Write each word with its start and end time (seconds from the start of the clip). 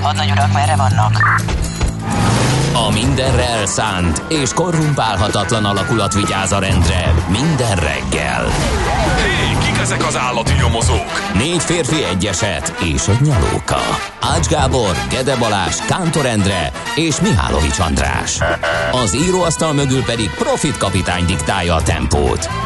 Hadnagy 0.00 0.30
urak, 0.30 0.52
merre 0.52 0.76
vannak? 0.76 1.40
A 2.74 2.90
mindenre 2.90 3.48
elszánt 3.48 4.22
és 4.28 4.52
korrumpálhatatlan 4.52 5.64
alakulat 5.64 6.14
vigyáz 6.14 6.52
a 6.52 6.58
rendre 6.58 7.14
minden 7.28 7.76
reggel. 7.76 8.46
Hé, 9.16 9.66
kik 9.66 9.78
ezek 9.80 10.06
az 10.06 10.16
állati 10.16 10.52
nyomozók? 10.52 11.32
Négy 11.34 11.62
férfi 11.62 12.04
egyeset 12.04 12.74
és 12.94 13.08
egy 13.08 13.20
nyalóka. 13.20 13.80
Ács 14.20 14.46
Gábor, 14.46 14.96
Gede 15.10 15.36
Balázs, 15.36 15.76
Kántor 15.76 16.26
Endre 16.26 16.72
és 16.94 17.20
Mihálovics 17.20 17.78
András. 17.78 18.38
Az 18.90 19.14
íróasztal 19.14 19.72
mögül 19.72 20.02
pedig 20.02 20.30
Profit 20.30 20.76
kapitány 20.76 21.24
diktálja 21.24 21.74
a 21.74 21.82
tempót. 21.82 22.59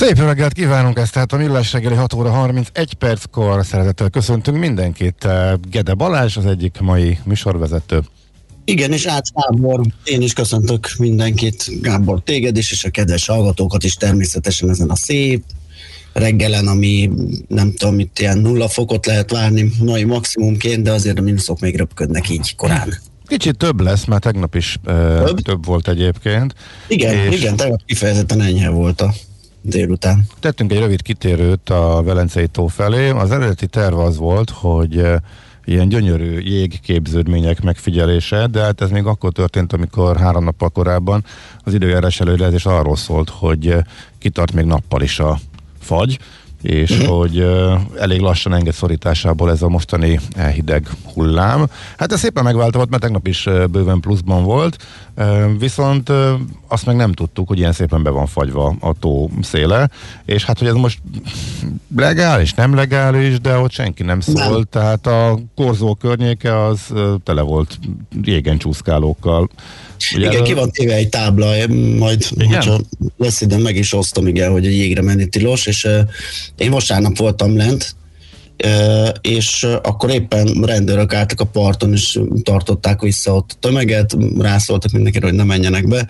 Szép 0.00 0.18
reggelt 0.18 0.52
kívánunk, 0.52 0.98
ezt 0.98 1.12
tehát 1.12 1.32
a 1.32 1.36
Millás 1.36 1.72
reggeli 1.72 1.94
6 1.94 2.12
óra 2.12 2.30
31 2.30 2.94
perckor 2.94 3.64
szeretettel 3.64 4.08
köszöntünk 4.08 4.58
mindenkit. 4.58 5.26
Gede 5.70 5.94
Balázs 5.94 6.36
az 6.36 6.46
egyik 6.46 6.78
mai 6.80 7.18
műsorvezető. 7.24 8.00
Igen, 8.64 8.92
és 8.92 9.06
Ács 9.06 9.30
Gábor, 9.30 9.80
én 10.04 10.22
is 10.22 10.32
köszöntök 10.32 10.88
mindenkit, 10.98 11.80
Gábor 11.82 12.22
téged 12.22 12.56
is, 12.56 12.70
és 12.70 12.84
a 12.84 12.90
kedves 12.90 13.26
hallgatókat 13.26 13.84
is 13.84 13.94
természetesen 13.94 14.68
ezen 14.68 14.88
a 14.88 14.96
szép 14.96 15.42
reggelen, 16.12 16.66
ami 16.66 17.10
nem 17.48 17.72
tudom, 17.72 17.98
itt 17.98 18.18
ilyen 18.18 18.38
nulla 18.38 18.68
fokot 18.68 19.06
lehet 19.06 19.30
várni 19.30 19.72
mai 19.78 20.04
maximumként, 20.04 20.82
de 20.82 20.92
azért 20.92 21.18
a 21.18 21.22
mínuszok 21.22 21.60
még 21.60 21.76
röpködnek 21.76 22.28
így 22.28 22.54
korán. 22.56 22.98
Kicsit 23.26 23.56
több 23.56 23.80
lesz, 23.80 24.04
mert 24.04 24.22
tegnap 24.22 24.54
is 24.54 24.78
több, 24.84 25.24
több, 25.24 25.40
több 25.40 25.66
volt 25.66 25.88
egyébként. 25.88 26.54
Igen, 26.88 27.14
és 27.14 27.40
igen, 27.40 27.56
tegnap 27.56 27.80
kifejezetten 27.86 28.40
enyhe 28.40 28.68
volt 28.68 29.00
a 29.00 29.14
délután. 29.62 30.26
Tettünk 30.40 30.72
egy 30.72 30.78
rövid 30.78 31.02
kitérőt 31.02 31.70
a 31.70 32.02
Velencei 32.02 32.46
tó 32.46 32.66
felé. 32.66 33.08
Az 33.08 33.30
eredeti 33.30 33.66
terv 33.66 33.98
az 33.98 34.16
volt, 34.16 34.50
hogy 34.50 35.04
ilyen 35.64 35.88
gyönyörű 35.88 36.38
jégképződmények 36.38 37.62
megfigyelése, 37.62 38.46
de 38.46 38.60
hát 38.60 38.80
ez 38.80 38.90
még 38.90 39.04
akkor 39.04 39.32
történt, 39.32 39.72
amikor 39.72 40.16
három 40.16 40.44
nappal 40.44 40.68
korábban 40.68 41.24
az 41.64 41.74
időjárás 41.74 42.20
előrejelzés 42.20 42.66
arról 42.66 42.96
szólt, 42.96 43.28
hogy 43.28 43.74
kitart 44.18 44.52
még 44.52 44.64
nappal 44.64 45.02
is 45.02 45.18
a 45.18 45.38
fagy, 45.80 46.18
és 46.62 46.90
uh-huh. 46.90 47.16
hogy 47.18 47.40
uh, 47.40 47.80
elég 47.98 48.20
lassan 48.20 48.54
enged 48.54 48.74
szorításából 48.74 49.50
ez 49.50 49.62
a 49.62 49.68
mostani 49.68 50.20
hideg 50.54 50.88
hullám. 51.14 51.66
Hát 51.96 52.12
ez 52.12 52.18
szépen 52.18 52.44
megváltozott, 52.44 52.90
mert 52.90 53.02
tegnap 53.02 53.26
is 53.26 53.46
uh, 53.46 53.66
bőven 53.66 54.00
pluszban 54.00 54.44
volt, 54.44 54.76
viszont 55.58 56.12
azt 56.68 56.86
meg 56.86 56.96
nem 56.96 57.12
tudtuk, 57.12 57.48
hogy 57.48 57.58
ilyen 57.58 57.72
szépen 57.72 58.02
be 58.02 58.10
van 58.10 58.26
fagyva 58.26 58.76
a 58.80 58.92
tó 59.00 59.30
széle, 59.42 59.90
és 60.24 60.44
hát, 60.44 60.58
hogy 60.58 60.68
ez 60.68 60.74
most 60.74 60.98
legális, 61.96 62.54
nem 62.54 62.74
legális, 62.74 63.40
de 63.40 63.56
ott 63.56 63.72
senki 63.72 64.02
nem 64.02 64.20
szólt, 64.20 64.38
nem. 64.38 64.62
tehát 64.70 65.06
a 65.06 65.38
korzó 65.56 65.94
környéke 65.94 66.64
az 66.64 66.80
tele 67.24 67.40
volt 67.40 67.78
régen 68.22 68.58
csúszkálókkal, 68.58 69.48
Ugye 70.14 70.26
igen, 70.26 70.44
ki 70.44 70.52
van 70.52 70.70
téve 70.70 70.94
egy 70.94 71.08
tábla, 71.08 71.66
majd 71.98 72.26
igen? 72.30 72.54
hogyha 72.54 72.80
lesz 73.16 73.40
ide, 73.40 73.58
meg 73.58 73.76
is 73.76 73.92
osztom, 73.92 74.26
igen, 74.26 74.50
hogy 74.50 74.66
a 74.66 74.70
jégre 74.70 75.02
menni 75.02 75.26
tilos, 75.26 75.66
és 75.66 75.84
uh, 75.84 75.98
én 76.56 76.70
vasárnap 76.70 77.16
voltam 77.16 77.56
lent, 77.56 77.94
és 79.20 79.66
akkor 79.82 80.10
éppen 80.10 80.62
rendőrök 80.62 81.14
álltak 81.14 81.40
a 81.40 81.44
parton, 81.44 81.92
és 81.92 82.20
tartották 82.42 83.00
vissza 83.00 83.34
ott 83.34 83.50
a 83.54 83.58
tömeget, 83.60 84.16
rászóltak 84.38 84.90
mindenkire, 84.90 85.26
hogy 85.26 85.34
ne 85.34 85.44
menjenek 85.44 85.88
be. 85.88 86.08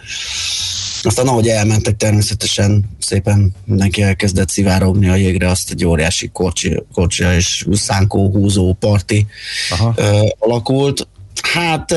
Aztán 1.02 1.26
ahogy 1.26 1.48
elmentek, 1.48 1.96
természetesen 1.96 2.84
szépen 2.98 3.54
mindenki 3.64 4.02
elkezdett 4.02 4.48
szivárogni 4.48 5.08
a 5.08 5.14
jégre, 5.14 5.48
azt 5.48 5.70
egy 5.70 5.84
óriási 5.84 6.28
kocsi, 6.32 6.82
kocsi 6.92 7.24
és 7.24 7.66
szánkó 7.72 8.30
húzó 8.30 8.72
parti 8.72 9.26
Aha. 9.70 9.94
alakult. 10.38 11.08
Hát 11.42 11.94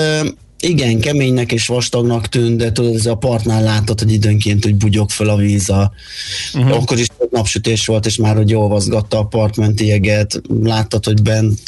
igen, 0.64 1.00
keménynek 1.00 1.52
és 1.52 1.68
vastagnak 1.68 2.28
tűnt, 2.28 2.58
de 2.58 2.72
tudod, 2.72 2.96
ez 2.96 3.06
a 3.06 3.16
partnál 3.16 3.64
látod, 3.64 4.00
hogy 4.00 4.12
időnként 4.12 4.66
úgy 4.66 4.76
bugyog 4.76 5.10
fel 5.10 5.30
a 5.30 5.36
víz. 5.36 5.70
A, 5.70 5.92
uh-huh. 6.54 6.76
Akkor 6.76 7.00
is 7.00 7.08
napsütés 7.32 7.86
volt, 7.86 8.06
és 8.06 8.16
már 8.16 8.36
hogy 8.36 8.54
olvaszgatta 8.54 9.18
a 9.18 9.26
partmenti 9.26 9.86
jeget. 9.86 10.42
Láttad, 10.64 11.06
hogy 11.06 11.22
bent 11.22 11.60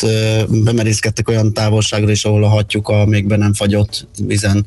bemerészkedtek 0.63 1.29
olyan 1.29 1.53
távolságra 1.53 2.11
is, 2.11 2.25
ahol 2.25 2.43
a 2.43 2.47
hatjuk 2.47 2.87
a 2.87 3.05
még 3.05 3.27
be 3.27 3.35
nem 3.37 3.53
fagyott 3.53 4.07
vízen 4.25 4.65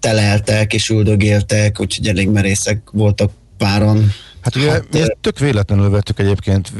teleltek 0.00 0.74
és 0.74 0.88
üldögéltek, 0.88 1.80
úgyhogy 1.80 2.06
elég 2.06 2.28
merészek 2.28 2.80
voltak 2.92 3.30
páran. 3.58 4.12
Hát 4.42 4.56
ugye 4.56 4.70
hát, 4.70 4.84
mi 4.92 5.00
ezt 5.00 5.16
tök 5.20 5.38
véletlenül 5.38 5.90
vettük 5.90 6.18
egyébként 6.18 6.72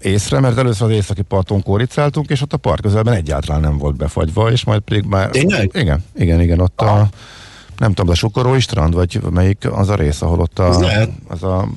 észre, 0.00 0.40
mert 0.40 0.58
először 0.58 0.90
az 0.90 0.96
északi 0.96 1.22
parton 1.22 1.62
kóricáltunk, 1.62 2.30
és 2.30 2.42
ott 2.42 2.52
a 2.52 2.56
part 2.56 2.80
közelben 2.80 3.14
egyáltalán 3.14 3.60
nem 3.60 3.78
volt 3.78 3.96
befagyva, 3.96 4.50
és 4.50 4.64
majd 4.64 4.80
pedig 4.80 5.04
már... 5.04 5.30
Tényleg? 5.30 5.70
Igen, 5.74 6.04
igen, 6.14 6.40
igen, 6.40 6.60
ott 6.60 6.80
a 6.80 7.08
nem 7.78 7.92
tudom, 7.92 8.10
a 8.10 8.14
Sukorói 8.14 8.60
strand, 8.60 8.94
vagy 8.94 9.20
melyik 9.30 9.68
az 9.70 9.88
a 9.88 9.94
rész, 9.94 10.22
ahol 10.22 10.40
ott 10.40 10.58
a, 10.58 10.68
az 11.28 11.42
a 11.42 11.68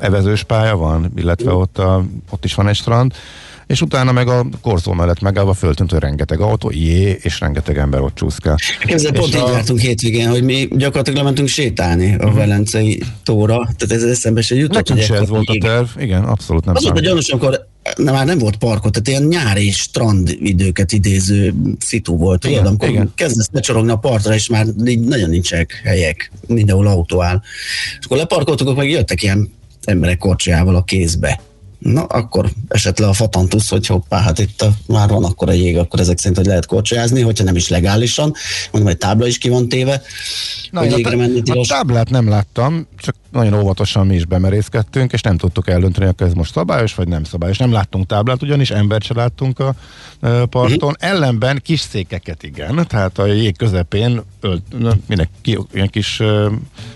evezős 0.00 0.42
pálya 0.42 0.76
van, 0.76 1.12
illetve 1.16 1.52
ott, 1.52 1.78
a, 1.78 2.04
ott 2.30 2.44
is 2.44 2.54
van 2.54 2.68
egy 2.68 2.76
strand, 2.76 3.14
és 3.66 3.80
utána 3.80 4.12
meg 4.12 4.28
a 4.28 4.46
korzó 4.60 4.92
mellett 4.92 5.20
megállva 5.20 5.54
föltűnt, 5.54 5.90
hogy 5.90 6.00
rengeteg 6.00 6.40
autó, 6.40 6.70
jé, 6.70 7.18
és 7.20 7.40
rengeteg 7.40 7.78
ember 7.78 8.00
ott 8.00 8.14
csúszkál. 8.14 8.56
Képzeld, 8.80 9.14
pont 9.14 9.34
a... 9.34 9.38
így 9.38 9.52
jártunk 9.52 9.80
hétvégén, 9.80 10.28
hogy 10.28 10.42
mi 10.42 10.68
gyakorlatilag 10.70 11.18
lementünk 11.18 11.48
sétálni 11.48 12.12
a 12.12 12.16
uh-huh. 12.16 12.34
Velencei 12.34 13.02
tóra, 13.22 13.68
tehát 13.76 14.04
ez 14.04 14.10
eszembe 14.10 14.42
se 14.42 14.54
jutott. 14.54 14.88
Nekünk 14.88 15.00
se 15.00 15.14
ez 15.14 15.28
volt 15.28 15.48
a 15.48 15.56
terv, 15.60 15.86
igen, 15.98 16.24
abszolút 16.24 16.64
nem 16.64 16.74
Az 16.74 16.82
volt 16.82 16.98
a 16.98 17.00
gyanús, 17.00 17.28
amikor 17.28 17.70
na, 17.96 18.12
már 18.12 18.26
nem 18.26 18.38
volt 18.38 18.56
parkot, 18.56 18.92
tehát 18.92 19.08
ilyen 19.08 19.22
nyári 19.22 19.70
strand 19.70 20.36
időket 20.40 20.92
idéző 20.92 21.54
szitu 21.78 22.16
volt, 22.16 22.40
tudod, 22.40 22.66
amikor 22.66 22.88
igen. 22.88 23.12
kezdesz 23.14 23.48
lecsorogni 23.52 23.90
a 23.90 23.96
partra, 23.96 24.34
és 24.34 24.48
már 24.48 24.66
így 24.86 25.00
nagyon 25.00 25.30
nincsenek 25.30 25.80
helyek, 25.84 26.32
mindenhol 26.46 26.86
autó 26.86 27.22
áll. 27.22 27.40
És 27.98 28.04
akkor 28.04 28.16
leparkoltuk, 28.16 28.66
akkor 28.66 28.82
meg 28.82 28.90
jöttek 28.90 29.22
ilyen 29.22 29.52
emberek 29.84 30.18
korcsolyával 30.18 30.76
a 30.76 30.82
kézbe 30.82 31.40
Na, 31.82 32.02
akkor 32.02 32.50
esett 32.68 32.98
le 32.98 33.08
a 33.08 33.12
fatantusz, 33.12 33.68
hogy 33.68 33.86
hoppá, 33.86 34.20
hát 34.20 34.38
itt 34.38 34.64
már 34.86 35.08
van 35.08 35.24
akkor 35.24 35.48
a 35.48 35.52
jég, 35.52 35.78
akkor 35.78 36.00
ezek 36.00 36.18
szerint, 36.18 36.36
hogy 36.36 36.46
lehet 36.46 36.66
korcsolyázni, 36.66 37.20
hogyha 37.20 37.44
nem 37.44 37.56
is 37.56 37.68
legálisan. 37.68 38.34
Mondom, 38.70 38.90
hogy 38.90 39.00
tábla 39.00 39.26
is 39.26 39.38
ki 39.38 39.48
van 39.48 39.68
téve, 39.68 40.02
Na, 40.70 40.80
hogy 40.80 40.90
jégre 40.90 41.16
menni 41.16 41.42
tilos. 41.42 41.70
A 41.70 41.74
táblát 41.74 42.10
nem 42.10 42.28
láttam, 42.28 42.86
csak 42.98 43.14
nagyon 43.32 43.54
óvatosan 43.54 44.06
mi 44.06 44.14
is 44.14 44.24
bemerészkedtünk, 44.24 45.12
és 45.12 45.20
nem 45.20 45.36
tudtuk 45.36 45.68
eldönteni, 45.68 46.06
hogy 46.06 46.26
ez 46.28 46.32
most 46.32 46.52
szabályos, 46.52 46.94
vagy 46.94 47.08
nem 47.08 47.24
szabályos. 47.24 47.58
Nem 47.58 47.72
láttunk 47.72 48.06
táblát, 48.06 48.42
ugyanis 48.42 48.70
embert 48.70 49.04
se 49.04 49.14
láttunk 49.14 49.58
a 49.58 49.74
parton. 50.46 50.72
Uh-huh. 50.72 50.92
Ellenben 50.98 51.60
kis 51.64 51.80
székeket 51.80 52.42
igen, 52.42 52.86
tehát 52.88 53.18
a 53.18 53.26
jég 53.26 53.56
közepén 53.56 54.22
ölt, 54.40 54.62
minek, 55.06 55.28
ki, 55.40 55.58
ilyen 55.72 55.88
kis 55.88 56.22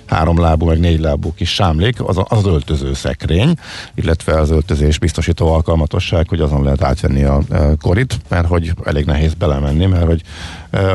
háromlábú, 0.06 0.66
meg 0.66 0.78
négylábú 0.78 1.34
kis 1.34 1.54
sámlék, 1.54 2.02
az, 2.02 2.20
az 2.28 2.46
öltöző 2.46 2.94
szekrény, 2.94 3.54
illetve 3.94 4.40
az 4.40 4.50
öltözés 4.50 4.98
biztosító 4.98 5.52
alkalmatosság, 5.52 6.28
hogy 6.28 6.40
azon 6.40 6.62
lehet 6.62 6.82
átvenni 6.82 7.22
a 7.22 7.40
korit, 7.80 8.20
mert 8.28 8.46
hogy 8.46 8.72
elég 8.84 9.04
nehéz 9.04 9.34
belemenni, 9.34 9.86
mert 9.86 10.06
hogy 10.06 10.22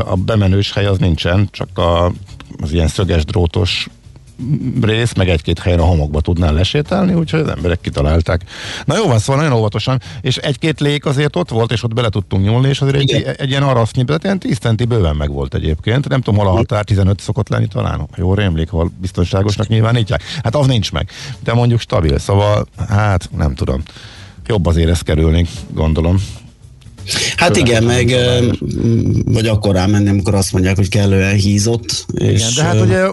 a 0.06 0.16
bemenős 0.16 0.74
hely 0.74 0.86
az 0.86 0.98
nincsen, 0.98 1.48
csak 1.52 1.78
a, 1.78 2.06
az 2.62 2.72
ilyen 2.72 2.88
szöges 2.88 3.26
drótos 3.26 3.88
rész, 4.82 5.14
meg 5.14 5.30
egy-két 5.30 5.60
helyen 5.60 5.80
a 5.80 5.84
homokba 5.84 6.22
tudnál 6.22 6.54
lesétálni, 6.54 7.14
úgyhogy 7.14 7.40
az 7.40 7.48
emberek 7.48 7.82
kitalálták. 7.82 8.42
Na 8.86 8.96
jó 8.96 9.08
van, 9.08 9.20
szóval 9.20 9.42
nagyon 9.42 9.58
óvatosan, 9.58 10.02
és 10.22 10.38
egy-két 10.38 10.80
lék 10.80 11.06
azért 11.06 11.36
ott 11.36 11.50
volt, 11.50 11.72
és 11.72 11.84
ott 11.84 11.94
bele 11.94 12.10
tudtunk 12.10 12.44
nyúlni, 12.44 12.68
és 12.68 12.82
azért 12.82 12.96
egy, 12.96 13.26
egy, 13.38 13.50
ilyen 13.50 13.64
arasznyi, 13.64 14.04
tehát 14.04 14.24
ilyen 14.24 14.40
10 14.40 14.58
centi 14.58 14.86
bőven 14.86 15.16
meg 15.16 15.32
volt 15.32 15.54
egyébként. 15.54 16.08
Nem 16.08 16.22
tudom, 16.22 16.40
hol 16.40 16.50
a 16.50 16.56
határ 16.56 16.84
15 16.84 17.20
szokott 17.20 17.50
lenni 17.50 17.68
talán. 17.68 18.08
Jó 18.16 18.34
rémlik, 18.34 18.70
hol 18.70 18.92
biztonságosnak 19.02 19.68
nyilvánítják. 19.68 20.24
Hát 20.44 20.56
az 20.56 20.68
nincs 20.68 20.92
meg. 20.92 21.10
De 21.44 21.54
mondjuk 21.54 21.80
stabil, 21.80 22.18
szóval 22.18 22.68
hát 22.90 23.30
nem 23.38 23.56
tudom. 23.56 23.84
Jobb 24.48 24.66
azért 24.66 24.90
ezt 24.90 25.04
kerülni, 25.04 25.46
gondolom. 25.74 26.18
Hát 27.36 27.56
igen, 27.56 27.84
meg 27.84 28.16
vagy 29.26 29.48
akkor 29.48 29.76
rámenni, 29.76 30.10
amikor 30.10 30.36
azt 30.36 30.52
mondják, 30.54 30.76
hogy 30.76 30.90
kellően 30.90 31.36
hízott. 31.36 32.06
Igen, 32.14 32.30
és 32.30 32.54
de 32.54 32.64
hát 32.64 32.82
ugye 32.82 33.06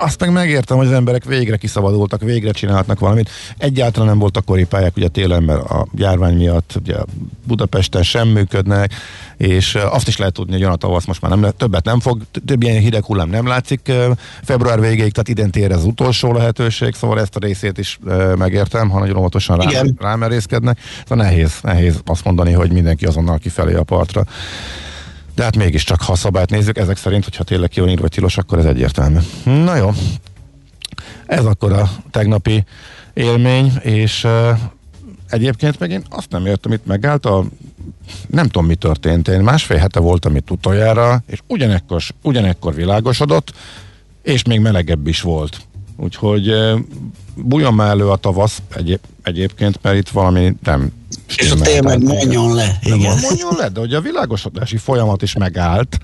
azt 0.00 0.20
meg 0.20 0.32
megértem, 0.32 0.76
hogy 0.76 0.86
az 0.86 0.92
emberek 0.92 1.24
végre 1.24 1.56
kiszabadultak, 1.56 2.20
végre 2.20 2.50
csinálhatnak 2.50 2.98
valamit. 2.98 3.30
Egyáltalán 3.58 4.08
nem 4.08 4.18
voltak 4.18 4.44
koripályák 4.44 4.96
ugye 4.96 5.08
télen, 5.08 5.42
mert 5.42 5.70
a 5.70 5.86
járvány 5.94 6.36
miatt 6.36 6.72
ugye 6.80 6.96
Budapesten 7.46 8.02
sem 8.02 8.28
működnek, 8.28 8.92
és 9.36 9.74
azt 9.74 10.08
is 10.08 10.16
lehet 10.16 10.34
tudni, 10.34 10.52
hogy 10.52 10.60
jön 10.60 10.70
a 10.70 10.76
tavasz 10.76 11.04
most 11.04 11.20
már 11.20 11.38
nem, 11.38 11.50
többet 11.56 11.84
nem 11.84 12.00
fog, 12.00 12.22
több 12.46 12.62
ilyen 12.62 12.80
hideg 12.80 13.04
hullám 13.04 13.28
nem 13.28 13.46
látszik 13.46 13.92
február 14.42 14.80
végéig, 14.80 15.12
tehát 15.12 15.28
idén 15.28 15.50
tér 15.50 15.72
az 15.72 15.84
utolsó 15.84 16.32
lehetőség, 16.32 16.94
szóval 16.94 17.20
ezt 17.20 17.36
a 17.36 17.38
részét 17.38 17.78
is 17.78 17.98
megértem, 18.36 18.88
ha 18.88 18.98
nagyon 18.98 19.16
óvatosan 19.16 19.58
rá, 19.58 19.82
rámerészkednek. 19.98 20.78
Szóval 21.06 21.24
nehéz, 21.24 21.52
nehéz 21.62 22.00
azt 22.04 22.24
mondani, 22.24 22.52
hogy 22.52 22.72
mindenki 22.72 23.06
azonnal 23.06 23.38
kifelé 23.38 23.74
a 23.74 23.82
partra. 23.82 24.24
De 25.40 25.46
hát 25.46 25.56
mégiscsak, 25.56 26.02
ha 26.02 26.12
a 26.12 26.16
szabályt 26.16 26.50
nézzük, 26.50 26.78
ezek 26.78 26.96
szerint, 26.96 27.24
hogyha 27.24 27.44
tényleg 27.44 27.68
ki 27.68 27.80
van 27.80 27.88
írva 27.88 28.08
tilos, 28.08 28.36
akkor 28.36 28.58
ez 28.58 28.64
egyértelmű. 28.64 29.18
Na 29.44 29.76
jó, 29.76 29.90
ez 31.26 31.44
akkor 31.44 31.72
a 31.72 31.90
tegnapi 32.10 32.64
élmény, 33.14 33.72
és 33.82 34.24
uh, 34.24 34.58
egyébként 35.28 35.78
meg 35.78 35.90
én 35.90 36.02
azt 36.10 36.30
nem 36.30 36.46
értem, 36.46 36.72
itt 36.72 36.86
megállt 36.86 37.26
a 37.26 37.44
nem 38.26 38.46
tudom, 38.46 38.66
mi 38.66 38.74
történt. 38.74 39.28
Én 39.28 39.40
másfél 39.40 39.76
hete 39.76 40.00
voltam 40.00 40.36
itt 40.36 40.50
utoljára, 40.50 41.22
és 41.26 41.38
ugyanekkor, 41.46 42.02
ugyanekkor 42.22 42.74
világosodott, 42.74 43.52
és 44.22 44.44
még 44.44 44.60
melegebb 44.60 45.06
is 45.06 45.20
volt. 45.20 45.60
Úgyhogy 46.02 46.52
bújjon 47.34 47.74
már 47.74 47.88
elő 47.88 48.08
a 48.08 48.16
tavasz 48.16 48.62
egyéb, 48.74 49.00
egyébként, 49.22 49.78
mert 49.82 49.96
itt 49.96 50.08
valami 50.08 50.54
nem 50.64 50.92
És 51.36 51.50
a 51.50 51.54
tél 51.54 51.82
meg 51.82 52.02
mondjon 52.02 52.54
le. 52.54 52.78
Igen. 52.82 53.18
Mondjon 53.20 53.54
le, 53.56 53.68
de 53.68 53.80
hogy 53.80 53.94
a 53.94 54.00
világosodási 54.00 54.76
folyamat 54.76 55.22
is 55.22 55.34
megállt, 55.34 55.98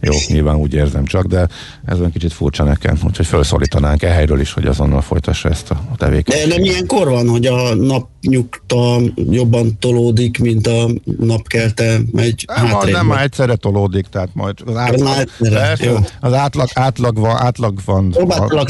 jó, 0.00 0.12
nyilván 0.28 0.56
úgy 0.56 0.74
érzem 0.74 1.04
csak, 1.04 1.24
de 1.24 1.48
ez 1.84 1.98
olyan 1.98 2.12
kicsit 2.12 2.32
furcsa 2.32 2.64
nekem, 2.64 2.98
úgyhogy 3.04 3.26
felszólítanánk 3.26 4.02
e 4.02 4.08
helyről 4.08 4.40
is, 4.40 4.52
hogy 4.52 4.66
azonnal 4.66 5.00
folytassa 5.00 5.48
ezt 5.48 5.70
a 5.70 5.80
tevékenységet. 5.96 6.48
De 6.48 6.54
nem 6.54 6.64
ilyenkor 6.64 7.08
van, 7.08 7.28
hogy 7.28 7.46
a 7.46 7.74
napnyugta 7.74 9.00
jobban 9.30 9.78
tolódik, 9.78 10.38
mint 10.38 10.66
a 10.66 10.88
napkelte 11.18 12.00
megy 12.12 12.44
nem, 12.56 12.66
hátrébb. 12.66 12.94
Nem, 12.94 13.06
már 13.06 13.22
egyszerre 13.22 13.56
tolódik, 13.56 14.06
tehát 14.06 14.28
majd 14.32 14.54
az 14.66 14.76
átlag, 14.76 15.28
persze, 15.38 15.92
az 16.20 16.32
átlag, 16.32 16.68
átlag 16.74 17.18
van. 17.18 17.36
Átlag 17.36 17.78
van 17.84 18.10
Próbáltalak 18.10 18.68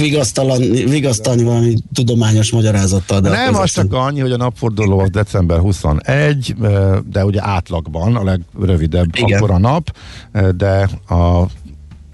vigasztalni 0.88 1.42
valami 1.42 1.75
tudományos 1.95 2.52
magyarázattal. 2.52 3.21
De 3.21 3.30
nem, 3.30 3.54
az 3.54 3.73
csak 3.73 3.92
annyi, 3.92 4.21
hogy 4.21 4.33
a 4.33 4.37
napforduló 4.37 4.99
az 4.99 5.11
december 5.11 5.59
21, 5.59 6.54
de 7.11 7.25
ugye 7.25 7.40
átlagban 7.42 8.16
a 8.16 8.25
legrövidebb 8.25 9.16
Igen. 9.16 9.38
akkor 9.38 9.50
a 9.50 9.59
nap, 9.59 9.97
de 10.56 10.88
a, 11.06 11.15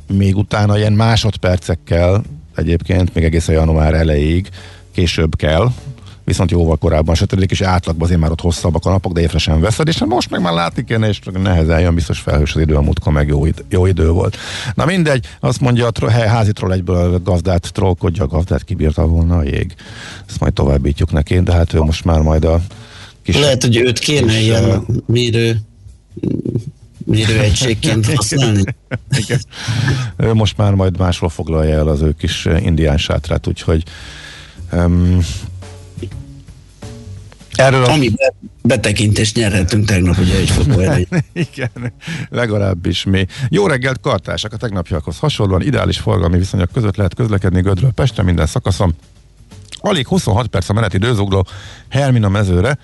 még 0.06 0.36
utána 0.36 0.78
ilyen 0.78 0.92
másodpercekkel 0.92 2.22
egyébként 2.54 3.14
még 3.14 3.24
egészen 3.24 3.54
január 3.54 3.94
elejéig 3.94 4.48
később 4.92 5.36
kell, 5.36 5.70
viszont 6.24 6.50
jóval 6.50 6.76
korábban 6.76 7.14
sötétedik, 7.14 7.50
és 7.50 7.60
átlagban 7.60 8.04
azért 8.04 8.20
már 8.20 8.30
ott 8.30 8.40
hosszabbak 8.40 8.86
a 8.86 8.90
napok, 8.90 9.12
de 9.12 9.20
észre 9.20 9.38
sem 9.38 9.60
veszed, 9.60 9.88
és 9.88 9.98
hát 9.98 10.08
most 10.08 10.30
meg 10.30 10.40
már 10.40 10.52
látni 10.52 10.84
kéne, 10.84 11.08
és 11.08 11.20
nehezen 11.32 11.80
jön, 11.80 11.94
biztos 11.94 12.18
felhős 12.18 12.54
az 12.54 12.60
idő, 12.60 12.74
a 12.74 12.80
múltkor 12.80 13.12
meg 13.12 13.28
jó, 13.28 13.46
id- 13.46 13.64
jó 13.68 13.86
idő 13.86 14.10
volt. 14.10 14.36
Na 14.74 14.84
mindegy, 14.84 15.26
azt 15.40 15.60
mondja 15.60 15.86
a 15.86 15.90
tro- 15.90 16.10
házi 16.10 16.52
troll 16.52 16.72
egyből 16.72 17.14
a 17.14 17.22
gazdát 17.22 17.72
trollkodja, 17.72 18.24
a 18.24 18.26
gazdát 18.26 18.64
kibírta 18.64 19.06
volna 19.06 19.36
a 19.36 19.42
jég. 19.42 19.74
Ezt 20.28 20.40
majd 20.40 20.52
továbbítjuk 20.52 21.12
neki, 21.12 21.40
de 21.40 21.52
hát 21.52 21.74
ő 21.74 21.80
most 21.80 22.04
már 22.04 22.20
majd 22.20 22.44
a 22.44 22.60
kis... 23.22 23.38
Lehet, 23.38 23.62
hogy 23.62 23.76
őt 23.76 23.98
kéne 23.98 24.32
kis, 24.32 24.42
ilyen 24.42 24.86
mérő 25.06 25.60
mérőegységként 27.04 28.14
használni. 28.14 28.62
Igen. 29.24 29.40
Ő 30.16 30.32
most 30.34 30.56
már 30.56 30.74
majd 30.74 30.98
máshol 30.98 31.28
foglalja 31.28 31.76
el 31.76 31.88
az 31.88 32.00
ő 32.00 32.14
kis 32.18 32.48
indián 32.60 32.98
sátrát, 32.98 33.46
úgyhogy 33.46 33.82
um, 34.72 35.18
Erről 37.54 37.84
Ami 37.84 38.06
a... 38.16 38.32
betekintést 38.62 39.36
nyerhetünk 39.36 39.86
tegnap, 39.86 40.18
ugye 40.18 40.36
egy 40.36 40.50
fotóerejű. 40.50 41.04
Igen, 41.32 41.92
legalábbis 42.28 43.04
mi. 43.04 43.26
Jó 43.48 43.66
reggelt, 43.66 44.00
kartársak! 44.00 44.52
A 44.52 44.56
tegnapiakhoz 44.56 45.18
hasonlóan 45.18 45.62
ideális 45.62 45.98
forgalmi 45.98 46.38
viszonyok 46.38 46.72
között 46.72 46.96
lehet 46.96 47.14
közlekedni 47.14 47.60
Gödről 47.60 47.90
Pestre 47.90 48.22
minden 48.22 48.46
szakaszon. 48.46 48.94
Alig 49.80 50.06
26 50.06 50.46
perc 50.46 50.68
a 50.68 50.72
meneti 50.72 50.96
időzugló 50.96 51.46
Hermina 51.88 52.28
mezőre. 52.28 52.78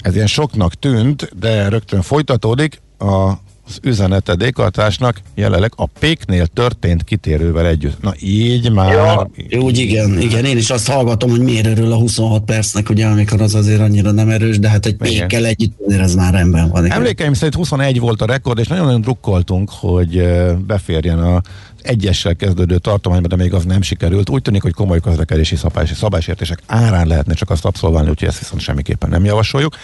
Ez 0.00 0.14
ilyen 0.14 0.26
soknak 0.26 0.74
tűnt, 0.74 1.38
de 1.38 1.68
rögtön 1.68 2.02
folytatódik. 2.02 2.80
A 2.98 3.32
az 3.68 3.78
üzenete 3.82 4.34
Dékartásnak 4.34 5.20
jelenleg 5.34 5.72
a 5.76 5.86
péknél 5.86 6.46
történt 6.46 7.04
kitérővel 7.04 7.66
együtt. 7.66 8.02
Na 8.02 8.12
így 8.20 8.72
már... 8.72 8.92
Ja, 8.92 9.30
úgy 9.60 9.78
igen, 9.78 10.20
igen, 10.20 10.44
én 10.44 10.56
is 10.56 10.70
azt 10.70 10.88
hallgatom, 10.88 11.30
hogy 11.30 11.40
miért 11.40 11.66
erről 11.66 11.92
a 11.92 11.96
26 11.96 12.44
percnek, 12.44 12.90
ugye, 12.90 13.06
amikor 13.06 13.40
az 13.40 13.54
azért 13.54 13.80
annyira 13.80 14.10
nem 14.10 14.28
erős, 14.28 14.58
de 14.58 14.68
hát 14.68 14.86
egy 14.86 14.96
pékkel 14.96 15.46
együtt 15.46 15.90
ez 15.90 16.14
már 16.14 16.32
rendben 16.32 16.68
van. 16.68 16.90
Emlékeim 16.90 17.32
szerint 17.32 17.54
21 17.54 18.00
volt 18.00 18.22
a 18.22 18.26
rekord, 18.26 18.58
és 18.58 18.66
nagyon-nagyon 18.66 19.00
drukkoltunk, 19.00 19.70
hogy 19.70 20.22
beférjen 20.66 21.18
a 21.18 21.40
egyessel 21.82 22.36
kezdődő 22.36 22.78
tartományba, 22.78 23.28
de 23.28 23.36
még 23.36 23.54
az 23.54 23.64
nem 23.64 23.82
sikerült. 23.82 24.30
Úgy 24.30 24.42
tűnik, 24.42 24.62
hogy 24.62 24.72
komoly 24.72 25.00
közlekedési 25.00 25.56
szabálys, 25.56 25.92
szabálysértések 25.92 26.62
árán 26.66 27.06
lehetne 27.06 27.34
csak 27.34 27.50
azt 27.50 27.64
abszolválni, 27.64 28.08
úgyhogy 28.10 28.28
ezt 28.28 28.38
viszont 28.38 28.60
semmiképpen 28.60 29.08
nem 29.08 29.24
javasoljuk. 29.24 29.76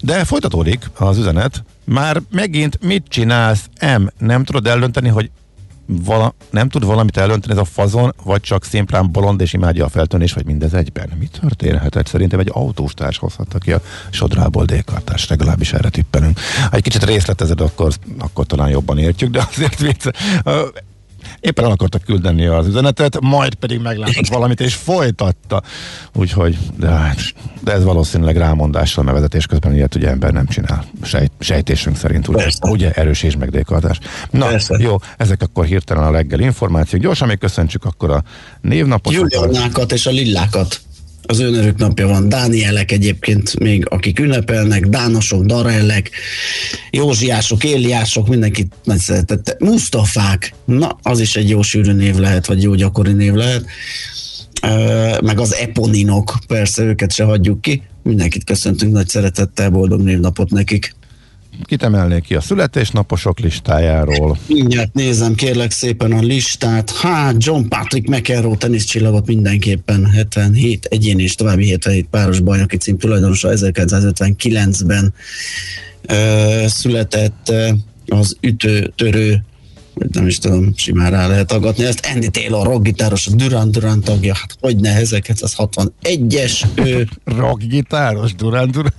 De 0.00 0.24
folytatódik 0.24 0.90
az 0.98 1.18
üzenet. 1.18 1.62
Már 1.88 2.22
megint 2.30 2.78
mit 2.82 3.04
csinálsz, 3.08 3.68
M? 3.98 4.02
Nem 4.18 4.44
tudod 4.44 4.66
eldönteni, 4.66 5.08
hogy 5.08 5.30
vala, 5.86 6.34
nem 6.50 6.68
tud 6.68 6.84
valamit 6.84 7.16
eldönteni 7.16 7.52
ez 7.52 7.58
a 7.58 7.64
fazon, 7.64 8.14
vagy 8.24 8.40
csak 8.40 8.64
szimplán 8.64 9.12
bolond 9.12 9.40
és 9.40 9.52
imádja 9.52 9.84
a 9.84 9.88
feltűnés, 9.88 10.32
vagy 10.32 10.44
mindez 10.44 10.74
egyben? 10.74 11.10
Mi 11.18 11.26
történhetett? 11.40 12.06
Szerintem 12.06 12.38
egy 12.38 12.50
autóstárs 12.52 13.18
hozhatta 13.18 13.58
ki 13.58 13.72
a 13.72 13.82
sodrából 14.10 14.64
dékartást, 14.64 15.28
legalábbis 15.28 15.72
erre 15.72 15.88
tippelünk. 15.88 16.38
Ha 16.70 16.76
egy 16.76 16.82
kicsit 16.82 17.04
részletezed, 17.04 17.60
akkor, 17.60 17.92
akkor 18.18 18.46
talán 18.46 18.68
jobban 18.68 18.98
értjük, 18.98 19.30
de 19.30 19.46
azért 19.50 19.78
vicc, 19.78 20.06
éppen 21.40 21.64
el 21.64 21.70
akartak 21.70 22.02
küldeni 22.02 22.46
az 22.46 22.66
üzenetet, 22.66 23.20
majd 23.20 23.54
pedig 23.54 23.80
meglátott 23.80 24.26
valamit, 24.26 24.60
és 24.60 24.74
folytatta. 24.74 25.62
Úgyhogy, 26.14 26.58
de, 26.76 26.88
hát, 26.88 27.18
de 27.60 27.72
ez 27.72 27.84
valószínűleg 27.84 28.36
rámondással, 28.36 29.04
mert 29.04 29.16
vezetés 29.16 29.46
közben 29.46 29.74
ilyet 29.74 29.94
ugye 29.94 30.08
ember 30.08 30.32
nem 30.32 30.46
csinál. 30.46 30.84
Sejt, 31.02 31.32
sejtésünk 31.38 31.96
szerint, 31.96 32.28
ugye, 32.28 32.46
ugye 32.60 32.90
erős 32.90 33.22
és 33.22 33.36
megdékadás. 33.36 33.98
Na, 34.30 34.46
Persze. 34.46 34.78
jó, 34.80 34.96
ezek 35.16 35.42
akkor 35.42 35.64
hirtelen 35.64 36.04
a 36.04 36.10
reggel 36.10 36.40
információk. 36.40 37.02
Gyorsan 37.02 37.28
még 37.28 37.38
köszöntsük 37.38 37.84
akkor 37.84 38.10
a 38.10 38.22
névnapot. 38.60 39.12
Julianákat 39.12 39.92
és 39.92 40.06
a 40.06 40.10
lillákat 40.10 40.80
az 41.30 41.40
önörök 41.40 41.76
napja 41.78 42.06
van. 42.06 42.28
Dánielek 42.28 42.92
egyébként 42.92 43.58
még, 43.58 43.86
akik 43.88 44.20
ünnepelnek, 44.20 44.86
Dánosok, 44.86 45.44
Darellek, 45.44 46.10
Józsiások, 46.90 47.64
Éliások, 47.64 48.28
mindenkit 48.28 48.72
nagy 48.84 48.98
szeretette. 48.98 49.56
Mustafák, 49.58 50.54
na, 50.64 50.98
az 51.02 51.20
is 51.20 51.36
egy 51.36 51.48
jó 51.48 51.62
sűrű 51.62 51.92
név 51.92 52.16
lehet, 52.16 52.46
vagy 52.46 52.62
jó 52.62 52.74
gyakori 52.74 53.12
név 53.12 53.32
lehet. 53.32 53.64
Meg 55.22 55.40
az 55.40 55.54
Eponinok, 55.54 56.38
persze 56.46 56.82
őket 56.82 57.12
se 57.12 57.24
hagyjuk 57.24 57.60
ki. 57.60 57.82
Mindenkit 58.02 58.44
köszöntünk 58.44 58.92
nagy 58.92 59.08
szeretettel, 59.08 59.70
boldog 59.70 60.00
névnapot 60.00 60.50
nekik. 60.50 60.94
Kit 61.62 61.82
emelnék 61.82 62.22
ki 62.22 62.34
a 62.34 62.40
születésnaposok 62.40 63.38
listájáról? 63.38 64.38
Mindjárt 64.46 64.94
nézem 64.94 65.34
kérlek 65.34 65.70
szépen 65.70 66.12
a 66.12 66.20
listát. 66.20 66.90
Hát 66.90 67.34
John 67.38 67.68
Patrick 67.68 68.08
McEnroe 68.08 68.56
teniszcsillagot 68.56 69.26
mindenképpen 69.26 70.10
77 70.10 70.84
egyén 70.84 71.18
és 71.18 71.34
további 71.34 71.68
77 71.68 72.06
páros 72.10 72.40
bajnoki 72.40 72.76
cím 72.76 72.98
tulajdonosa 72.98 73.48
1959-ben 73.52 75.14
ö, 76.02 76.64
született 76.66 77.52
az 78.06 78.36
ütő-törő 78.40 79.44
nem 80.12 80.26
is 80.26 80.38
tudom, 80.38 80.72
simán 80.76 81.10
rá 81.10 81.26
lehet 81.26 81.52
aggatni. 81.52 81.84
Ezt 81.84 82.08
Andy 82.14 82.28
Taylor, 82.28 82.66
rockgitáros, 82.66 83.26
a 83.26 83.30
Duran 83.30 83.70
Duran 83.70 84.00
tagja, 84.00 84.34
hát 84.34 84.56
hogy 84.60 84.76
ne, 84.76 85.00
1961-es 85.00 86.64
ő. 86.74 87.08
rockgitáros, 87.24 88.34
Duran 88.34 88.70
Duran? 88.70 88.92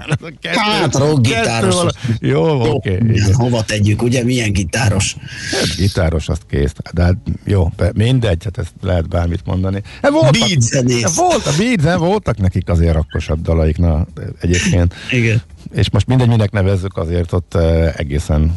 Hát 0.43 0.95
rockgitáros. 0.95 1.75
Jó, 2.19 2.61
oké. 2.61 2.95
Okay, 2.95 3.19
hova 3.31 3.63
tegyük, 3.63 4.01
ugye, 4.01 4.23
milyen 4.23 4.53
gitáros? 4.53 5.15
Hát, 5.51 5.75
gitáros, 5.77 6.29
azt 6.29 6.41
kész. 6.49 6.73
De 6.93 7.03
hát 7.03 7.17
jó, 7.45 7.71
mindegy, 7.93 8.43
hát 8.43 8.57
ezt 8.57 8.73
lehet 8.81 9.07
bármit 9.07 9.45
mondani. 9.45 9.81
Hát 10.01 10.11
voltak, 10.11 10.31
Beat 10.31 11.15
volt, 11.15 11.45
a 11.45 11.51
beat, 11.57 11.97
voltak 11.97 12.37
nekik 12.37 12.69
azért 12.69 12.93
rakkosabb 12.93 13.41
dalaik, 13.41 13.77
na, 13.77 14.07
egyébként. 14.41 14.93
Igen. 15.11 15.41
És 15.73 15.89
most 15.89 16.07
mindegy, 16.07 16.27
minek 16.27 16.51
nevezzük, 16.51 16.97
azért 16.97 17.33
ott 17.33 17.55
egészen 17.95 18.55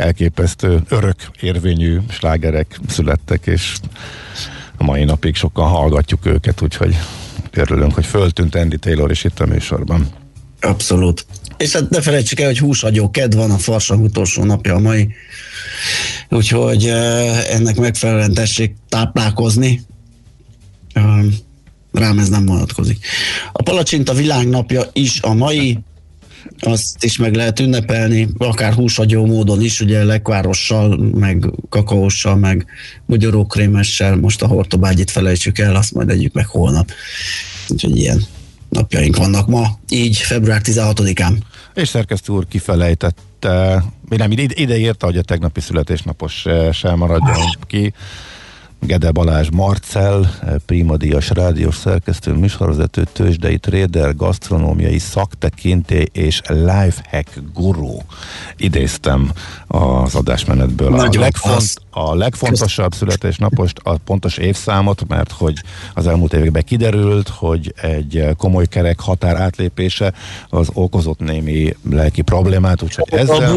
elképesztő, 0.00 0.82
örök 0.88 1.16
érvényű 1.40 1.98
slágerek 2.08 2.80
születtek, 2.88 3.46
és 3.46 3.76
a 4.76 4.84
mai 4.84 5.04
napig 5.04 5.34
sokan 5.34 5.68
hallgatjuk 5.68 6.26
őket, 6.26 6.62
úgyhogy 6.62 6.96
örülünk, 7.52 7.94
hogy 7.94 8.06
föltűnt 8.06 8.54
Andy 8.54 8.78
Taylor 8.78 9.10
is 9.10 9.24
itt 9.24 9.40
a 9.40 9.46
műsorban. 9.46 10.08
Abszolút. 10.60 11.26
És 11.56 11.72
hát 11.72 11.90
ne 11.90 12.00
felejtsük 12.00 12.40
el, 12.40 12.46
hogy 12.46 12.58
húsagyó 12.58 13.10
ked 13.10 13.34
van, 13.34 13.50
a 13.50 13.58
farsang 13.58 14.02
utolsó 14.02 14.44
napja 14.44 14.74
a 14.74 14.78
mai, 14.78 15.14
úgyhogy 16.28 16.86
ennek 17.50 17.76
megfelelően 17.76 18.34
tessék 18.34 18.74
táplálkozni. 18.88 19.82
Rám 21.92 22.18
ez 22.18 22.28
nem 22.28 22.46
vonatkozik. 22.46 23.06
A 23.52 23.62
palacsinta 23.62 24.14
világnapja 24.14 24.82
is 24.92 25.20
a 25.20 25.34
mai, 25.34 25.78
azt 26.60 27.04
is 27.04 27.16
meg 27.16 27.34
lehet 27.34 27.60
ünnepelni, 27.60 28.28
akár 28.38 28.72
húsagyó 28.72 29.26
módon 29.26 29.62
is, 29.62 29.80
ugye 29.80 30.04
lekvárossal, 30.04 30.96
meg 31.14 31.50
kakaóssal, 31.68 32.36
meg 32.36 32.66
magyarókrémessel, 33.06 34.16
most 34.16 34.42
a 34.42 34.46
hortobágyit 34.46 35.10
felejtsük 35.10 35.58
el, 35.58 35.76
azt 35.76 35.92
majd 35.92 36.10
együk 36.10 36.32
meg 36.32 36.46
holnap. 36.46 36.90
Úgyhogy 37.68 37.96
ilyen 37.96 38.22
napjaink 38.68 39.16
vannak 39.16 39.48
ma, 39.48 39.78
így 39.88 40.16
február 40.16 40.60
16-án. 40.64 41.32
És 41.74 41.88
szerkesztő 41.88 42.32
úr 42.32 42.48
kifelejtette, 42.48 43.84
nem, 44.08 44.30
ide, 44.30 44.42
ide 44.54 44.78
írta, 44.78 45.06
hogy 45.06 45.16
a 45.16 45.22
tegnapi 45.22 45.60
születésnapos 45.60 46.44
sem 46.72 46.96
maradjon 46.96 47.36
ki. 47.66 47.92
Gede 48.80 49.10
Balázs 49.10 49.48
Marcel, 49.50 50.30
eh, 50.42 50.54
Primadias 50.66 51.30
rádiós 51.30 51.76
szerkesztő, 51.76 52.32
műsorvezető, 52.32 53.04
tőzsdei 53.12 53.58
trader, 53.58 54.16
gasztronómiai 54.16 54.98
szaktekinté 54.98 56.06
és 56.12 56.40
lifehack 56.48 57.42
guru. 57.54 57.96
Idéztem 58.56 59.30
az 59.72 60.14
adásmenetből. 60.14 60.94
a, 60.94 61.08
legfont, 61.18 61.74
a 61.90 62.14
legfontosabb 62.14 62.94
születésnapost, 62.94 63.78
a 63.82 63.96
pontos 64.04 64.36
évszámot, 64.36 65.08
mert 65.08 65.32
hogy 65.32 65.62
az 65.94 66.06
elmúlt 66.06 66.32
években 66.32 66.62
kiderült, 66.62 67.28
hogy 67.28 67.74
egy 67.82 68.26
komoly 68.36 68.66
kerek 68.66 69.00
határ 69.00 69.36
átlépése 69.36 70.12
az 70.48 70.68
okozott 70.72 71.18
némi 71.18 71.74
lelki 71.90 72.22
problémát, 72.22 72.82
úgyhogy 72.82 73.18
ezzel 73.18 73.54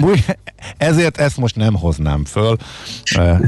most, 0.00 0.38
ezért 0.76 1.18
ezt 1.18 1.36
most 1.36 1.56
nem 1.56 1.74
hoznám 1.74 2.24
föl, 2.24 2.56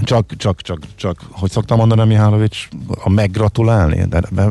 csak, 0.03 0.37
csak, 0.37 0.61
csak, 0.61 0.79
csak, 0.97 1.21
hogy 1.31 1.51
szoktam 1.51 1.79
mondani 1.79 2.05
Mihálovics, 2.05 2.69
a 3.03 3.11
meggratulálni. 3.11 4.05
De, 4.09 4.23
de 4.31 4.49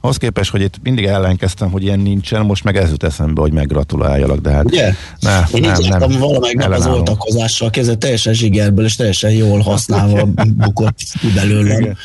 ahhoz 0.00 0.16
képest, 0.16 0.50
hogy 0.50 0.60
itt 0.60 0.74
mindig 0.82 1.04
ellenkeztem, 1.04 1.70
hogy 1.70 1.82
ilyen 1.82 2.00
nincsen, 2.00 2.44
most 2.46 2.64
meg 2.64 2.76
ez 2.76 2.90
jut 2.90 3.04
eszembe, 3.04 3.40
hogy 3.40 3.52
meggratuláljak, 3.52 4.38
de 4.38 4.50
hát 4.50 4.64
Ugye? 4.64 4.94
Ne, 5.20 5.42
Én 5.54 5.60
nem, 5.60 5.80
így 5.80 5.88
nem, 5.88 6.18
valamelyik 6.18 6.56
nap 6.56 6.72
az 6.72 6.86
oltakozással, 6.86 7.70
kezdve 7.70 7.94
teljesen 7.94 8.32
zsigerből 8.32 8.84
és 8.84 8.96
teljesen 8.96 9.30
jól 9.30 9.60
használva 9.60 10.28
bukott 10.64 10.98
belőlem. 11.34 11.80
Igen. 11.80 11.96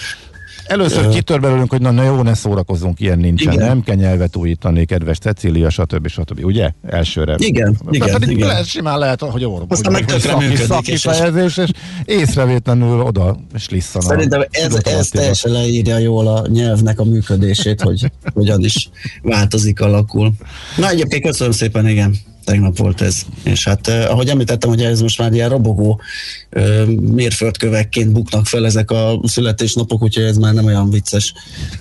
Először 0.70 1.06
uh, 1.06 1.14
kitör 1.14 1.40
belőlünk, 1.40 1.70
hogy 1.70 1.82
na, 1.82 1.92
na 1.92 2.04
jó, 2.04 2.22
ne 2.22 2.34
szórakozzunk, 2.34 3.00
ilyen 3.00 3.20
nincsen. 3.20 3.54
Igen. 3.54 3.68
Nem 3.68 3.84
kell 3.84 3.96
nyelvet 3.96 4.36
újítani, 4.36 4.86
kedves 4.86 5.18
Cecília, 5.18 5.70
stb. 5.70 6.08
stb. 6.08 6.46
Ugye? 6.46 6.72
Elsőre. 6.88 7.36
Igen, 7.38 7.78
igen, 7.90 8.12
pedig 8.12 8.30
igen. 8.30 8.48
Lehet, 8.48 8.66
simán 8.66 9.00
lehet, 9.00 9.22
hogy 9.22 9.46
orvos. 9.46 9.68
Aztán 9.70 9.92
meg 9.92 10.06
tökre 10.06 10.36
működik. 10.36 10.66
Szaki 10.66 10.98
fejezés, 10.98 11.58
és 11.58 11.70
észrevétlenül 12.06 13.02
oda 13.02 13.38
és 13.56 13.70
lisszana. 13.70 14.06
Szerintem 14.06 14.46
ez, 14.50 14.80
ez 14.84 15.08
teljesen 15.08 15.52
leírja 15.52 15.98
jól 15.98 16.28
a 16.28 16.48
nyelvnek 16.48 17.00
a 17.00 17.04
működését, 17.04 17.82
hogy 17.82 18.12
hogyan 18.34 18.64
is 18.64 18.90
változik, 19.22 19.82
alakul. 19.82 20.32
Na 20.78 20.90
egyébként 20.90 21.24
köszönöm 21.24 21.52
szépen, 21.52 21.88
igen 21.88 22.16
tegnap 22.44 22.78
volt 22.78 23.02
ez. 23.02 23.22
És 23.44 23.64
hát 23.64 23.88
eh, 23.88 24.12
ahogy 24.12 24.30
említettem, 24.30 24.70
hogy 24.70 24.82
ez 24.82 25.02
most 25.02 25.20
már 25.20 25.34
ilyen 25.34 25.50
robogó 25.50 26.02
eh, 26.50 26.86
mérföldkövekként 26.88 28.12
buknak 28.12 28.46
fel 28.46 28.66
ezek 28.66 28.92
a 28.92 29.20
születésnapok, 29.24 30.02
úgyhogy 30.02 30.24
ez 30.24 30.38
már 30.38 30.54
nem 30.54 30.66
olyan 30.66 30.90
vicces. 30.90 31.34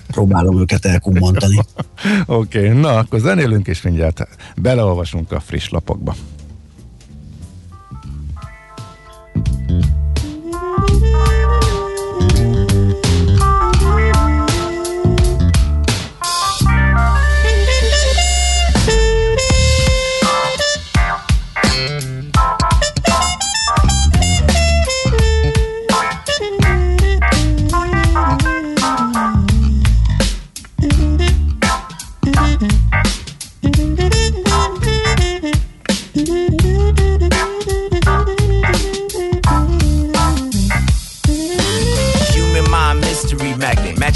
Próbálom 0.07 0.59
őket 0.59 0.85
elkummantani. 0.85 1.57
Oké, 2.25 2.67
okay, 2.67 2.79
na 2.79 2.97
akkor 2.97 3.19
zenélünk, 3.19 3.67
és 3.67 3.81
mindjárt 3.81 4.27
beleolvasunk 4.55 5.31
a 5.31 5.39
friss 5.39 5.69
lapokba. 5.69 6.15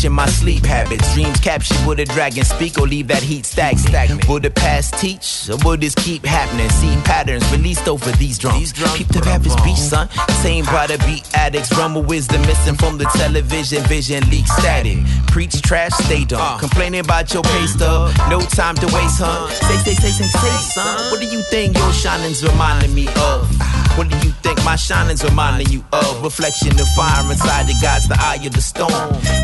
Matching 0.04 0.16
my 0.16 0.26
sleep 0.26 0.66
habits. 0.66 1.14
Dreams 1.14 1.40
captured 1.40 1.78
with 1.88 1.98
a 1.98 2.04
dragon 2.04 2.44
speak 2.44 2.78
or 2.78 2.86
leave 2.86 3.08
that 3.08 3.24
heat 3.24 3.46
stagnant. 3.46 3.88
stagnant. 3.88 4.28
Will 4.28 4.42
the 4.42 4.50
past 4.50 4.98
teach 5.00 5.50
or 5.50 5.56
will 5.64 5.78
this 5.78 5.96
keep 5.96 6.26
happening? 6.26 6.70
See 6.72 6.94
patterns 7.06 7.50
released 7.54 7.88
over 7.88 8.12
these 8.18 8.38
drums. 8.38 8.74
drums 8.74 8.98
Keep 8.98 9.08
the 9.08 9.22
rappers 9.22 9.56
beach, 9.64 9.78
son. 9.78 10.10
Same 10.42 10.66
by 10.66 10.88
the 10.88 10.98
beat 11.06 11.24
addicts. 11.34 11.72
Rumble 11.78 12.04
wisdom 12.04 12.42
missing 12.42 12.76
from 12.76 12.98
the 12.98 13.06
television. 13.16 13.82
Vision 13.84 14.30
leak 14.30 14.46
static. 14.46 14.98
Preach 15.28 15.62
trash, 15.62 15.94
stay 15.94 16.26
dumb. 16.26 16.42
Uh. 16.42 16.58
Complaining 16.58 17.00
about 17.00 17.34
your 17.34 17.44
pay 17.44 17.66
stub. 17.68 18.12
No 18.30 18.42
time 18.42 18.76
to 18.76 18.86
waste, 18.88 19.24
huh? 19.24 19.48
Say, 19.52 19.78
say, 19.78 19.94
say, 19.94 20.12
say, 20.12 20.28
say, 20.28 20.58
son. 20.74 21.12
What 21.12 21.22
do 21.22 21.28
you 21.28 21.42
think 21.44 21.78
your 21.78 21.94
shining's 21.94 22.44
reminding 22.44 22.94
me 22.94 23.08
of? 23.16 23.48
What 23.96 24.10
do 24.10 24.18
you 24.26 24.34
think 24.42 24.58
my 24.66 24.76
shining's 24.76 25.24
reminding 25.24 25.70
you 25.70 25.84
of? 25.94 26.24
Reflection 26.24 26.72
of 26.80 26.88
fire 26.96 27.24
inside 27.30 27.68
the 27.68 27.76
God's 27.80 28.08
the 28.08 28.18
eye 28.20 28.42
of 28.44 28.54
the 28.54 28.62
storm. 28.62 28.92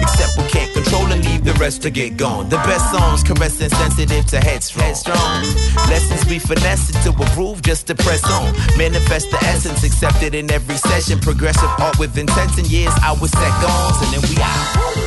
Except 0.02 0.38
we 0.38 0.48
can't 0.50 0.74
control 0.74 1.06
and 1.12 1.24
leave 1.24 1.44
the 1.44 1.54
rest 1.54 1.84
to 1.84 1.92
get 1.92 2.18
gone. 2.18 2.50
The 2.50 2.58
best 2.58 2.92
songs 2.92 3.22
caressing 3.24 3.70
sensitive 3.70 4.26
to 4.28 4.40
headstrong. 4.40 4.86
headstrong. 4.86 5.44
Lessons 5.90 6.26
we 6.26 6.40
finesse 6.40 6.90
it 6.90 6.98
to 7.04 7.12
a 7.12 7.36
groove 7.36 7.62
just 7.62 7.86
to 7.88 7.96
press 7.96 8.24
on. 8.26 8.52
Manifest 8.76 9.30
the 9.30 9.38
essence 9.46 9.84
accepted 9.84 10.34
in 10.34 10.50
every 10.52 10.78
session. 10.78 11.20
Progressive 11.20 11.70
art 11.78 12.00
with 12.00 12.18
intents 12.18 12.58
and 12.58 12.70
years 12.72 12.94
I 13.04 13.12
was 13.22 13.32
seconds 13.32 13.98
and 14.02 14.14
then 14.14 14.22
we 14.30 14.42
out. 14.42 14.99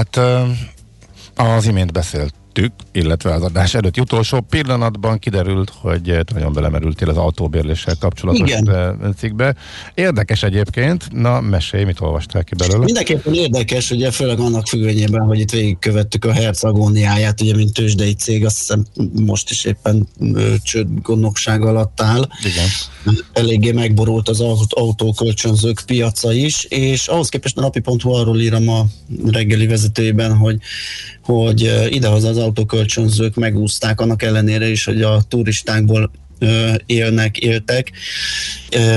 Hát 0.00 0.16
az 1.36 1.66
imént 1.66 1.92
beszélt 1.92 2.34
illetve 2.92 3.34
az 3.34 3.42
adás 3.42 3.74
előtt 3.74 3.98
utolsó 3.98 4.40
pillanatban 4.40 5.18
kiderült, 5.18 5.72
hogy 5.80 6.18
nagyon 6.34 6.52
belemerültél 6.52 7.08
az 7.08 7.16
autóbérléssel 7.16 7.94
kapcsolatos 8.00 8.48
Igen. 8.48 8.70
Eh, 8.70 8.92
cikkbe. 9.16 9.54
Érdekes 9.94 10.42
egyébként, 10.42 11.12
na 11.12 11.40
mesélj, 11.40 11.84
mit 11.84 12.00
olvastál 12.00 12.44
ki 12.44 12.54
belőle? 12.54 12.84
Mindenképpen 12.84 13.34
érdekes, 13.34 13.90
ugye 13.90 14.10
főleg 14.10 14.38
annak 14.38 14.66
függvényében, 14.66 15.26
hogy 15.26 15.38
itt 15.38 15.50
végigkövettük 15.50 16.24
a 16.24 16.32
Herz 16.32 16.64
agóniáját, 16.64 17.40
ugye 17.40 17.54
mint 17.56 17.72
tőzsdei 17.72 18.14
cég, 18.14 18.44
azt 18.44 18.58
hiszem 18.58 18.86
most 19.24 19.50
is 19.50 19.64
éppen 19.64 20.08
csőd 20.62 20.86
gondnokság 21.02 21.64
alatt 21.64 22.00
áll. 22.00 22.28
Igen. 22.44 22.66
Eléggé 23.32 23.72
megborult 23.72 24.28
az 24.28 24.40
autókölcsönzők 24.68 25.82
piaca 25.86 26.32
is, 26.32 26.64
és 26.64 27.08
ahhoz 27.08 27.28
képest 27.28 27.58
a 27.58 27.60
napi.hu 27.60 28.12
arról 28.12 28.40
írom 28.40 28.68
a 28.68 28.84
reggeli 29.30 29.66
vezetőjében, 29.66 30.36
hogy, 30.36 30.56
hogy 31.22 31.88
idehaza 31.88 32.28
az 32.28 32.36
autókölcsönzők 32.36 32.79
megúzták, 33.36 34.00
annak 34.00 34.22
ellenére 34.22 34.68
is, 34.68 34.84
hogy 34.84 35.02
a 35.02 35.22
turistákból 35.28 36.10
élnek, 36.86 37.36
éltek, 37.38 37.90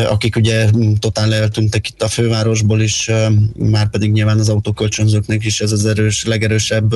akik 0.10 0.36
ugye 0.36 0.70
totál 1.00 1.34
eltűntek 1.34 1.88
itt 1.88 2.02
a 2.02 2.08
fővárosból 2.08 2.82
is, 2.82 3.10
már 3.58 3.90
pedig 3.90 4.12
nyilván 4.12 4.40
az 4.40 4.50
autókölcsönzőknek 4.50 5.46
is 5.46 5.62
ez 5.62 5.72
az 5.72 5.86
erős, 5.86 6.24
legerősebb 6.26 6.94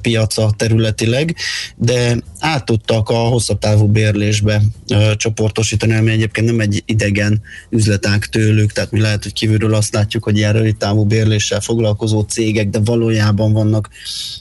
piaca 0.00 0.52
területileg, 0.56 1.36
de 1.76 2.16
át 2.38 2.64
tudtak 2.64 3.08
a 3.08 3.14
hosszabb 3.14 3.58
távú 3.58 3.86
bérlésbe 3.86 4.62
csoportosítani, 5.16 5.94
ami 5.94 6.10
egyébként 6.10 6.46
nem 6.46 6.60
egy 6.60 6.82
idegen 6.86 7.42
üzletág 7.70 8.24
tőlük, 8.24 8.72
tehát 8.72 8.90
mi 8.90 9.00
lehet, 9.00 9.22
hogy 9.22 9.32
kívülről 9.32 9.74
azt 9.74 9.94
látjuk, 9.94 10.24
hogy 10.24 10.36
ilyen 10.36 10.52
rövid 10.52 10.76
távú 10.76 11.04
bérléssel 11.04 11.60
foglalkozó 11.60 12.20
cégek, 12.20 12.68
de 12.68 12.78
valójában 12.84 13.52
vannak 13.52 13.88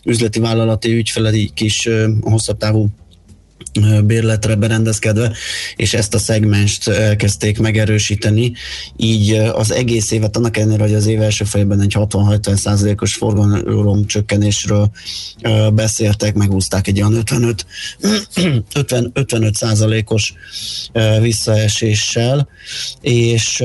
üzleti 0.03 0.39
vállalati 0.39 0.91
ügyfeleik 0.93 1.61
is 1.61 1.89
hosszabb 2.21 2.57
távú 2.57 2.89
bérletre 4.03 4.55
berendezkedve, 4.55 5.31
és 5.75 5.93
ezt 5.93 6.13
a 6.13 6.19
szegmenst 6.19 6.87
elkezdték 6.87 7.59
megerősíteni, 7.59 8.53
így 8.97 9.31
az 9.33 9.71
egész 9.71 10.11
évet, 10.11 10.37
annak 10.37 10.57
ellenére, 10.57 10.83
hogy 10.83 10.93
az 10.93 11.05
év 11.05 11.21
első 11.21 11.45
fejében 11.45 11.81
egy 11.81 11.93
60-70 11.97 13.01
os 13.01 13.13
forgalom 13.13 14.05
csökkenésről 14.05 14.91
beszéltek, 15.73 16.33
megúzták 16.33 16.87
egy 16.87 17.01
olyan 17.01 17.13
55, 17.13 17.65
50, 18.75 19.11
55 19.13 19.55
százalékos 19.55 20.33
visszaeséssel, 21.21 22.47
és 23.01 23.63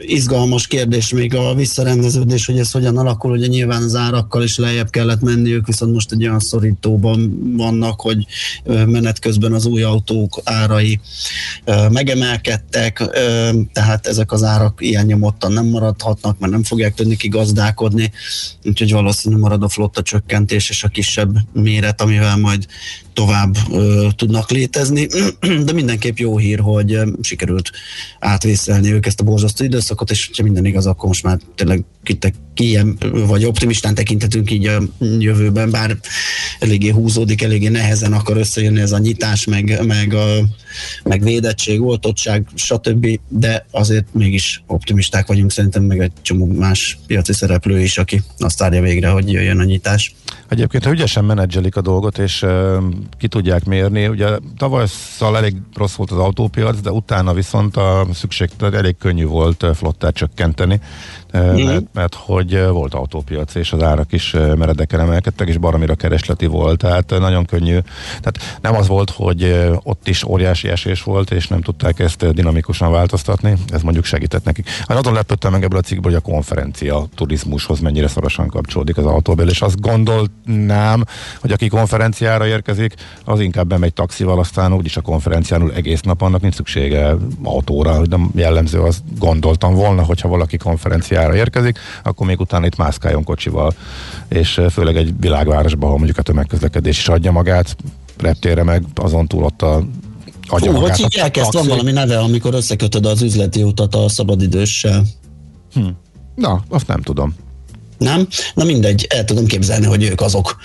izgalmas 0.00 0.66
kérdés 0.66 1.12
még 1.12 1.34
a 1.34 1.54
visszarendeződés, 1.54 2.46
hogy 2.46 2.58
ez 2.58 2.70
hogyan 2.70 2.96
alakul, 2.96 3.30
ugye 3.30 3.46
nyilván 3.46 3.82
az 3.82 3.94
árakkal 3.94 4.42
is 4.42 4.58
lejjebb 4.58 4.90
kellett 4.90 5.20
menni, 5.20 5.52
ők 5.52 5.66
viszont 5.66 5.92
most 5.92 6.12
egy 6.12 6.26
olyan 6.26 6.38
szorítóban 6.38 7.52
vannak, 7.56 8.00
hogy 8.00 8.26
menet 8.64 9.18
közben 9.18 9.52
az 9.52 9.66
új 9.66 9.82
autók 9.82 10.40
árai 10.44 11.00
megemelkedtek, 11.90 13.02
tehát 13.72 14.06
ezek 14.06 14.32
az 14.32 14.42
árak 14.42 14.78
ilyen 14.80 15.06
nyomottan 15.06 15.52
nem 15.52 15.66
maradhatnak, 15.66 16.38
mert 16.38 16.52
nem 16.52 16.62
fogják 16.62 16.94
tudni 16.94 17.16
kigazdálkodni, 17.16 18.12
úgyhogy 18.64 18.92
valószínűleg 18.92 19.42
marad 19.42 19.62
a 19.62 19.68
flotta 19.68 20.02
csökkentés 20.02 20.70
és 20.70 20.84
a 20.84 20.88
kisebb 20.88 21.36
méret, 21.52 22.00
amivel 22.00 22.36
majd 22.36 22.66
tovább 23.18 23.56
ö, 23.72 24.06
tudnak 24.16 24.50
létezni, 24.50 25.06
de 25.66 25.72
mindenképp 25.72 26.16
jó 26.16 26.38
hír, 26.38 26.58
hogy 26.60 27.00
sikerült 27.20 27.70
átvészelni 28.18 28.92
ők 28.92 29.06
ezt 29.06 29.20
a 29.20 29.24
borzasztó 29.24 29.64
időszakot, 29.64 30.10
és 30.10 30.30
ha 30.36 30.42
minden 30.42 30.64
igaz, 30.64 30.86
akkor 30.86 31.08
most 31.08 31.22
már 31.22 31.38
tényleg 31.54 31.84
ilyen, 32.60 32.98
vagy 33.26 33.44
optimistán 33.44 33.94
tekintetünk 33.94 34.50
így 34.50 34.66
a 34.66 34.82
jövőben, 35.18 35.70
bár 35.70 35.96
eléggé 36.58 36.88
húzódik, 36.88 37.42
eléggé 37.42 37.68
nehezen 37.68 38.12
akar 38.12 38.36
összejönni 38.36 38.80
ez 38.80 38.92
a 38.92 38.98
nyitás, 38.98 39.44
meg, 39.44 39.86
meg, 39.86 40.14
a, 40.14 40.26
meg 41.04 41.22
védettség, 41.22 41.82
oltottság, 41.82 42.46
stb., 42.54 43.20
de 43.28 43.66
azért 43.70 44.06
mégis 44.12 44.62
optimisták 44.66 45.26
vagyunk, 45.26 45.50
szerintem 45.50 45.82
meg 45.82 46.00
egy 46.00 46.12
csomó 46.22 46.46
más 46.46 46.98
piaci 47.06 47.32
szereplő 47.32 47.80
is, 47.80 47.98
aki 47.98 48.22
azt 48.38 48.58
várja 48.58 48.80
végre, 48.80 49.08
hogy 49.08 49.32
jöjjön 49.32 49.60
a 49.60 49.64
nyitás. 49.64 50.14
Egyébként, 50.48 50.84
ha 50.84 50.90
ügyesen 50.90 51.24
menedzselik 51.24 51.76
a 51.76 51.80
dolgot, 51.80 52.18
és 52.18 52.42
uh, 52.42 52.76
ki 53.18 53.28
tudják 53.28 53.64
mérni, 53.64 54.06
ugye 54.06 54.26
tavasszal 54.56 55.36
elég 55.36 55.54
rossz 55.74 55.94
volt 55.94 56.10
az 56.10 56.18
autópiac, 56.18 56.80
de 56.80 56.90
utána 56.90 57.32
viszont 57.32 57.76
a 57.76 58.06
szükség 58.12 58.48
elég 58.72 58.96
könnyű 58.96 59.24
volt 59.24 59.66
flottát 59.74 60.14
csökkenteni, 60.14 60.80
mm. 61.36 61.64
mert, 61.64 61.84
mert 61.92 62.14
hogy 62.14 62.66
volt 62.66 62.94
autópiac, 62.94 63.54
és 63.54 63.72
az 63.72 63.82
árak 63.82 64.12
is 64.12 64.32
meredeken 64.56 65.00
emelkedtek, 65.00 65.48
és 65.48 65.56
baromira 65.56 65.94
keresleti 65.94 66.46
volt, 66.46 66.78
tehát 66.78 67.14
nagyon 67.18 67.44
könnyű. 67.44 67.78
Tehát 68.20 68.58
nem 68.60 68.74
az 68.74 68.86
volt, 68.86 69.10
hogy 69.10 69.68
ott 69.82 70.08
is 70.08 70.24
óriási 70.24 70.68
esés 70.68 71.02
volt, 71.02 71.30
és 71.30 71.48
nem 71.48 71.60
tudták 71.60 71.98
ezt 71.98 72.32
dinamikusan 72.32 72.90
változtatni, 72.90 73.54
ez 73.68 73.82
mondjuk 73.82 74.04
segített 74.04 74.44
nekik. 74.44 74.68
Hát 74.86 74.98
azon 74.98 75.12
lepődtem 75.12 75.52
meg 75.52 75.64
ebből 75.64 75.78
a 75.78 75.82
cikkből, 75.82 76.12
hogy 76.12 76.22
a 76.24 76.30
konferencia 76.32 77.06
turizmushoz 77.14 77.80
mennyire 77.80 78.08
szorosan 78.08 78.48
kapcsolódik 78.48 78.96
az 78.96 79.04
autóbél, 79.04 79.48
és 79.48 79.60
azt 79.60 79.80
gondolnám, 79.80 81.04
hogy 81.40 81.52
aki 81.52 81.68
konferenciára 81.68 82.46
érkezik, 82.46 82.94
az 83.24 83.40
inkább 83.40 83.66
bemegy 83.66 83.92
taxival, 83.92 84.38
aztán 84.38 84.72
úgyis 84.72 84.96
a 84.96 85.00
konferencián 85.00 85.72
egész 85.72 86.00
nap 86.00 86.22
annak 86.22 86.40
nincs 86.40 86.54
szüksége 86.54 87.16
autóra, 87.42 87.96
hogy 87.96 88.08
nem 88.08 88.30
jellemző, 88.34 88.80
azt 88.80 89.02
gondoltam 89.18 89.74
volna, 89.74 90.02
hogyha 90.02 90.28
valaki 90.28 90.56
konferenciára 90.56 91.16
Angliára 91.18 91.36
érkezik, 91.36 91.78
akkor 92.02 92.26
még 92.26 92.40
utána 92.40 92.66
itt 92.66 92.76
mászkáljon 92.76 93.24
kocsival, 93.24 93.74
és 94.28 94.60
főleg 94.70 94.96
egy 94.96 95.14
világvárosban, 95.20 95.82
ahol 95.82 95.96
mondjuk 95.96 96.18
a 96.18 96.22
tömegközlekedés 96.22 96.98
is 96.98 97.08
adja 97.08 97.32
magát, 97.32 97.76
reptére 98.16 98.62
meg 98.62 98.84
azon 98.94 99.26
túl 99.26 99.44
ott 99.44 99.62
a 99.62 99.82
adja 100.48 100.70
Hú, 100.70 100.78
magát. 100.78 100.96
Hogy 100.96 101.12
hívják 101.12 101.36
ezt? 101.36 101.52
Van 101.52 101.66
valami 101.66 101.92
neve, 101.92 102.18
amikor 102.18 102.54
összekötöd 102.54 103.06
az 103.06 103.22
üzleti 103.22 103.62
utat 103.62 103.94
a 103.94 104.08
szabadidőssel. 104.08 105.04
Hm. 105.72 105.86
Na, 106.34 106.62
azt 106.68 106.86
nem 106.86 107.00
tudom 107.00 107.34
nem? 107.98 108.28
Na 108.54 108.64
mindegy, 108.64 109.06
el 109.08 109.24
tudom 109.24 109.46
képzelni, 109.46 109.86
hogy 109.86 110.02
ők 110.02 110.20
azok. 110.20 110.56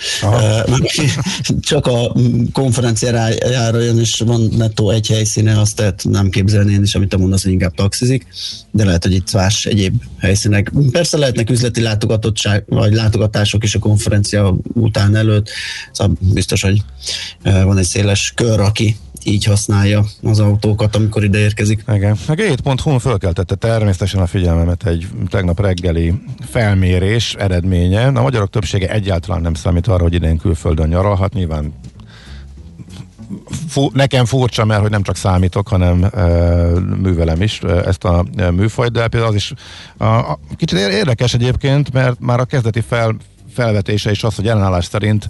Csak 1.60 1.86
a 1.86 2.16
konferenciára 2.52 3.80
jön, 3.80 3.98
és 3.98 4.22
van 4.26 4.48
nettó 4.56 4.90
egy 4.90 5.06
helyszíne, 5.06 5.60
azt 5.60 5.80
el 5.80 5.94
nem 6.02 6.30
képzelni 6.30 6.72
én 6.72 6.82
is, 6.82 6.94
amit 6.94 7.08
te 7.08 7.16
mondasz, 7.16 7.42
hogy 7.42 7.52
inkább 7.52 7.74
taxizik, 7.74 8.26
de 8.70 8.84
lehet, 8.84 9.02
hogy 9.02 9.12
itt 9.12 9.32
más 9.32 9.66
egyéb 9.66 10.02
helyszínek. 10.18 10.72
Persze 10.90 11.18
lehetnek 11.18 11.50
üzleti 11.50 11.80
látogatottság, 11.80 12.64
vagy 12.66 12.92
látogatások 12.92 13.64
is 13.64 13.74
a 13.74 13.78
konferencia 13.78 14.56
után 14.74 15.16
előtt, 15.16 15.48
szóval 15.92 16.16
biztos, 16.20 16.62
hogy 16.62 16.82
van 17.42 17.78
egy 17.78 17.86
széles 17.86 18.32
kör, 18.36 18.60
aki 18.60 18.96
így 19.24 19.44
használja 19.44 20.04
az 20.22 20.40
autókat, 20.40 20.96
amikor 20.96 21.24
ide 21.24 21.38
érkezik. 21.38 21.84
Igen. 21.94 22.16
A 22.28 22.34
Gate.hu 22.34 22.98
fölkeltette 22.98 23.54
természetesen 23.54 24.20
a 24.20 24.26
figyelmemet 24.26 24.86
egy 24.86 25.08
tegnap 25.28 25.60
reggeli 25.60 26.14
felmérés 26.40 27.34
eredménye. 27.34 28.06
A 28.06 28.22
magyarok 28.22 28.50
többsége 28.50 28.90
egyáltalán 28.90 29.40
nem 29.40 29.54
számít 29.54 29.86
arra, 29.86 30.02
hogy 30.02 30.14
idén 30.14 30.38
külföldön 30.38 30.88
nyaralhat. 30.88 31.32
Nyilván 31.32 31.72
fu, 33.68 33.88
nekem 33.92 34.24
furcsa, 34.24 34.64
mert 34.64 34.80
hogy 34.80 34.90
nem 34.90 35.02
csak 35.02 35.16
számítok, 35.16 35.68
hanem 35.68 36.04
e, 36.04 36.24
művelem 37.02 37.42
is 37.42 37.60
e, 37.62 37.68
ezt 37.68 38.04
a 38.04 38.24
e, 38.36 38.50
műfajt, 38.50 38.92
de 38.92 39.08
például 39.08 39.30
az 39.30 39.36
is 39.36 39.52
a, 39.96 40.04
a, 40.04 40.38
kicsit 40.56 40.78
érdekes 40.78 41.34
egyébként, 41.34 41.92
mert 41.92 42.20
már 42.20 42.40
a 42.40 42.44
kezdeti 42.44 42.80
fel, 42.80 43.16
felvetése 43.54 44.10
is 44.10 44.24
az, 44.24 44.34
hogy 44.34 44.48
ellenállás 44.48 44.84
szerint 44.84 45.26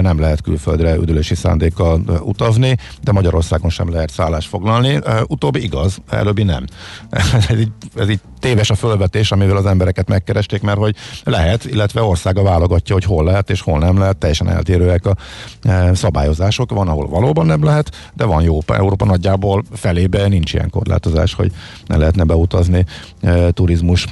nem 0.00 0.20
lehet 0.20 0.40
külföldre 0.40 0.94
üdülési 0.94 1.34
szándékkal 1.34 2.00
utazni, 2.20 2.76
de 3.02 3.12
Magyarországon 3.12 3.70
sem 3.70 3.90
lehet 3.90 4.10
szállást 4.10 4.48
foglalni. 4.48 4.98
Utóbbi 5.26 5.62
igaz, 5.62 5.98
előbbi 6.08 6.42
nem. 6.42 6.64
ez, 7.48 7.58
így, 7.58 7.72
ez 7.94 8.08
így 8.08 8.20
téves 8.40 8.70
a 8.70 8.74
fölvetés, 8.74 9.32
amivel 9.32 9.56
az 9.56 9.66
embereket 9.66 10.08
megkeresték, 10.08 10.62
mert 10.62 10.78
hogy 10.78 10.96
lehet, 11.24 11.64
illetve 11.64 12.02
országa 12.02 12.42
válogatja, 12.42 12.94
hogy 12.94 13.04
hol 13.04 13.24
lehet 13.24 13.50
és 13.50 13.60
hol 13.60 13.78
nem 13.78 13.98
lehet, 13.98 14.16
teljesen 14.16 14.48
eltérőek 14.48 15.06
a 15.06 15.16
szabályozások. 15.92 16.70
Van, 16.70 16.88
ahol 16.88 17.08
valóban 17.08 17.46
nem 17.46 17.64
lehet, 17.64 18.10
de 18.14 18.24
van 18.24 18.42
jó. 18.42 18.58
Európa 18.66 19.04
nagyjából 19.04 19.64
felébe 19.72 20.28
nincs 20.28 20.52
ilyen 20.52 20.70
korlátozás, 20.70 21.34
hogy 21.34 21.52
ne 21.86 21.96
lehetne 21.96 22.24
beutazni 22.24 22.84
turizmus 23.50 24.06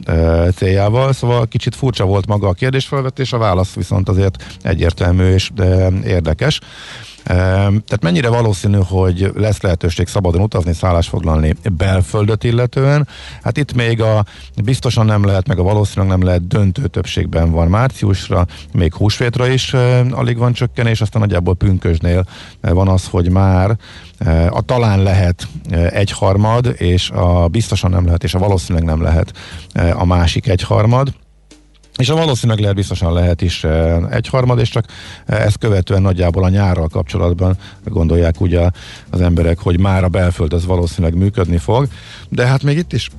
céljával. 0.55 1.13
Szóval 1.13 1.47
kicsit 1.47 1.75
furcsa 1.75 2.05
volt 2.05 2.27
maga 2.27 2.49
a 2.49 2.53
kérdésfelvetés, 2.53 3.32
a 3.33 3.39
válasz 3.39 3.73
viszont 3.73 4.09
azért 4.09 4.59
egyértelmű 4.63 5.33
és 5.33 5.51
érdekes. 6.05 6.61
Tehát 7.25 8.03
mennyire 8.03 8.29
valószínű, 8.29 8.79
hogy 8.87 9.31
lesz 9.35 9.61
lehetőség 9.61 10.07
szabadon 10.07 10.43
utazni, 10.43 10.73
szállás 10.73 11.09
foglalni 11.09 11.55
belföldöt 11.77 12.45
illetően? 12.45 13.09
Hát 13.43 13.57
itt 13.57 13.75
még 13.75 14.01
a 14.01 14.25
biztosan 14.65 15.07
nem 15.07 15.25
lehet, 15.25 15.49
meg 15.49 15.59
a 15.59 15.63
valószínűleg 15.63 16.19
nem 16.19 16.27
lehet 16.27 16.47
döntő 16.47 16.87
többségben 16.87 17.51
van 17.51 17.69
márciusra, 17.69 18.47
még 18.73 18.95
húsvétra 18.95 19.47
is 19.49 19.75
alig 20.11 20.37
van 20.37 20.53
csökkenés, 20.53 21.01
aztán 21.01 21.23
nagyjából 21.23 21.55
pünkösnél 21.55 22.27
van 22.61 22.89
az, 22.89 23.07
hogy 23.11 23.31
már 23.31 23.77
a 24.51 24.61
talán 24.61 25.03
lehet 25.03 25.49
egyharmad, 25.91 26.75
és 26.77 27.11
a 27.11 27.49
biztosan 27.49 27.91
nem 27.91 28.05
lehet, 28.05 28.25
és 28.25 28.35
a 28.35 28.39
valószínűleg 28.39 28.89
nem 28.89 29.03
lehet 29.03 29.33
a 29.95 30.05
másik 30.05 30.49
egyharmad. 30.49 31.13
És 31.97 32.09
a 32.09 32.15
valószínűleg 32.15 32.61
lehet 32.61 32.77
biztosan 32.77 33.13
lehet 33.13 33.43
is 33.43 33.65
egyharmad, 34.11 34.59
és 34.59 34.69
csak 34.69 34.85
ezt 35.27 35.59
követően 35.59 36.03
nagyjából 36.03 36.45
a 36.45 36.49
nyárral 36.49 36.89
kapcsolatban 36.89 37.57
gondolják 37.85 38.41
ugye 38.41 38.71
az 39.11 39.21
emberek, 39.21 39.59
hogy 39.59 39.81
már 39.81 40.05
a 40.05 40.09
belföld 40.09 40.53
az 40.53 40.67
valószínűleg 40.67 41.17
működni 41.17 41.59
fog, 41.59 41.89
de 42.29 42.47
hát 42.47 42.63
még 42.63 42.77
itt 42.77 42.93
is 42.93 43.11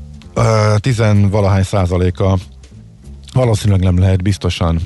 tizenvalahány 0.78 1.64
százaléka 1.64 2.38
valószínűleg 3.34 3.82
nem 3.84 4.00
lehet, 4.00 4.22
biztosan 4.22 4.80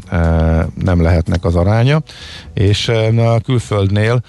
nem 0.75 1.01
lehetnek 1.01 1.45
az 1.45 1.55
aránya, 1.55 2.01
és 2.53 2.87
a 3.17 3.39
külföldnél 3.39 4.21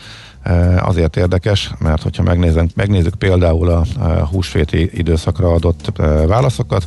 azért 0.78 1.16
érdekes, 1.16 1.70
mert 1.78 2.02
hogyha 2.02 2.22
megnézünk, 2.22 2.70
megnézzük 2.74 3.14
például 3.14 3.68
a, 3.68 3.84
húsvéti 4.30 4.90
időszakra 4.92 5.52
adott 5.52 5.92
válaszokat, 6.26 6.86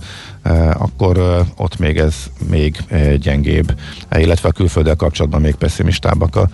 akkor 0.74 1.46
ott 1.58 1.78
még 1.78 1.98
ez 1.98 2.16
még 2.50 2.84
gyengébb, 3.20 3.80
illetve 4.16 4.50
a 4.50 4.52
külfölddel 4.52 4.96
kapcsolatban 4.96 5.42
még 5.42 5.56
pessimistábbak 5.56 6.36
a 6.36 6.50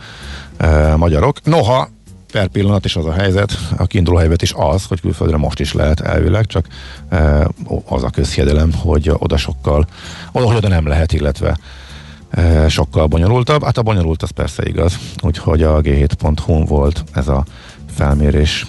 magyarok. 0.95 1.43
Noha 1.43 1.89
per 2.31 2.47
pillanat 2.47 2.85
is 2.85 2.95
az 2.95 3.05
a 3.05 3.13
helyzet, 3.13 3.57
a 3.77 3.85
kiinduló 3.85 4.17
helyzet 4.17 4.41
is 4.41 4.53
az, 4.55 4.85
hogy 4.85 5.01
külföldre 5.01 5.37
most 5.37 5.59
is 5.59 5.73
lehet 5.73 5.99
elvileg, 5.99 6.45
csak 6.45 6.67
az 7.85 8.03
a 8.03 8.09
közhiedelem, 8.09 8.73
hogy 8.73 9.11
oda 9.13 9.37
sokkal, 9.37 9.87
oda, 10.31 10.45
oda 10.45 10.67
nem 10.67 10.87
lehet, 10.87 11.13
illetve 11.13 11.57
sokkal 12.67 13.07
bonyolultabb. 13.07 13.63
Hát 13.63 13.77
a 13.77 13.81
bonyolult 13.81 14.23
az 14.23 14.29
persze 14.29 14.63
igaz, 14.65 14.97
úgyhogy 15.21 15.63
a 15.63 15.81
g7.hu 15.81 16.65
volt 16.65 17.03
ez 17.13 17.27
a 17.27 17.45
felmérés 17.95 18.65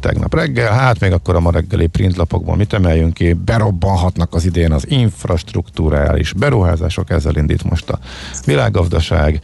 tegnap 0.00 0.34
reggel. 0.34 0.72
Hát 0.72 1.00
még 1.00 1.12
akkor 1.12 1.34
a 1.34 1.40
ma 1.40 1.50
reggeli 1.50 1.86
printlapokból 1.86 2.56
mit 2.56 2.72
emeljünk 2.72 3.14
ki? 3.14 3.32
Berobbanhatnak 3.32 4.34
az 4.34 4.44
idén 4.44 4.72
az 4.72 4.90
infrastruktúrális 4.90 6.32
beruházások, 6.32 7.10
ezzel 7.10 7.36
indít 7.36 7.64
most 7.64 7.90
a 7.90 7.98
világgazdaság. 8.44 9.40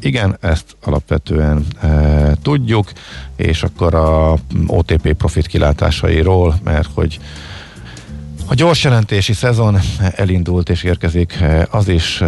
Igen, 0.00 0.36
ezt 0.40 0.76
alapvetően 0.82 1.66
tudjuk, 2.42 2.92
és 3.36 3.62
akkor 3.62 3.94
a 3.94 4.36
OTP 4.66 5.12
profit 5.12 5.46
kilátásairól, 5.46 6.60
mert 6.64 6.88
hogy 6.94 7.20
a 8.50 8.54
gyors 8.54 8.84
jelentési 8.84 9.32
szezon 9.32 9.78
elindult 10.16 10.68
és 10.68 10.82
érkezik, 10.82 11.38
az 11.70 11.88
is 11.88 12.22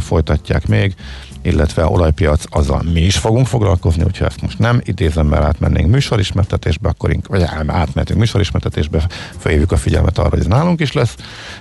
folytatják 0.00 0.66
még, 0.66 0.94
illetve 1.42 1.86
olajpiac, 1.86 2.44
azzal 2.50 2.82
mi 2.92 3.00
is 3.00 3.16
fogunk 3.16 3.46
foglalkozni, 3.46 4.02
úgyhogy 4.04 4.26
ezt 4.26 4.42
most 4.42 4.58
nem 4.58 4.80
idézem, 4.84 5.26
mert 5.26 5.44
átmennénk 5.44 5.90
műsorismertetésbe, 5.90 6.88
akkor 6.88 7.10
inkább, 7.10 7.30
vagy 7.30 7.66
átmentünk 7.66 8.18
műsorismertetésbe, 8.18 9.06
felhívjuk 9.38 9.72
a 9.72 9.76
figyelmet 9.76 10.18
arra, 10.18 10.28
hogy 10.28 10.38
ez 10.38 10.46
nálunk 10.46 10.80
is 10.80 10.92
lesz, 10.92 11.14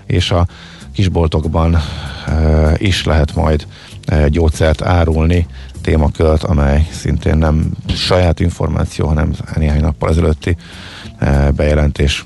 és 0.06 0.32
a 0.32 0.48
kisboltokban 0.94 1.76
e, 1.76 1.82
is 2.78 3.04
lehet 3.04 3.36
majd 3.36 3.68
e, 4.06 4.28
gyógyszert 4.28 4.82
árulni, 4.82 5.48
témakört, 5.82 6.44
amely 6.44 6.88
szintén 6.92 7.38
nem 7.38 7.72
saját 7.88 8.40
információ, 8.40 9.08
hanem 9.08 9.32
néhány 9.56 9.82
nappal 9.82 10.10
ezelőtti 10.10 10.58
e, 11.18 11.52
bejelentés 11.52 12.26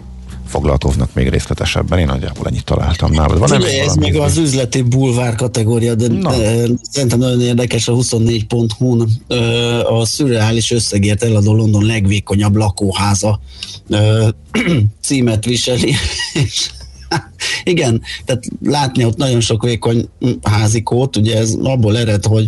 foglalkoznak 0.53 1.13
még 1.13 1.29
részletesebben. 1.29 1.99
Én 1.99 2.05
nagyjából 2.05 2.47
ennyit 2.47 2.63
találtam 2.63 3.11
nálad. 3.11 3.39
Van 3.39 3.47
Figyelj, 3.47 3.79
ez 3.79 3.95
még 3.95 4.17
az 4.17 4.37
üzleti 4.37 4.81
bulvár 4.81 5.35
kategória, 5.35 5.95
de, 5.95 6.07
de 6.07 6.67
szerintem 6.91 7.19
nagyon 7.19 7.41
érdekes 7.41 7.87
a 7.87 7.93
24.hu-n 7.93 9.09
a 9.83 10.05
szürreális 10.05 10.71
összegért 10.71 11.23
eladó 11.23 11.55
London 11.55 11.85
legvékonyabb 11.85 12.55
lakóháza 12.55 13.39
címet 15.05 15.45
viseli, 15.45 15.93
igen, 17.63 18.01
tehát 18.25 18.43
látni 18.63 19.06
ott 19.06 19.17
nagyon 19.17 19.41
sok 19.41 19.63
vékony 19.63 20.10
házikót, 20.41 21.17
ugye 21.17 21.38
ez 21.38 21.56
abból 21.63 21.97
ered, 21.97 22.25
hogy 22.25 22.47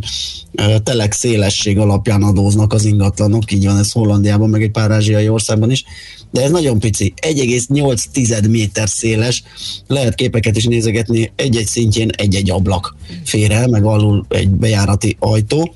telek 0.84 1.14
szélesség 1.14 1.78
alapján 1.78 2.24
adóznak 2.24 2.74
az 2.74 2.86
ingatlanok, 2.86 3.52
így 3.52 3.66
van 3.66 3.78
ez 3.78 3.92
Hollandiában, 3.92 4.50
meg 4.50 4.62
egy 4.62 4.72
pár 4.72 4.92
ázsiai 4.92 5.30
országban 5.30 5.72
is, 5.72 5.84
de 6.32 6.44
ez 6.44 6.52
nagyon 6.52 6.80
pici, 6.80 7.14
1,8 7.22 8.50
méter 8.50 8.90
széles, 8.90 9.44
lehet 9.88 10.16
képeket 10.16 10.58
is 10.58 10.64
nézegetni, 10.64 11.32
egy-egy 11.36 11.68
szintjén 11.68 12.10
egy-egy 12.10 12.52
ablak 12.52 12.96
fér 13.24 13.52
el, 13.52 13.68
meg 13.68 13.84
alul 13.84 14.26
egy 14.30 14.50
bejárati 14.50 15.16
ajtó, 15.20 15.76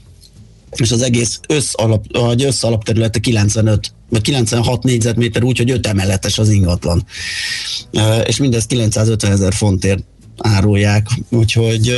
és 0.75 0.91
az 0.91 1.01
egész 1.01 1.39
összalap, 1.47 2.05
az 2.11 2.43
összalapterülete 2.43 3.19
95 3.19 3.93
vagy 4.09 4.21
96 4.21 4.83
négyzetméter 4.83 5.43
úgy, 5.43 5.57
hogy 5.57 5.71
5 5.71 5.87
emeletes 5.87 6.37
az 6.37 6.49
ingatlan. 6.49 7.05
És 8.23 8.37
mindez 8.37 8.65
950 8.65 9.31
ezer 9.31 9.53
fontért 9.53 10.03
árulják, 10.37 11.07
úgyhogy 11.29 11.93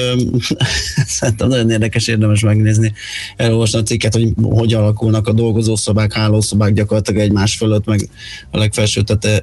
szerintem 1.17 1.47
nagyon 1.47 1.69
érdekes, 1.69 2.07
érdemes 2.07 2.41
megnézni, 2.41 2.93
elolvasni 3.35 3.79
a 3.79 3.83
cikket, 3.83 4.13
hogy 4.13 4.33
hogy 4.41 4.73
alakulnak 4.73 5.27
a 5.27 5.33
dolgozószobák, 5.33 6.13
hálószobák 6.13 6.73
gyakorlatilag 6.73 7.21
egymás 7.21 7.55
fölött, 7.55 7.85
meg 7.85 8.09
a 8.51 8.57
legfelső 8.57 9.01
tete 9.01 9.41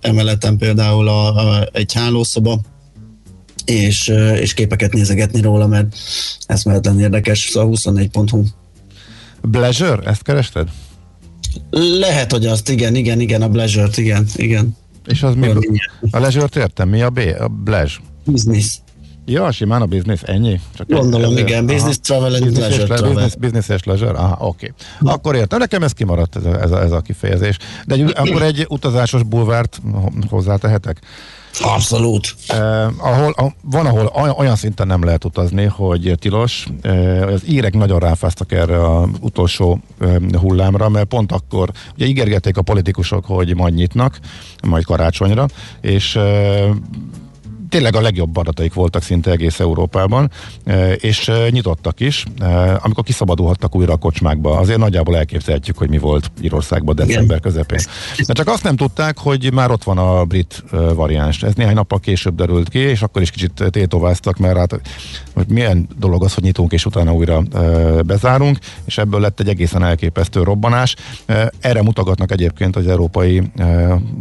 emeleten 0.00 0.58
például 0.58 1.08
a, 1.08 1.34
a, 1.36 1.68
egy 1.72 1.92
hálószoba, 1.92 2.60
és, 3.68 4.12
és 4.40 4.54
képeket 4.54 4.92
nézegetni 4.92 5.40
róla, 5.40 5.66
mert 5.66 5.96
ez 6.46 6.62
mehetlen 6.62 7.00
érdekes, 7.00 7.48
szóval 7.50 7.76
24.hu. 7.76 8.42
Pleasure, 9.50 10.02
ezt 10.04 10.22
kerested? 10.22 10.68
Lehet, 11.70 12.32
hogy 12.32 12.46
azt, 12.46 12.68
igen, 12.68 12.94
igen, 12.94 13.20
igen, 13.20 13.42
a 13.42 13.48
pleasure 13.48 13.88
igen, 13.94 14.26
igen. 14.36 14.76
És 15.06 15.22
az 15.22 15.34
mi? 15.34 15.52
A 16.10 16.18
leisure 16.18 16.46
értem, 16.56 16.88
mi 16.88 17.02
a 17.02 17.10
B? 17.10 17.18
A 17.38 17.50
pleasure? 17.64 18.04
Business. 18.24 18.78
Ja, 19.24 19.50
simán 19.50 19.82
a 19.82 19.86
business, 19.86 20.22
ennyi? 20.22 20.60
Csak 20.74 20.88
Gondolom, 20.88 21.32
ez, 21.32 21.38
igen, 21.38 21.66
business 21.66 21.96
aha. 22.08 22.18
travel 22.20 22.34
and 22.34 22.44
business 22.44 22.68
leisure 22.68 22.84
travel. 22.84 23.12
Business, 23.12 23.34
business 23.34 23.68
és 23.68 23.84
leisure, 23.84 24.18
aha, 24.18 24.46
oké. 24.46 24.72
Okay. 25.00 25.14
Akkor 25.14 25.34
értem, 25.34 25.58
nekem 25.58 25.82
ez 25.82 25.92
kimaradt 25.92 26.36
ez 26.36 26.44
a, 26.44 26.60
ez 26.60 26.70
a, 26.70 26.82
ez 26.82 26.92
a 26.92 27.00
kifejezés. 27.00 27.56
De 27.86 27.94
egy, 27.94 28.12
akkor 28.16 28.42
egy 28.42 28.66
utazásos 28.68 29.22
bulvárt 29.22 29.80
hozzátehetek? 30.28 31.00
Abszolút. 31.60 32.34
Eh, 32.48 33.06
ahol, 33.06 33.32
a, 33.36 33.52
van, 33.62 33.86
ahol 33.86 34.34
olyan 34.36 34.56
szinten 34.56 34.86
nem 34.86 35.04
lehet 35.04 35.24
utazni, 35.24 35.64
hogy 35.64 36.14
tilos. 36.18 36.66
Eh, 36.82 37.26
az 37.26 37.42
írek 37.48 37.74
nagyon 37.74 37.98
ráfáztak 37.98 38.52
erre 38.52 38.96
az 38.98 39.08
utolsó 39.20 39.80
eh, 39.98 40.16
hullámra, 40.32 40.88
mert 40.88 41.06
pont 41.06 41.32
akkor 41.32 41.70
ugye 41.94 42.06
ígérgették 42.06 42.56
a 42.56 42.62
politikusok, 42.62 43.24
hogy 43.24 43.54
majd 43.54 43.74
nyitnak, 43.74 44.18
majd 44.62 44.84
karácsonyra, 44.84 45.46
és 45.80 46.16
eh, 46.16 46.68
tényleg 47.68 47.96
a 47.96 48.00
legjobb 48.00 48.36
adataik 48.36 48.74
voltak 48.74 49.02
szinte 49.02 49.30
egész 49.30 49.60
Európában, 49.60 50.30
e, 50.64 50.92
és 50.92 51.28
e, 51.28 51.48
nyitottak 51.50 52.00
is, 52.00 52.24
e, 52.40 52.78
amikor 52.82 53.04
kiszabadulhattak 53.04 53.74
újra 53.74 53.92
a 53.92 53.96
kocsmákba. 53.96 54.58
Azért 54.58 54.78
nagyjából 54.78 55.16
elképzelhetjük, 55.16 55.78
hogy 55.78 55.88
mi 55.88 55.98
volt 55.98 56.30
Írországban 56.40 56.94
december 56.94 57.40
közepén. 57.40 57.80
De 58.26 58.32
csak 58.32 58.48
azt 58.48 58.62
nem 58.62 58.76
tudták, 58.76 59.18
hogy 59.18 59.52
már 59.52 59.70
ott 59.70 59.84
van 59.84 59.98
a 59.98 60.24
brit 60.24 60.64
variáns. 60.94 61.42
Ez 61.42 61.54
néhány 61.54 61.74
nappal 61.74 62.00
később 62.00 62.34
derült 62.34 62.68
ki, 62.68 62.78
és 62.78 63.02
akkor 63.02 63.22
is 63.22 63.30
kicsit 63.30 63.64
tétováztak, 63.70 64.38
mert 64.38 64.56
hát, 64.56 64.80
hogy 65.34 65.46
milyen 65.48 65.88
dolog 65.98 66.24
az, 66.24 66.34
hogy 66.34 66.42
nyitunk, 66.42 66.72
és 66.72 66.86
utána 66.86 67.12
újra 67.12 67.42
bezárunk, 68.06 68.58
és 68.84 68.98
ebből 68.98 69.20
lett 69.20 69.40
egy 69.40 69.48
egészen 69.48 69.84
elképesztő 69.84 70.42
robbanás. 70.42 70.96
Erre 71.60 71.82
mutogatnak 71.82 72.32
egyébként 72.32 72.76
az 72.76 72.86
európai 72.86 73.42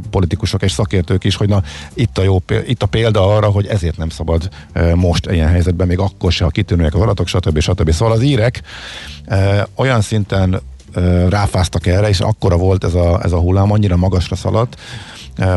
politikusok 0.09 0.61
és 0.61 0.71
szakértők 0.71 1.23
is, 1.23 1.35
hogy 1.35 1.49
na 1.49 1.63
itt 1.93 2.17
a, 2.17 2.23
jó, 2.23 2.37
itt 2.65 2.83
a 2.83 2.85
példa 2.85 3.36
arra, 3.37 3.49
hogy 3.49 3.67
ezért 3.67 3.97
nem 3.97 4.09
szabad 4.09 4.49
most 4.95 5.31
ilyen 5.31 5.49
helyzetben, 5.49 5.87
még 5.87 5.99
akkor 5.99 6.31
se, 6.31 6.43
ha 6.43 6.49
kitűnőek 6.49 6.95
az 6.95 7.01
adatok, 7.01 7.27
stb. 7.27 7.59
stb. 7.59 7.91
Szóval 7.91 8.13
az 8.13 8.21
írek 8.21 8.61
olyan 9.75 10.01
szinten 10.01 10.61
ráfáztak 11.29 11.85
erre, 11.85 12.09
és 12.09 12.19
akkora 12.19 12.57
volt 12.57 12.83
ez 12.83 12.93
a, 12.93 13.23
ez 13.23 13.31
a 13.31 13.39
hullám, 13.39 13.71
annyira 13.71 13.95
magasra 13.95 14.35
szaladt, 14.35 14.79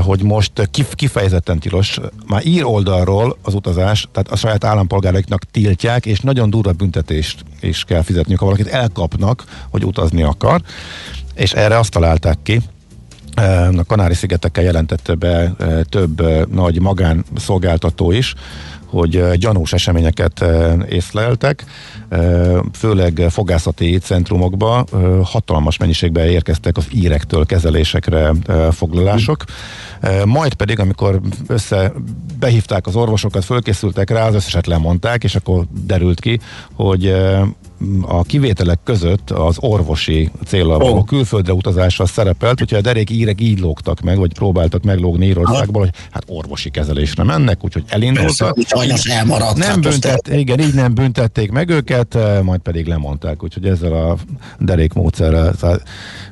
hogy 0.03 0.23
most 0.23 0.69
kifejezetten 0.95 1.59
tilos, 1.59 2.01
már 2.27 2.47
ír 2.47 2.65
oldalról 2.65 3.37
az 3.43 3.55
utazás, 3.55 4.09
tehát 4.13 4.31
a 4.31 4.37
saját 4.37 4.65
állampolgáraiknak 4.65 5.45
tiltják, 5.51 6.07
és 6.07 6.21
nagyon 6.21 6.51
durva 6.51 6.73
büntetést 6.73 7.45
is 7.61 7.85
kell 7.85 8.03
fizetniük, 8.03 8.39
ha 8.39 8.45
valakit 8.45 8.67
elkapnak, 8.67 9.45
hogy 9.71 9.85
utazni 9.85 10.23
akar, 10.23 10.63
és 11.35 11.53
erre 11.53 11.79
azt 11.79 11.91
találták 11.91 12.39
ki, 12.43 12.61
a 13.77 13.85
Kanári-szigetekkel 13.87 14.65
jelentette 14.65 15.15
be 15.15 15.53
több 15.89 16.23
nagy 16.55 16.81
magánszolgáltató 16.81 18.13
is, 18.13 18.35
hogy 18.87 19.31
gyanús 19.39 19.73
eseményeket 19.73 20.45
észleltek, 20.89 21.65
főleg 22.73 23.27
fogászati 23.31 23.99
centrumokba 23.99 24.85
hatalmas 25.25 25.77
mennyiségben 25.77 26.27
érkeztek 26.27 26.77
az 26.77 26.87
írektől 26.95 27.47
kezelésekre 27.47 28.33
foglalások, 28.71 29.45
majd 30.25 30.55
pedig, 30.55 30.79
amikor 30.79 31.21
össze 31.47 31.93
behívták 32.39 32.87
az 32.87 32.97
orvosokat, 32.97 33.45
fölkészültek 33.45 34.11
rá, 34.11 34.27
az 34.27 34.35
összeset 34.35 34.67
lemondták, 34.67 35.25
és 35.25 35.35
akkor 35.35 35.65
derült 35.87 36.21
ki, 36.21 36.41
hogy 36.75 37.15
a 38.03 38.23
kivételek 38.23 38.79
között 38.85 39.31
az 39.31 39.57
orvosi 39.61 40.31
célra 40.47 40.79
való 40.79 40.97
oh. 40.97 41.05
külföldre 41.05 41.53
utazásra 41.53 42.07
szerepelt, 42.07 42.59
hogyha 42.59 42.77
a 42.77 42.81
derék 42.81 43.11
írek 43.11 43.41
így 43.41 43.59
lógtak 43.59 44.01
meg, 44.01 44.19
vagy 44.19 44.33
próbáltak 44.33 44.83
meglógni 44.83 45.27
Írországból, 45.27 45.83
hogy 45.83 45.95
hát 46.11 46.25
orvosi 46.27 46.71
kezelésre 46.71 47.25
mennek, 47.25 47.65
úgyhogy 47.65 47.85
elindultak. 47.89 48.55
Persze, 48.55 48.77
Sajnos 48.77 49.05
elmaradt. 49.05 49.57
Nem 49.57 49.69
hát 49.69 49.81
büntet, 49.81 50.29
igen, 50.29 50.61
így 50.61 50.75
nem 50.75 50.95
büntették 50.95 51.51
meg 51.51 51.69
őket, 51.69 52.00
eh, 52.15 52.43
majd 52.43 52.61
pedig 52.61 52.87
lemondták, 52.87 53.43
úgyhogy 53.43 53.67
ezzel 53.67 53.93
a 53.93 54.17
derék 54.59 54.93
módszerrel, 54.93 55.55
szóval, 55.55 55.83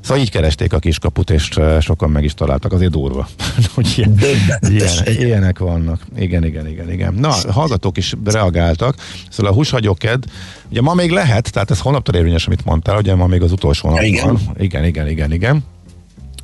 szóval 0.00 0.22
így 0.22 0.31
keresték 0.31 0.72
a 0.72 0.78
kiskaput, 0.78 1.31
és 1.31 1.50
eh, 1.50 1.81
sokan 1.81 2.11
meg 2.11 2.24
is 2.24 2.35
találtak, 2.35 2.72
azért 2.72 2.90
durva. 2.90 3.28
hogy 3.74 3.92
ilyen, 3.96 4.18
ilyen, 4.61 5.07
ilyenek 5.07 5.59
vannak. 5.59 6.07
Igen, 6.16 6.44
igen, 6.44 6.66
igen, 6.68 6.92
igen. 6.92 7.14
Na, 7.14 7.35
hallgatók 7.48 7.96
is 7.96 8.14
reagáltak, 8.24 8.94
szóval 9.31 9.52
a 9.52 9.54
húshagyóked, 9.54 10.24
ugye 10.70 10.81
ma 10.81 10.94
még 10.94 11.11
lehet, 11.11 11.52
tehát 11.52 11.70
ez 11.70 11.81
holnaptól 11.81 12.14
érvényes, 12.14 12.46
amit 12.46 12.64
mondtál, 12.64 12.96
ugye 12.96 13.14
ma 13.14 13.26
még 13.26 13.42
az 13.42 13.52
utolsó 13.52 13.90
nap 13.90 14.02
Igen. 14.02 14.26
van. 14.26 14.40
Igen, 14.59 14.85
igen, 14.85 15.09
igen, 15.09 15.33
igen. 15.33 15.64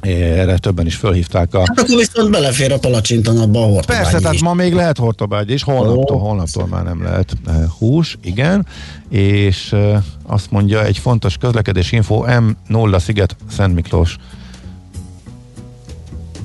Erre 0.04 0.58
többen 0.58 0.86
is 0.86 0.94
fölhívták 0.94 1.54
a... 1.54 1.58
Hát 1.58 1.78
akkor 1.78 1.96
viszont 1.96 2.30
belefér 2.30 2.72
a 2.72 2.78
palacsintan 2.78 3.38
abba 3.38 3.58
a 3.58 3.66
hortobágyi 3.66 4.02
Persze, 4.02 4.18
tehát 4.18 4.34
is. 4.34 4.42
ma 4.42 4.54
még 4.54 4.74
lehet 4.74 4.98
hortobágy, 4.98 5.50
és 5.50 5.62
holnaptól, 5.62 6.18
holnaptól 6.18 6.66
már 6.66 6.84
nem 6.84 7.02
lehet 7.02 7.32
eh, 7.46 7.54
hús, 7.78 8.18
igen, 8.22 8.66
és 9.08 9.72
eh, 9.72 10.02
azt 10.26 10.50
mondja, 10.50 10.84
egy 10.84 10.98
fontos 10.98 11.36
közlekedés 11.36 11.92
info, 11.92 12.24
M0 12.26 13.00
Sziget 13.00 13.36
Szent 13.50 13.74
Miklós 13.74 14.16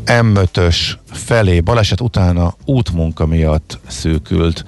M5-ös 0.05 0.75
felé 1.11 1.59
baleset 1.59 2.01
utána 2.01 2.55
útmunka 2.65 3.25
miatt 3.25 3.79
szűkült. 3.87 4.65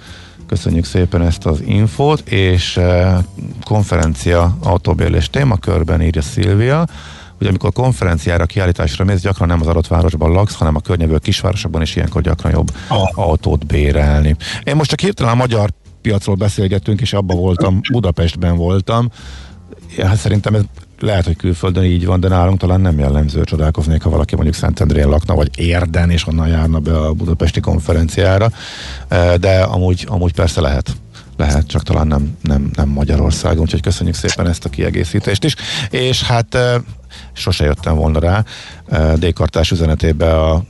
Köszönjük 0.47 0.85
szépen 0.85 1.21
ezt 1.21 1.45
az 1.45 1.61
infót, 1.65 2.29
és 2.29 2.77
eh, 2.77 3.17
konferencia 3.63 4.57
autóbérlés 4.63 5.29
témakörben 5.29 6.01
írja 6.01 6.21
Szilvia, 6.21 6.87
hogy 7.41 7.49
amikor 7.49 7.71
konferenciára, 7.71 8.45
kiállításra 8.45 9.05
mész, 9.05 9.21
gyakran 9.21 9.47
nem 9.47 9.61
az 9.61 9.67
adott 9.67 9.87
városban 9.87 10.31
laksz, 10.31 10.53
hanem 10.55 10.75
a 10.75 10.79
környező 10.79 11.17
kisvárosokban 11.17 11.81
is 11.81 11.95
ilyenkor 11.95 12.21
gyakran 12.21 12.51
jobb 12.51 12.71
Ah. 12.87 13.09
autót 13.13 13.65
bérelni. 13.65 14.35
Én 14.63 14.75
most 14.75 14.89
csak 14.89 14.99
hirtelen 14.99 15.31
a 15.31 15.35
magyar 15.35 15.69
piacról 16.01 16.35
beszélgettünk, 16.35 17.01
és 17.01 17.13
abban 17.13 17.37
voltam, 17.37 17.79
Budapestben 17.91 18.55
voltam. 18.55 19.09
Hát 19.97 20.17
szerintem 20.17 20.55
ez 20.55 20.61
lehet, 20.99 21.25
hogy 21.25 21.35
külföldön 21.35 21.83
így 21.83 22.05
van, 22.05 22.19
de 22.19 22.27
nálunk 22.27 22.59
talán 22.59 22.81
nem 22.81 22.99
jellemző 22.99 23.43
csodálkoznék, 23.43 24.01
ha 24.01 24.09
valaki 24.09 24.35
mondjuk 24.35 24.55
Szentendrén 24.55 25.07
lakna, 25.07 25.35
vagy 25.35 25.59
Érden, 25.59 26.09
és 26.09 26.27
onnan 26.27 26.47
járna 26.47 26.79
be 26.79 26.97
a 26.99 27.13
budapesti 27.13 27.59
konferenciára, 27.59 28.51
Eh, 29.07 29.33
de 29.33 29.61
amúgy, 29.61 30.05
amúgy 30.09 30.33
persze 30.33 30.61
lehet 30.61 30.95
lehet, 31.41 31.67
csak 31.67 31.83
talán 31.83 32.07
nem, 32.07 32.37
nem, 32.41 32.71
nem 32.73 32.89
Magyarországon, 32.89 33.61
úgyhogy 33.61 33.81
köszönjük 33.81 34.15
szépen 34.15 34.47
ezt 34.47 34.65
a 34.65 34.69
kiegészítést 34.69 35.43
is. 35.43 35.55
És 35.89 36.23
hát 36.23 36.57
sose 37.33 37.65
jöttem 37.65 37.95
volna 37.95 38.19
rá 38.19 38.43
D-kartás 39.15 39.71
üzenetébe 39.71 40.39
a 40.39 40.63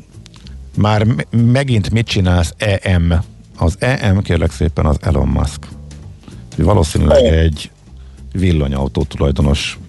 már 0.78 1.04
me- 1.04 1.28
megint 1.32 1.92
mit 1.92 2.08
csinálsz 2.08 2.54
EM? 2.58 3.24
Az 3.58 3.76
EM 3.80 4.22
kérlek 4.22 4.52
szépen 4.52 4.86
az 4.86 4.98
Elon 5.02 5.28
Musk. 5.28 5.68
Valószínűleg 6.58 7.24
egy 7.24 7.72
villanyautó 8.34 9.04
tulajdonos 9.04 9.80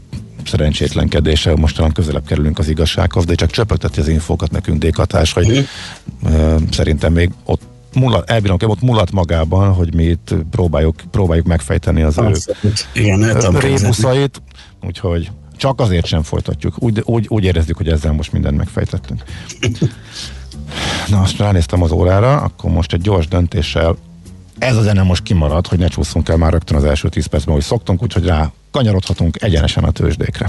szerencsétlenkedése, 0.47 1.57
most 1.57 1.77
talán 1.77 1.92
közelebb 1.92 2.27
kerülünk 2.27 2.59
az 2.59 2.68
igazsághoz, 2.68 3.25
de 3.25 3.35
csak 3.35 3.51
csöpögteti 3.51 4.01
az 4.01 4.09
infókat 4.09 4.51
nekünk 4.51 4.79
dékatás, 4.79 5.33
hogy 5.33 5.68
ö, 6.25 6.57
szerintem 6.71 7.12
még 7.12 7.31
ott 7.45 7.72
mulat, 7.95 8.31
elbírom, 8.31 8.57
ott 8.67 8.81
mulat 8.81 9.13
magában, 9.13 9.73
hogy 9.73 9.95
mi 9.95 10.05
itt 10.05 10.35
próbáljuk, 10.51 10.95
próbáljuk 11.11 11.47
megfejteni 11.47 12.03
az 12.03 12.19
ő 12.19 12.23
Abszolút. 12.23 12.89
Igen, 12.95 13.21
tudom 13.21 13.35
képzelni. 13.35 13.61
rébuszait, 13.61 14.43
úgyhogy 14.87 15.31
csak 15.57 15.81
azért 15.81 16.07
sem 16.07 16.23
folytatjuk. 16.23 16.75
Úgy, 16.79 17.03
úgy, 17.05 17.27
úgy 17.29 17.45
érezzük, 17.45 17.77
hogy 17.77 17.89
ezzel 17.89 18.13
most 18.13 18.33
mindent 18.33 18.57
megfejtettünk. 18.57 19.23
Na, 21.09 21.21
azt 21.21 21.37
ránéztem 21.39 21.83
az 21.83 21.91
órára, 21.91 22.37
akkor 22.37 22.71
most 22.71 22.93
egy 22.93 23.01
gyors 23.01 23.29
döntéssel 23.29 23.97
ez 24.59 24.77
a 24.77 24.83
zene 24.83 25.03
most 25.03 25.23
kimarad, 25.23 25.67
hogy 25.67 25.79
ne 25.79 25.89
csúszunk 25.89 26.29
el 26.29 26.37
már 26.37 26.53
rögtön 26.53 26.77
az 26.77 26.85
első 26.85 27.09
10 27.09 27.27
percben, 27.27 27.55
hogy 27.55 27.63
szoktunk, 27.63 28.03
úgyhogy 28.03 28.25
rá 28.25 28.53
kanyarodhatunk 28.71 29.43
egyenesen 29.43 29.85
a 29.85 29.91
tőzsdékre. 29.91 30.49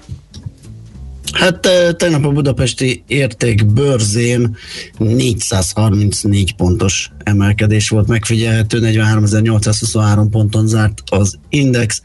Hát 1.31 1.69
tegnap 1.97 2.25
a 2.25 2.31
budapesti 2.31 3.03
érték 3.07 3.65
bőrzén 3.65 4.57
434 4.97 6.55
pontos 6.55 7.11
emelkedés 7.23 7.89
volt 7.89 8.07
megfigyelhető, 8.07 8.79
43.823 8.81 10.27
ponton 10.31 10.67
zárt 10.67 11.01
az 11.05 11.39
index, 11.49 12.01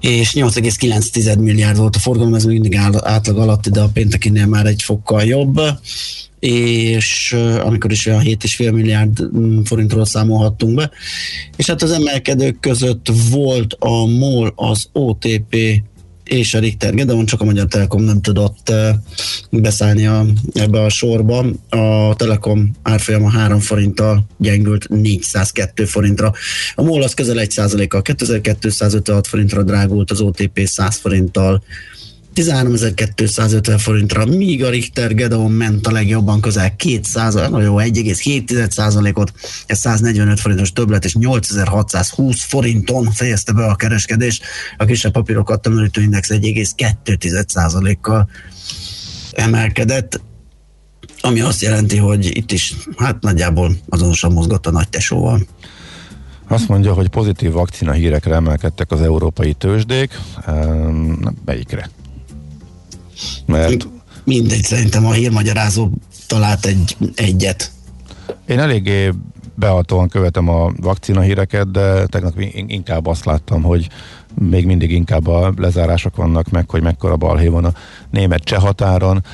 és 0.00 0.32
8,9 0.32 1.38
milliárd 1.38 1.76
volt 1.76 1.96
a 1.96 1.98
forgalom, 1.98 2.34
ez 2.34 2.44
még 2.44 2.60
mindig 2.60 2.78
átlag 3.02 3.38
alatt, 3.38 3.68
de 3.68 3.80
a 3.80 3.88
péntekinél 3.88 4.46
már 4.46 4.66
egy 4.66 4.82
fokkal 4.82 5.22
jobb 5.22 5.60
és 6.38 7.36
amikor 7.62 7.90
is 7.90 8.06
olyan 8.06 8.22
7,5 8.22 8.72
milliárd 8.72 9.36
mm, 9.36 9.60
forintról 9.62 10.04
számolhattunk 10.04 10.74
be. 10.74 10.90
És 11.56 11.66
hát 11.66 11.82
az 11.82 11.90
emelkedők 11.90 12.60
között 12.60 13.06
volt 13.30 13.76
a 13.78 14.06
MOL, 14.06 14.52
az 14.56 14.88
OTP 14.92 15.56
és 16.26 16.54
a 16.54 16.58
Richter 16.58 16.94
Gedeon, 16.94 17.26
csak 17.26 17.40
a 17.40 17.44
Magyar 17.44 17.66
Telekom 17.66 18.02
nem 18.02 18.20
tudott 18.20 18.72
beszállni 19.50 20.06
a, 20.06 20.26
ebbe 20.52 20.80
a 20.80 20.88
sorba. 20.88 21.44
A 21.68 22.14
Telekom 22.16 22.70
árfolyama 22.82 23.30
3 23.30 23.60
forinttal 23.60 24.26
gyengült 24.38 24.88
402 24.88 25.86
forintra. 25.86 26.32
A 26.74 26.82
MOL 26.82 27.02
az 27.02 27.14
közel 27.14 27.36
1% 27.38 27.86
kal 27.88 28.02
2256 28.02 29.26
forintra 29.26 29.62
drágult, 29.62 30.10
az 30.10 30.20
OTP 30.20 30.60
100 30.64 30.96
forinttal 30.96 31.62
13.250 32.36 33.74
forintra, 33.78 34.26
míg 34.26 34.64
a 34.64 34.70
Richter 34.70 35.14
Gedeon 35.14 35.50
ment 35.50 35.86
a 35.86 35.90
legjobban 35.90 36.40
közel 36.40 36.76
200, 36.76 37.34
nagyon 37.34 37.62
jó, 37.62 37.76
1,7% 37.78 39.14
ot 39.14 39.32
ez 39.66 39.78
145 39.78 40.40
forintos 40.40 40.72
többlet, 40.72 41.04
és 41.04 41.14
8620 41.14 42.44
forinton 42.44 43.10
fejezte 43.12 43.52
be 43.52 43.64
a 43.64 43.74
kereskedést. 43.74 44.44
A 44.76 44.84
kisebb 44.84 45.12
papírokat 45.12 45.60
tömörítő 45.60 46.02
index 46.02 46.28
1,2% 46.32 47.96
kal 48.00 48.28
emelkedett, 49.32 50.20
ami 51.20 51.40
azt 51.40 51.62
jelenti, 51.62 51.96
hogy 51.96 52.36
itt 52.36 52.52
is 52.52 52.74
hát 52.96 53.20
nagyjából 53.20 53.76
azonosan 53.88 54.32
mozgott 54.32 54.66
a 54.66 54.70
nagy 54.70 54.88
tesóval. 54.88 55.46
Azt 56.48 56.68
mondja, 56.68 56.92
hogy 56.92 57.08
pozitív 57.08 57.52
vakcina 57.52 57.92
hírekre 57.92 58.34
emelkedtek 58.34 58.90
az 58.90 59.00
európai 59.00 59.52
tőzsdék. 59.52 60.18
Ehm, 60.46 61.12
Melyikre? 61.44 61.90
Mert 63.46 63.88
Mindegy, 64.24 64.62
szerintem 64.62 65.06
a 65.06 65.12
hírmagyarázó 65.12 65.90
talált 66.26 66.66
egy, 66.66 66.96
egyet. 67.14 67.70
Én 68.46 68.58
eléggé 68.58 69.12
behatóan 69.54 70.08
követem 70.08 70.48
a 70.48 70.72
vakcina 70.76 71.20
híreket, 71.20 71.70
de 71.70 72.06
tegnap 72.06 72.40
in- 72.40 72.70
inkább 72.70 73.06
azt 73.06 73.24
láttam, 73.24 73.62
hogy 73.62 73.88
még 74.34 74.66
mindig 74.66 74.90
inkább 74.90 75.26
a 75.26 75.52
lezárások 75.56 76.16
vannak 76.16 76.50
meg, 76.50 76.70
hogy 76.70 76.82
mekkora 76.82 77.16
balhé 77.16 77.46
van 77.46 77.64
a 77.64 77.72
német-cseh 78.10 78.60
határon. 78.60 79.24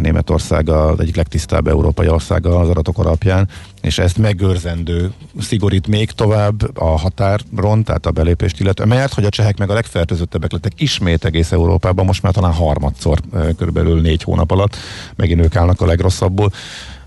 Németország 0.00 0.68
az 0.68 1.00
egyik 1.00 1.16
legtisztább 1.16 1.68
európai 1.68 2.08
országa 2.08 2.58
az 2.58 2.68
adatok 2.68 2.98
alapján, 2.98 3.48
és 3.80 3.98
ezt 3.98 4.18
megőrzendő 4.18 5.12
szigorít 5.40 5.86
még 5.86 6.10
tovább 6.10 6.78
a 6.78 6.98
határon, 6.98 7.84
tehát 7.84 8.06
a 8.06 8.10
belépést 8.10 8.60
illetve, 8.60 8.84
mert 8.84 9.14
hogy 9.14 9.24
a 9.24 9.28
csehek 9.28 9.58
meg 9.58 9.70
a 9.70 9.74
legfertőzöttebbek 9.74 10.52
lettek 10.52 10.72
ismét 10.76 11.24
egész 11.24 11.52
Európában, 11.52 12.04
most 12.04 12.22
már 12.22 12.32
talán 12.32 12.52
harmadszor, 12.52 13.18
körülbelül 13.56 14.00
négy 14.00 14.22
hónap 14.22 14.50
alatt, 14.50 14.76
megint 15.16 15.40
ők 15.40 15.56
állnak 15.56 15.80
a 15.80 15.86
legrosszabbul. 15.86 16.50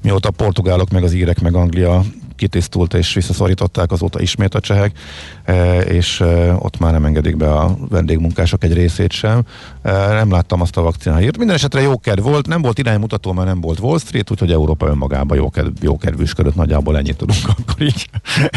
Mióta 0.01 0.27
a 0.27 0.31
portugálok, 0.31 0.89
meg 0.89 1.03
az 1.03 1.13
írek, 1.13 1.41
meg 1.41 1.55
Anglia 1.55 2.03
kitisztult 2.35 2.93
és 2.93 3.13
visszaszorították, 3.13 3.91
azóta 3.91 4.21
ismét 4.21 4.55
a 4.55 4.59
csehek, 4.59 4.97
e, 5.43 5.79
és 5.79 6.21
e, 6.21 6.53
ott 6.59 6.79
már 6.79 6.91
nem 6.91 7.05
engedik 7.05 7.37
be 7.37 7.53
a 7.53 7.77
vendégmunkások 7.89 8.63
egy 8.63 8.73
részét 8.73 9.11
sem. 9.11 9.43
E, 9.81 9.91
Nem 9.91 10.31
láttam 10.31 10.61
azt 10.61 10.77
a 10.77 10.81
vakcináért. 10.81 11.37
Minden 11.37 11.55
esetre 11.55 11.81
jó 11.81 11.99
kedv 11.99 12.23
volt, 12.23 12.47
nem 12.47 12.61
volt 12.61 12.79
iránymutató, 12.79 13.31
mert 13.31 13.47
nem 13.47 13.61
volt 13.61 13.79
Wall 13.79 13.99
Street, 13.99 14.31
úgyhogy 14.31 14.51
Európa 14.51 14.87
önmagában 14.87 15.37
jó, 15.37 15.49
kedv, 15.49 15.83
jó 15.83 15.97
kedvűsködött, 15.97 16.55
nagyjából 16.55 16.97
ennyit 16.97 17.17
tudunk 17.17 17.39
akkor 17.57 17.81
így 17.81 18.09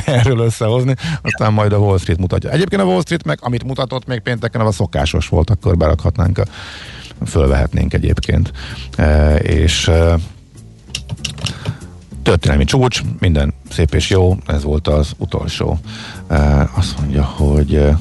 erről 0.04 0.38
összehozni. 0.38 0.94
Aztán 1.22 1.52
majd 1.52 1.72
a 1.72 1.78
Wall 1.78 1.98
Street 1.98 2.18
mutatja. 2.18 2.50
Egyébként 2.50 2.82
a 2.82 2.84
Wall 2.84 3.00
Street 3.00 3.24
meg, 3.24 3.38
amit 3.42 3.64
mutatott 3.64 4.06
még 4.06 4.20
pénteken, 4.20 4.60
az 4.60 4.66
a 4.66 4.72
szokásos 4.72 5.28
volt, 5.28 5.50
akkor 5.50 5.76
berakhatnánk 5.76 6.38
a 7.18 7.26
fölvehetnénk 7.26 7.94
egyébként. 7.94 8.52
E, 8.96 9.36
és 9.36 9.88
e, 9.88 10.14
történelmi 12.28 12.64
csúcs, 12.64 13.00
minden 13.18 13.54
szép 13.70 13.94
és 13.94 14.10
jó, 14.10 14.36
ez 14.46 14.62
volt 14.62 14.88
az 14.88 15.12
utolsó. 15.16 15.78
Uh, 16.30 16.78
azt 16.78 16.98
mondja, 16.98 17.24
hogy 17.24 17.74
uh, 17.74 17.98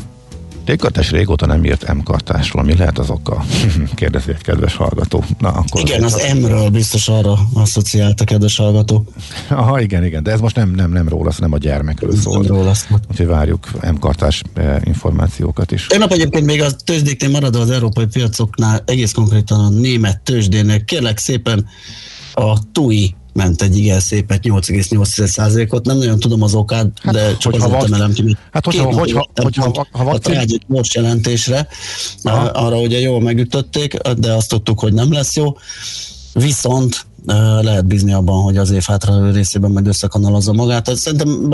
Tégkartás 0.66 1.12
régóta 1.12 1.46
nem 1.46 1.66
írt 1.66 1.94
M-kartásról. 1.94 2.64
Mi 2.64 2.76
lehet 2.76 2.98
az 3.00 3.10
oka? 3.10 3.46
Kérdezi 3.96 4.32
egy 4.32 4.42
kedves 4.42 4.76
hallgató. 4.76 5.24
Na, 5.40 5.50
akkor 5.50 5.82
igen, 5.82 6.04
az 6.04 6.34
M-ről 6.40 6.70
biztos 6.70 7.08
arra 7.08 7.38
asszociált 7.54 8.22
a 8.22 8.24
kedves 8.24 8.58
hallgató. 8.58 9.06
Aha, 9.50 9.82
igen, 9.82 10.06
igen, 10.06 10.24
de 10.24 10.32
ez 10.32 10.40
most 10.40 10.56
nem, 10.56 10.70
nem, 10.70 10.92
nem 10.92 11.08
róla, 11.10 11.32
nem 11.38 11.54
a 11.54 11.58
gyermekről 11.58 12.16
szól. 12.16 12.42
Nem 12.42 12.56
róla 12.56 12.74
Úgyhogy 13.10 13.28
várjuk 13.28 13.92
M-kartás 13.92 14.42
eh, 14.54 14.76
információkat 14.84 15.72
is. 15.72 15.88
Tegnap 15.88 16.12
egyébként 16.12 16.46
még 16.46 16.62
a 16.62 16.72
tőzsdéknél 16.72 17.30
maradva 17.30 17.60
az 17.60 17.70
európai 17.70 18.06
piacoknál, 18.06 18.84
egész 18.86 19.12
konkrétan 19.12 19.60
a 19.60 19.70
német 19.70 20.22
tőzsdének, 20.22 20.86
kérlek 20.86 21.18
szépen 21.18 21.66
a 22.34 22.72
TUI 22.72 23.16
ment 23.38 23.62
egy 23.62 23.78
igen 23.78 24.00
szépet, 24.00 24.40
8,8%-ot. 24.44 25.86
Nem 25.86 25.98
nagyon 25.98 26.20
tudom 26.20 26.42
az 26.42 26.54
okát, 26.54 26.88
hát, 27.02 27.14
de 27.14 27.38
csak 27.38 27.54
azért 27.54 27.72
vak... 27.72 27.86
emelem 27.86 28.14
ki. 28.14 28.38
Hát 28.52 28.66
hogyha, 28.66 28.84
hogyha, 28.84 29.30
hogyha, 29.36 29.64
hogyha, 29.64 29.88
ha 29.92 30.04
vakcin... 30.04 30.36
a 30.36 30.40
egy 30.40 30.62
most 30.68 30.94
jelentésre, 30.94 31.68
Aha. 32.24 32.46
arra 32.46 32.80
ugye 32.80 33.00
jól 33.00 33.22
megütötték, 33.22 33.98
de 34.18 34.34
azt 34.34 34.50
tudtuk, 34.50 34.80
hogy 34.80 34.94
nem 34.94 35.12
lesz 35.12 35.36
jó. 35.36 35.58
Viszont 36.34 37.06
lehet 37.62 37.86
bízni 37.86 38.14
abban, 38.14 38.44
hogy 38.44 38.58
az 38.58 38.72
év 38.72 38.84
hátra 38.84 39.32
részében 39.32 39.72
majd 39.72 39.88
összekanalazza 39.88 40.54
magát. 40.54 40.84
Tehát 40.84 41.00
szerintem 41.00 41.50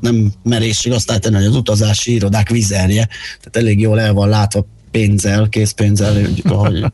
nem 0.00 0.32
merészség 0.42 0.92
azt 0.92 1.20
tenni, 1.20 1.36
hogy 1.36 1.44
az 1.44 1.56
utazási 1.56 2.14
irodák 2.14 2.48
vizerje, 2.48 3.08
tehát 3.40 3.56
elég 3.56 3.80
jól 3.80 4.00
el 4.00 4.12
van 4.12 4.28
látva 4.28 4.66
pénzzel, 4.90 5.48
készpénzzel, 5.48 6.14
hogy 6.14 6.84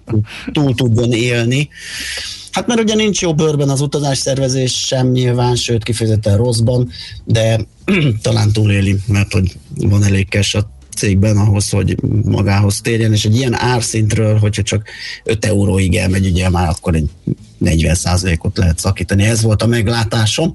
túl 0.52 0.74
tudjon 0.74 1.12
élni. 1.12 1.68
Hát 2.58 2.66
mert 2.66 2.80
ugye 2.80 2.94
nincs 2.94 3.22
jó 3.22 3.34
bőrben 3.34 3.68
az 3.68 3.80
utazás 3.80 4.18
szervezés 4.18 4.72
sem 4.72 5.10
nyilván, 5.10 5.56
sőt 5.56 5.82
kifejezetten 5.82 6.36
rosszban, 6.36 6.90
de 7.24 7.60
talán 8.22 8.52
túléli, 8.52 8.96
mert 9.06 9.32
hogy 9.32 9.56
van 9.76 10.04
elég 10.04 10.28
cash 10.28 10.56
a 10.56 10.70
cégben 10.96 11.36
ahhoz, 11.36 11.70
hogy 11.70 11.96
magához 12.24 12.80
térjen, 12.80 13.12
és 13.12 13.24
egy 13.24 13.36
ilyen 13.36 13.54
árszintről, 13.54 14.38
hogyha 14.38 14.62
csak 14.62 14.88
5 15.24 15.44
euróig 15.44 15.96
elmegy, 15.96 16.26
ugye 16.26 16.50
már 16.50 16.68
akkor 16.68 16.94
egy 16.94 17.10
40 17.58 17.96
ot 18.38 18.58
lehet 18.58 18.78
szakítani. 18.78 19.24
Ez 19.24 19.42
volt 19.42 19.62
a 19.62 19.66
meglátásom 19.66 20.54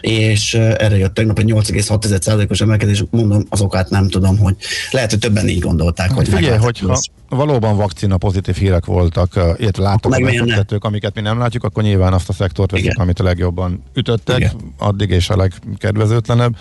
és 0.00 0.54
erre 0.54 0.96
jött 0.96 1.14
tegnap 1.14 1.38
egy 1.38 1.52
8,6%-os 1.52 2.60
emelkedés, 2.60 3.04
mondom, 3.10 3.44
az 3.48 3.60
okát 3.60 3.90
nem 3.90 4.08
tudom, 4.08 4.38
hogy 4.38 4.56
lehet, 4.90 5.10
hogy 5.10 5.18
többen 5.18 5.48
így 5.48 5.60
gondolták, 5.60 6.10
hogy 6.10 6.28
Figyelj, 6.28 6.58
hogyha 6.58 7.00
valóban 7.28 7.76
vakcina 7.76 8.16
pozitív 8.16 8.56
hírek 8.56 8.84
voltak, 8.84 9.40
illetve 9.56 9.82
láttak 9.82 10.14
a 10.14 10.20
befektetők, 10.20 10.84
amiket 10.84 11.14
mi 11.14 11.20
nem 11.20 11.38
látjuk, 11.38 11.64
akkor 11.64 11.82
nyilván 11.82 12.12
azt 12.12 12.28
a 12.28 12.32
szektort 12.32 12.70
veszik, 12.70 12.98
amit 12.98 13.20
a 13.20 13.22
legjobban 13.22 13.82
ütöttek, 13.94 14.38
Igen. 14.38 14.52
addig 14.78 15.10
és 15.10 15.30
a 15.30 15.36
legkedvezőtlenebb 15.36 16.56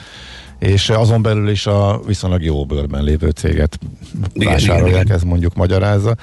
és 0.59 0.89
azon 0.89 1.21
belül 1.21 1.49
is 1.49 1.65
a 1.65 1.99
viszonylag 2.05 2.43
jó 2.43 2.65
bőrben 2.65 3.03
lévő 3.03 3.29
céget 3.29 3.79
vásárolják, 4.33 5.09
ez 5.09 5.23
mondjuk 5.23 5.55
magyarázza. 5.55 6.15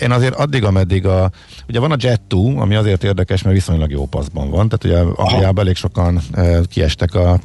Én 0.00 0.10
azért 0.10 0.34
addig, 0.34 0.64
ameddig 0.64 1.06
a, 1.06 1.30
ugye 1.68 1.80
van 1.80 1.92
a 1.92 1.96
Jet2, 1.96 2.56
ami 2.56 2.74
azért 2.74 3.04
érdekes, 3.04 3.42
mert 3.42 3.56
viszonylag 3.56 3.90
jó 3.90 4.06
paszban 4.06 4.50
van, 4.50 4.68
tehát 4.68 4.84
ugye 4.84 5.12
Angliában 5.14 5.64
elég 5.64 5.76
sokan 5.76 6.20
kiestek 6.68 7.14
a 7.14 7.40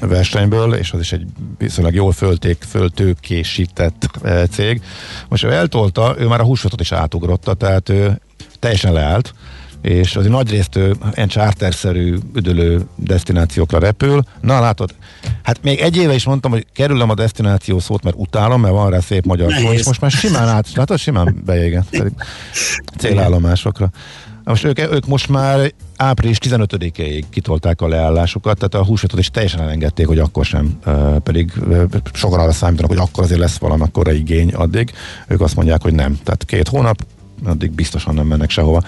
versenyből, 0.00 0.74
és 0.74 0.92
az 0.92 1.00
is 1.00 1.12
egy 1.12 1.26
viszonylag 1.58 1.94
jól 1.94 2.12
fölték, 2.12 2.64
föltőkésített 2.68 4.10
cég. 4.50 4.82
Most 5.28 5.44
ő 5.44 5.52
eltolta, 5.52 6.14
ő 6.18 6.26
már 6.26 6.40
a 6.40 6.44
húsvetot 6.44 6.80
is 6.80 6.92
átugrotta, 6.92 7.54
tehát 7.54 7.88
ő 7.88 8.20
teljesen 8.58 8.92
leállt, 8.92 9.34
és 9.82 10.16
azért 10.16 10.32
nagy 10.32 10.50
részt 10.50 10.78
ilyen 11.14 11.28
charterszerű 11.28 12.18
üdülő 12.34 12.80
destinációkra 12.96 13.78
repül. 13.78 14.22
Na 14.40 14.60
látod, 14.60 14.94
hát 15.42 15.62
még 15.62 15.78
egy 15.78 15.96
éve 15.96 16.14
is 16.14 16.24
mondtam, 16.24 16.50
hogy 16.50 16.66
kerülöm 16.72 17.10
a 17.10 17.14
destináció 17.14 17.78
szót, 17.78 18.02
mert 18.02 18.16
utálom, 18.18 18.60
mert 18.60 18.74
van 18.74 18.90
rá 18.90 19.00
szép 19.00 19.24
magyar 19.24 19.52
szó, 19.52 19.72
és 19.72 19.84
most 19.84 20.00
már 20.00 20.10
simán 20.10 20.48
át, 20.48 20.72
látod, 20.74 20.98
simán 20.98 21.42
beéget 21.44 22.02
célállomásokra. 22.98 23.90
Most 24.44 24.64
ők, 24.64 24.78
ők 24.78 25.06
most 25.06 25.28
már 25.28 25.72
április 25.96 26.38
15-ig 26.40 27.22
kitolták 27.30 27.80
a 27.80 27.88
leállásukat, 27.88 28.56
tehát 28.56 28.74
a 28.74 28.88
húsvetot 28.88 29.18
is 29.18 29.30
teljesen 29.30 29.60
elengedték, 29.60 30.06
hogy 30.06 30.18
akkor 30.18 30.44
sem, 30.44 30.78
pedig 31.22 31.52
sokan 32.12 32.40
arra 32.40 32.52
számítanak, 32.52 32.90
hogy 32.90 33.00
akkor 33.00 33.24
azért 33.24 33.40
lesz 33.40 33.58
valami 33.58 33.82
akkora 33.82 34.12
igény 34.12 34.52
addig. 34.52 34.92
Ők 35.28 35.40
azt 35.40 35.56
mondják, 35.56 35.82
hogy 35.82 35.94
nem. 35.94 36.18
Tehát 36.22 36.44
két 36.44 36.68
hónap, 36.68 37.06
addig 37.44 37.70
biztosan 37.70 38.14
nem 38.14 38.26
mennek 38.26 38.50
sehova, 38.50 38.82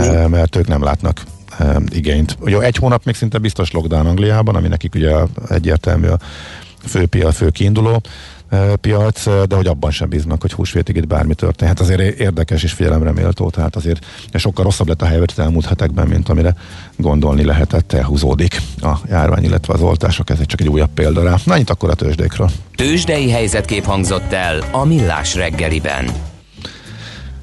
mm. 0.00 0.30
mert 0.30 0.56
ők 0.56 0.66
nem 0.66 0.82
látnak 0.82 1.22
eh, 1.58 1.76
igényt. 1.88 2.36
Ugye 2.40 2.60
egy 2.60 2.76
hónap 2.76 3.04
még 3.04 3.14
szinte 3.14 3.38
biztos 3.38 3.70
lockdown 3.70 4.06
Angliában, 4.06 4.56
ami 4.56 4.68
nekik 4.68 4.94
ugye 4.94 5.16
egyértelmű 5.48 6.06
a 6.06 6.18
fő, 6.84 7.08
a 7.24 7.32
fő 7.32 7.50
kiinduló 7.50 8.00
eh, 8.48 8.72
piac, 8.80 9.24
de 9.24 9.56
hogy 9.56 9.66
abban 9.66 9.90
sem 9.90 10.08
bíznak, 10.08 10.40
hogy 10.40 10.52
húsvétig 10.52 10.96
itt 10.96 11.06
bármi 11.06 11.34
történhet. 11.34 11.78
Hát 11.78 11.86
azért 11.88 12.18
érdekes 12.18 12.62
és 12.62 12.72
figyelemre 12.72 13.12
méltó, 13.12 13.50
tehát 13.50 13.76
azért 13.76 14.06
sokkal 14.34 14.64
rosszabb 14.64 14.88
lett 14.88 15.02
a 15.02 15.06
helyzet 15.06 15.38
elmúlt 15.38 15.66
hetekben, 15.66 16.06
mint 16.06 16.28
amire 16.28 16.54
gondolni 16.96 17.44
lehetett, 17.44 17.92
elhúzódik 17.92 18.60
a 18.80 18.92
járvány, 19.08 19.44
illetve 19.44 19.74
az 19.74 19.80
oltások, 19.80 20.30
ez 20.30 20.46
csak 20.46 20.60
egy 20.60 20.68
újabb 20.68 20.90
példa 20.94 21.22
rá. 21.22 21.36
Na, 21.44 21.58
itt 21.58 21.70
akkor 21.70 21.90
a 21.90 21.94
tőzsdékről. 21.94 22.50
Tőzsdei 22.74 23.30
helyzetkép 23.30 23.84
hangzott 23.84 24.32
el 24.32 24.58
a 24.70 24.84
Millás 24.84 25.34
reggeliben. 25.34 26.36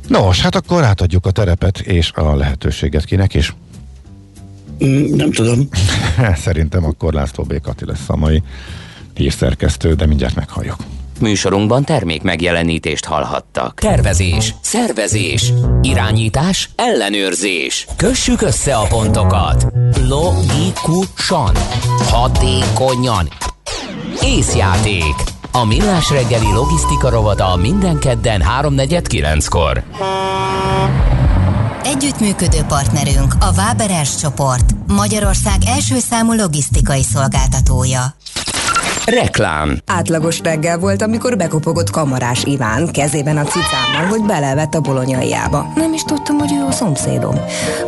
Nos, 0.07 0.41
hát 0.41 0.55
akkor 0.55 0.83
átadjuk 0.83 1.25
a 1.25 1.31
terepet 1.31 1.79
és 1.79 2.11
a 2.11 2.35
lehetőséget 2.35 3.05
kinek 3.05 3.33
is. 3.33 3.55
Mm, 4.85 5.15
nem 5.15 5.31
tudom. 5.31 5.67
Szerintem 6.45 6.85
akkor 6.85 7.13
László 7.13 7.43
B. 7.43 7.61
Kati 7.61 7.85
lesz 7.85 8.03
a 8.09 8.15
mai 8.15 8.43
hírszerkesztő, 9.13 9.93
de 9.93 10.05
mindjárt 10.05 10.35
meghalljuk. 10.35 10.75
Műsorunkban 11.19 11.83
termék 11.83 12.21
megjelenítést 12.21 13.05
hallhattak. 13.05 13.79
Tervezés, 13.79 14.55
szervezés, 14.61 15.53
irányítás, 15.81 16.69
ellenőrzés. 16.75 17.87
Kössük 17.95 18.41
össze 18.41 18.75
a 18.75 18.87
pontokat. 18.87 19.67
Logikusan, 20.07 21.55
hatékonyan. 22.09 23.29
Észjáték. 24.21 25.15
A 25.61 25.65
Millás 25.65 26.09
reggeli 26.09 26.51
logisztika 26.51 27.09
rovata 27.09 27.55
minden 27.55 27.99
kedden 27.99 28.43
3.49-kor. 28.61 29.83
Együttműködő 31.83 32.61
partnerünk 32.67 33.33
a 33.39 33.51
Váberes 33.51 34.15
csoport, 34.15 34.75
Magyarország 34.87 35.57
első 35.67 35.99
számú 35.99 36.33
logisztikai 36.33 37.03
szolgáltatója. 37.03 38.15
Reklám. 39.05 39.77
Átlagos 39.85 40.39
reggel 40.39 40.77
volt, 40.77 41.01
amikor 41.01 41.37
bekopogott 41.37 41.89
kamarás 41.89 42.43
Iván 42.43 42.91
kezében 42.91 43.37
a 43.37 43.43
cicámmal, 43.43 44.05
hogy 44.09 44.21
belevett 44.21 44.73
a 44.73 44.79
bolonyaiába. 44.79 45.71
Nem 45.75 45.93
is 45.93 46.03
tudtam, 46.03 46.37
hogy 46.37 46.53
ő 46.53 46.65
a 46.65 46.71
szomszédom. 46.71 47.35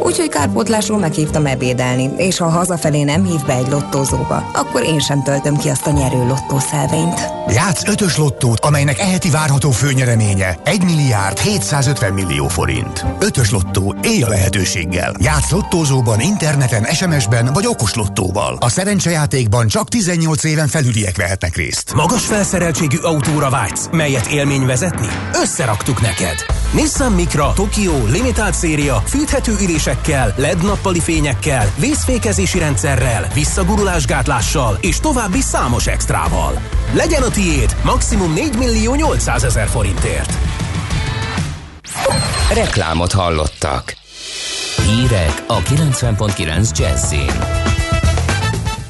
Úgyhogy 0.04 0.30
kárpótlásról 0.30 1.00
meghívtam 1.00 1.46
ebédelni, 1.46 2.10
és 2.18 2.38
ha 2.38 2.50
hazafelé 2.50 3.04
nem 3.04 3.26
hív 3.26 3.46
be 3.46 3.54
egy 3.54 3.68
lottózóba, 3.68 4.50
akkor 4.54 4.84
én 4.84 5.00
sem 5.00 5.24
töltöm 5.24 5.58
ki 5.58 5.70
azt 5.70 5.88
a 5.88 5.92
nyerő 5.92 6.28
lottószelvényt. 6.28 7.20
Játsz 7.50 7.88
ötös 7.88 8.18
lottót, 8.18 8.60
amelynek 8.60 9.00
eheti 9.00 9.30
várható 9.30 9.72
főnyereménye 9.72 10.58
1 10.64 10.84
milliárd 10.84 11.38
750 11.38 12.14
millió 12.14 12.48
forint. 12.48 13.06
Ötös 13.20 13.52
lottó, 13.52 13.96
élj 14.02 14.22
a 14.22 14.28
lehetőséggel. 14.28 15.16
Játsz 15.20 15.52
lottózóban, 15.52 16.20
interneten, 16.20 16.84
SMS-ben 16.84 17.50
vagy 17.54 17.68
okos 17.68 17.94
lottóval. 17.94 18.58
A 18.60 18.70
szerencsejátékban 18.70 19.68
csak 19.68 19.90
18 19.90 20.44
éven 20.44 20.68
felüli 20.68 21.06
személyek 21.08 21.18
vehetnek 21.18 21.56
részt. 21.56 21.94
Magas 21.94 22.26
felszereltségű 22.26 22.98
autóra 22.98 23.50
vágysz, 23.50 23.90
melyet 23.92 24.26
élmény 24.26 24.66
vezetni? 24.66 25.08
Összeraktuk 25.34 26.02
neked! 26.02 26.46
Nissan 26.74 27.12
Micra 27.12 27.54
Tokyo 27.54 28.06
limitált 28.06 28.54
széria 28.54 29.04
fűthető 29.06 29.56
ülésekkel, 29.62 30.34
LED 30.38 30.64
nappali 30.64 31.00
fényekkel, 31.00 31.72
vészfékezési 31.80 32.60
rendszerrel, 32.60 33.28
visszagurulásgátlással 33.34 34.78
és 34.82 35.00
további 35.00 35.42
számos 35.42 35.88
extrával. 35.88 36.62
Legyen 36.94 37.24
a 37.24 37.30
tiéd 37.30 37.76
maximum 37.84 38.34
4 38.34 38.58
millió 38.58 38.96
800 38.96 39.44
ezer 39.44 39.68
forintért. 39.68 40.34
Reklámot 42.54 43.12
hallottak. 43.12 43.96
Hírek 44.86 45.44
a 45.48 45.58
90.9 45.58 46.78
Jazzin. 46.78 47.32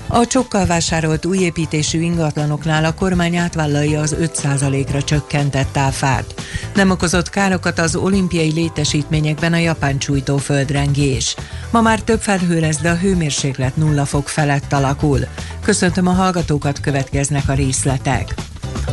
A 0.07 0.27
csokkal 0.27 0.65
vásárolt 0.65 1.25
újépítésű 1.25 2.01
ingatlanoknál 2.01 2.85
a 2.85 2.93
kormány 2.93 3.35
átvállalja 3.35 4.01
az 4.01 4.15
5%-ra 4.19 5.03
csökkentett 5.03 5.77
áfát. 5.77 6.33
Nem 6.75 6.89
okozott 6.89 7.29
károkat 7.29 7.79
az 7.79 7.95
olimpiai 7.95 8.51
létesítményekben 8.51 9.53
a 9.53 9.57
japán 9.57 9.97
csújtó 9.97 10.37
földrengés. 10.37 11.35
Ma 11.71 11.81
már 11.81 12.01
több 12.01 12.21
felhő 12.21 12.59
lesz, 12.59 12.81
de 12.81 12.89
a 12.89 12.97
hőmérséklet 12.97 13.75
nulla 13.75 14.05
fok 14.05 14.27
felett 14.27 14.73
alakul. 14.73 15.19
Köszöntöm 15.63 16.07
a 16.07 16.11
hallgatókat, 16.11 16.79
következnek 16.79 17.49
a 17.49 17.53
részletek. 17.53 18.33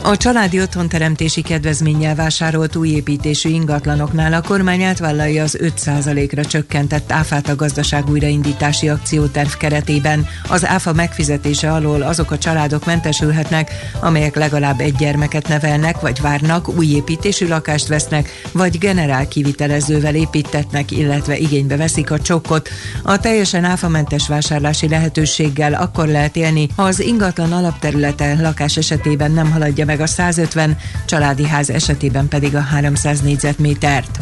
A 0.02 0.16
családi 0.16 0.60
otthonteremtési 0.60 1.42
kedvezménnyel 1.42 2.14
vásárolt 2.14 2.76
újépítésű 2.76 3.48
ingatlanoknál 3.48 4.32
a 4.32 4.40
kormány 4.40 4.82
átvállalja 4.82 5.42
az 5.42 5.58
5%-ra 5.62 6.44
csökkentett 6.44 7.12
áfát 7.12 7.48
a 7.48 7.56
gazdaság 7.56 8.10
újraindítási 8.10 8.88
akcióterv 8.88 9.48
keretében. 9.48 10.26
Az 10.48 10.66
áfa 10.66 10.92
megfizetése 10.92 11.72
alól 11.72 12.02
azok 12.02 12.30
a 12.30 12.38
családok 12.38 12.84
mentesülhetnek, 12.84 13.70
amelyek 14.00 14.34
legalább 14.34 14.80
egy 14.80 14.94
gyermeket 14.94 15.48
nevelnek, 15.48 16.00
vagy 16.00 16.20
várnak, 16.20 16.76
újépítésű 16.76 17.48
lakást 17.48 17.88
vesznek, 17.88 18.30
vagy 18.52 18.78
generál 18.78 19.28
kivitelezővel 19.28 20.14
építetnek, 20.14 20.90
illetve 20.90 21.36
igénybe 21.36 21.76
veszik 21.76 22.10
a 22.10 22.20
csokkot. 22.20 22.68
A 23.02 23.18
teljesen 23.18 23.64
áfamentes 23.64 24.28
vásárlási 24.28 24.88
lehetőséggel 24.88 25.74
akkor 25.74 26.06
lehet 26.08 26.36
élni, 26.36 26.68
ha 26.76 26.82
az 26.82 27.00
ingatlan 27.00 27.52
alapterülete 27.52 28.40
lakás 28.40 28.76
esetében 28.76 29.30
nem 29.30 29.50
haladja 29.50 29.83
meg 29.84 30.00
a 30.00 30.06
150, 30.06 30.76
családi 31.06 31.46
ház 31.46 31.70
esetében 31.70 32.28
pedig 32.28 32.54
a 32.54 32.60
300 32.60 33.20
négyzetmétert. 33.20 34.18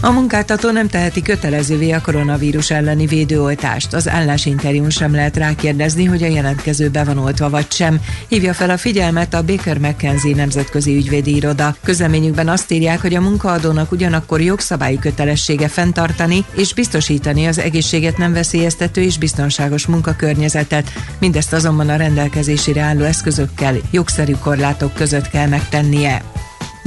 A 0.00 0.10
munkáltató 0.10 0.70
nem 0.70 0.88
teheti 0.88 1.22
kötelezővé 1.22 1.90
a 1.90 2.00
koronavírus 2.00 2.70
elleni 2.70 3.06
védőoltást. 3.06 3.92
Az 3.92 4.08
állásinterjún 4.08 4.90
sem 4.90 5.14
lehet 5.14 5.36
rákérdezni, 5.36 6.04
hogy 6.04 6.22
a 6.22 6.26
jelentkező 6.26 6.88
be 6.88 7.04
van 7.04 7.18
oltva 7.18 7.50
vagy 7.50 7.72
sem. 7.72 8.00
Hívja 8.28 8.54
fel 8.54 8.70
a 8.70 8.76
figyelmet 8.76 9.34
a 9.34 9.42
Baker 9.42 9.78
McKenzie 9.78 10.34
nemzetközi 10.34 10.96
ügyvédi 10.96 11.34
iroda. 11.34 11.76
Közleményükben 11.84 12.48
azt 12.48 12.72
írják, 12.72 13.00
hogy 13.00 13.14
a 13.14 13.20
munkaadónak 13.20 13.92
ugyanakkor 13.92 14.40
jogszabályi 14.40 14.98
kötelessége 14.98 15.68
fenntartani 15.68 16.44
és 16.56 16.74
biztosítani 16.74 17.46
az 17.46 17.58
egészséget 17.58 18.16
nem 18.16 18.32
veszélyeztető 18.32 19.02
és 19.02 19.18
biztonságos 19.18 19.86
munkakörnyezetet. 19.86 20.92
Mindezt 21.18 21.52
azonban 21.52 21.88
a 21.88 21.96
rendelkezésére 21.96 22.80
álló 22.80 23.04
eszközökkel, 23.04 23.76
jogszerű 23.90 24.32
korlátok 24.32 24.94
között 24.94 25.28
kell 25.28 25.48
megtennie. 25.48 26.22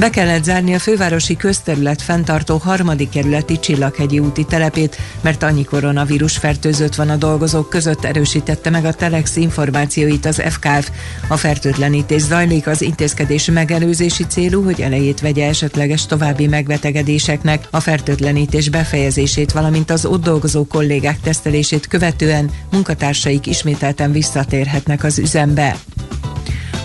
Be 0.02 0.10
kellett 0.10 0.44
zárni 0.44 0.74
a 0.74 0.80
fővárosi 0.80 1.36
közterület 1.36 2.02
fenntartó 2.02 2.58
harmadik 2.58 3.10
kerületi 3.10 3.60
Csillaghegyi 3.60 4.20
úti 4.20 4.46
telepét, 4.46 4.98
mert 5.22 5.44
annyi 5.44 5.64
koronavírus 5.64 6.38
fertőzött 6.38 6.96
van 6.96 7.10
a 7.10 7.16
dolgozók 7.16 7.70
között, 7.70 8.06
erősítette 8.06 8.70
meg 8.70 8.86
a 8.86 8.94
Telex 8.94 9.36
információit 9.36 10.26
az 10.26 10.42
FKF. 10.50 10.90
A 11.28 11.38
fertőtlenítés 11.38 12.22
zajlik 12.22 12.68
az 12.68 12.82
intézkedés 12.82 13.46
megelőzési 13.46 14.24
célú, 14.24 14.64
hogy 14.64 14.82
elejét 14.82 15.20
vegye 15.20 15.48
esetleges 15.48 16.06
további 16.06 16.48
megbetegedéseknek, 16.48 17.68
a 17.72 17.80
fertőtlenítés 17.80 18.70
befejezését, 18.70 19.52
valamint 19.52 19.92
az 19.92 20.06
ott 20.06 20.24
dolgozó 20.24 20.66
kollégák 20.66 21.20
tesztelését 21.20 21.88
követően 21.88 22.50
munkatársaik 22.72 23.46
ismételten 23.46 24.12
visszatérhetnek 24.12 25.04
az 25.04 25.20
üzembe. 25.20 25.76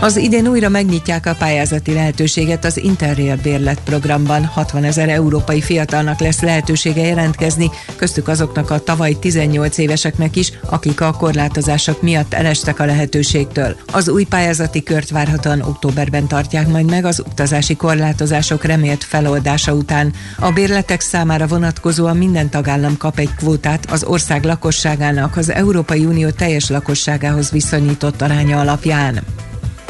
Az 0.01 0.17
idén 0.17 0.47
újra 0.47 0.69
megnyitják 0.69 1.27
a 1.27 1.35
pályázati 1.35 1.93
lehetőséget 1.93 2.65
az 2.65 2.77
Interrail 2.77 3.37
bérlet 3.37 3.81
programban. 3.85 4.45
60 4.45 4.85
ezer 4.85 5.09
európai 5.09 5.61
fiatalnak 5.61 6.21
lesz 6.21 6.41
lehetősége 6.41 7.07
jelentkezni, 7.07 7.71
köztük 7.97 8.29
azoknak 8.29 8.71
a 8.71 8.79
tavaly 8.79 9.13
18 9.13 9.79
éveseknek 9.79 10.37
is, 10.37 10.53
akik 10.71 11.01
a 11.01 11.13
korlátozások 11.13 12.03
miatt 12.03 12.35
elestek 12.35 12.81
a 12.81 12.85
lehetőségtől. 12.85 13.77
Az 13.93 14.09
új 14.09 14.25
pályázati 14.25 14.83
kört 14.83 15.11
várhatóan 15.11 15.61
októberben 15.61 16.27
tartják 16.27 16.69
majd 16.69 16.91
meg 16.91 17.05
az 17.05 17.23
utazási 17.27 17.77
korlátozások 17.77 18.65
remélt 18.65 19.05
feloldása 19.05 19.73
után. 19.73 20.13
A 20.39 20.51
bérletek 20.51 21.01
számára 21.01 21.47
vonatkozóan 21.47 22.17
minden 22.17 22.51
tagállam 22.51 22.97
kap 22.97 23.19
egy 23.19 23.35
kvótát 23.35 23.91
az 23.91 24.05
ország 24.05 24.45
lakosságának 24.45 25.37
az 25.37 25.51
Európai 25.51 26.05
Unió 26.05 26.31
teljes 26.31 26.69
lakosságához 26.69 27.51
viszonyított 27.51 28.23
aránya 28.23 28.61
alapján. 28.61 29.23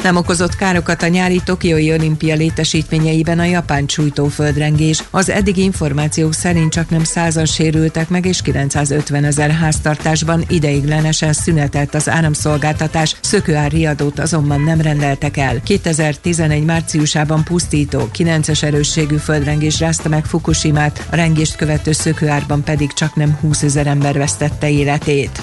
Nem 0.03 0.15
okozott 0.15 0.55
károkat 0.55 1.03
a 1.03 1.07
nyári 1.07 1.41
Tokiói 1.45 1.91
olimpia 1.91 2.35
létesítményeiben 2.35 3.39
a 3.39 3.43
japán 3.43 3.85
földrengés. 4.29 5.03
Az 5.11 5.29
eddigi 5.29 5.61
információk 5.61 6.33
szerint 6.33 6.71
csak 6.71 6.89
nem 6.89 7.03
százan 7.03 7.45
sérültek 7.45 8.09
meg, 8.09 8.25
és 8.25 8.41
950 8.41 9.23
ezer 9.23 9.51
háztartásban 9.51 10.43
ideiglenesen 10.47 11.33
szünetelt 11.33 11.95
az 11.95 12.09
áramszolgáltatás, 12.09 13.15
szökőár 13.21 13.71
riadót 13.71 14.19
azonban 14.19 14.61
nem 14.61 14.81
rendeltek 14.81 15.37
el. 15.37 15.61
2011 15.63 16.63
márciusában 16.63 17.43
pusztító, 17.43 18.09
9-es 18.17 18.63
erősségű 18.63 19.15
földrengés 19.15 19.79
rázta 19.79 20.09
meg 20.09 20.25
Fukushimát, 20.25 21.07
a 21.11 21.15
rengést 21.15 21.55
követő 21.55 21.91
szökőárban 21.91 22.63
pedig 22.63 22.93
csak 22.93 23.15
nem 23.15 23.37
20 23.41 23.61
ezer 23.61 23.87
ember 23.87 24.17
vesztette 24.17 24.69
életét. 24.69 25.41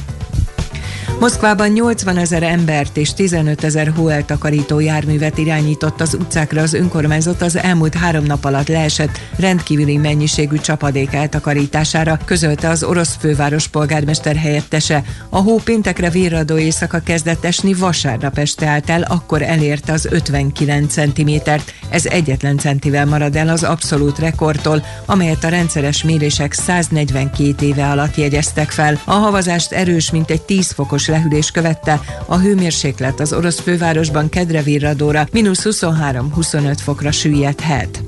Moszkvában 1.20 1.68
80 1.68 2.16
ezer 2.16 2.42
embert 2.42 2.96
és 2.96 3.14
15 3.14 3.64
ezer 3.64 3.92
hóeltakarító 3.96 4.80
járművet 4.80 5.38
irányított 5.38 6.00
az 6.00 6.14
utcákra 6.14 6.62
az 6.62 6.74
önkormányzat 6.74 7.42
az 7.42 7.56
elmúlt 7.56 7.94
három 7.94 8.24
nap 8.24 8.44
alatt 8.44 8.68
leesett 8.68 9.18
rendkívüli 9.36 9.96
mennyiségű 9.96 10.56
csapadék 10.56 11.12
eltakarítására, 11.12 12.18
közölte 12.24 12.68
az 12.68 12.82
orosz 12.82 13.16
főváros 13.20 13.68
polgármester 13.68 14.36
helyettese. 14.36 15.02
A 15.28 15.38
hó 15.38 15.56
péntekre 15.56 16.10
virradó 16.10 16.58
éjszaka 16.58 16.98
kezdett 16.98 17.44
esni, 17.44 17.74
vasárnap 17.74 18.38
este 18.38 18.66
állt 18.66 18.90
el, 18.90 19.02
akkor 19.02 19.42
elérte 19.42 19.92
az 19.92 20.08
59 20.10 20.92
centimétert. 20.92 21.74
Ez 21.88 22.06
egyetlen 22.06 22.58
centivel 22.58 23.06
marad 23.06 23.36
el 23.36 23.48
az 23.48 23.62
abszolút 23.62 24.18
rekordtól, 24.18 24.84
amelyet 25.06 25.44
a 25.44 25.48
rendszeres 25.48 26.02
mérések 26.02 26.52
142 26.52 27.66
éve 27.66 27.90
alatt 27.90 28.16
jegyeztek 28.16 28.70
fel. 28.70 29.00
A 29.04 29.12
havazást 29.12 29.72
erős, 29.72 30.10
mint 30.10 30.30
egy 30.30 30.42
10 30.42 30.72
fokos 30.72 30.93
lehűlés 31.06 31.50
követte, 31.50 32.00
a 32.26 32.38
hőmérséklet 32.38 33.20
az 33.20 33.32
orosz 33.32 33.60
fővárosban 33.60 34.28
kedre 34.28 34.62
virradóra 34.62 35.26
mínusz 35.32 35.62
23-25 35.64 36.76
fokra 36.82 37.12
süllyedhet. 37.12 38.02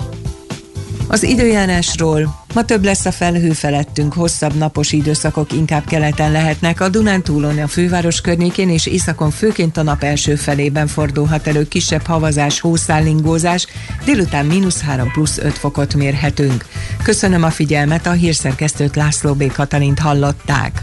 Az 1.09 1.23
időjárásról 1.23 2.45
Ma 2.57 2.65
több 2.65 2.85
lesz 2.85 3.07
a 3.07 3.13
felhő 3.13 3.53
felettünk, 3.53 4.13
hosszabb 4.13 4.55
napos 4.55 4.93
időszakok 4.93 5.53
inkább 5.53 5.85
keleten 5.85 6.33
lehetnek. 6.33 6.81
A 6.81 6.89
Dunántúlon, 6.89 7.59
a 7.59 7.67
főváros 7.67 8.21
környékén 8.21 8.71
és 8.71 8.87
északon 8.87 9.31
főként 9.31 9.77
a 9.77 9.83
nap 9.83 10.03
első 10.03 10.35
felében 10.35 10.87
fordulhat 10.87 11.47
elő 11.47 11.69
kisebb 11.69 12.07
havazás, 12.07 12.61
hószállingózás, 12.61 13.67
délután 14.05 14.47
mínusz 14.47 14.81
3 14.81 15.11
plusz 15.13 15.39
5 15.39 15.59
fokot 15.59 15.95
mérhetünk. 15.95 16.65
Köszönöm 17.03 17.43
a 17.43 17.51
figyelmet, 17.51 18.07
a 18.07 18.13
hírszerkesztőt 18.13 18.97
László 18.97 19.35
B. 19.35 19.53
Katalint 19.53 19.99
hallották. 19.99 20.83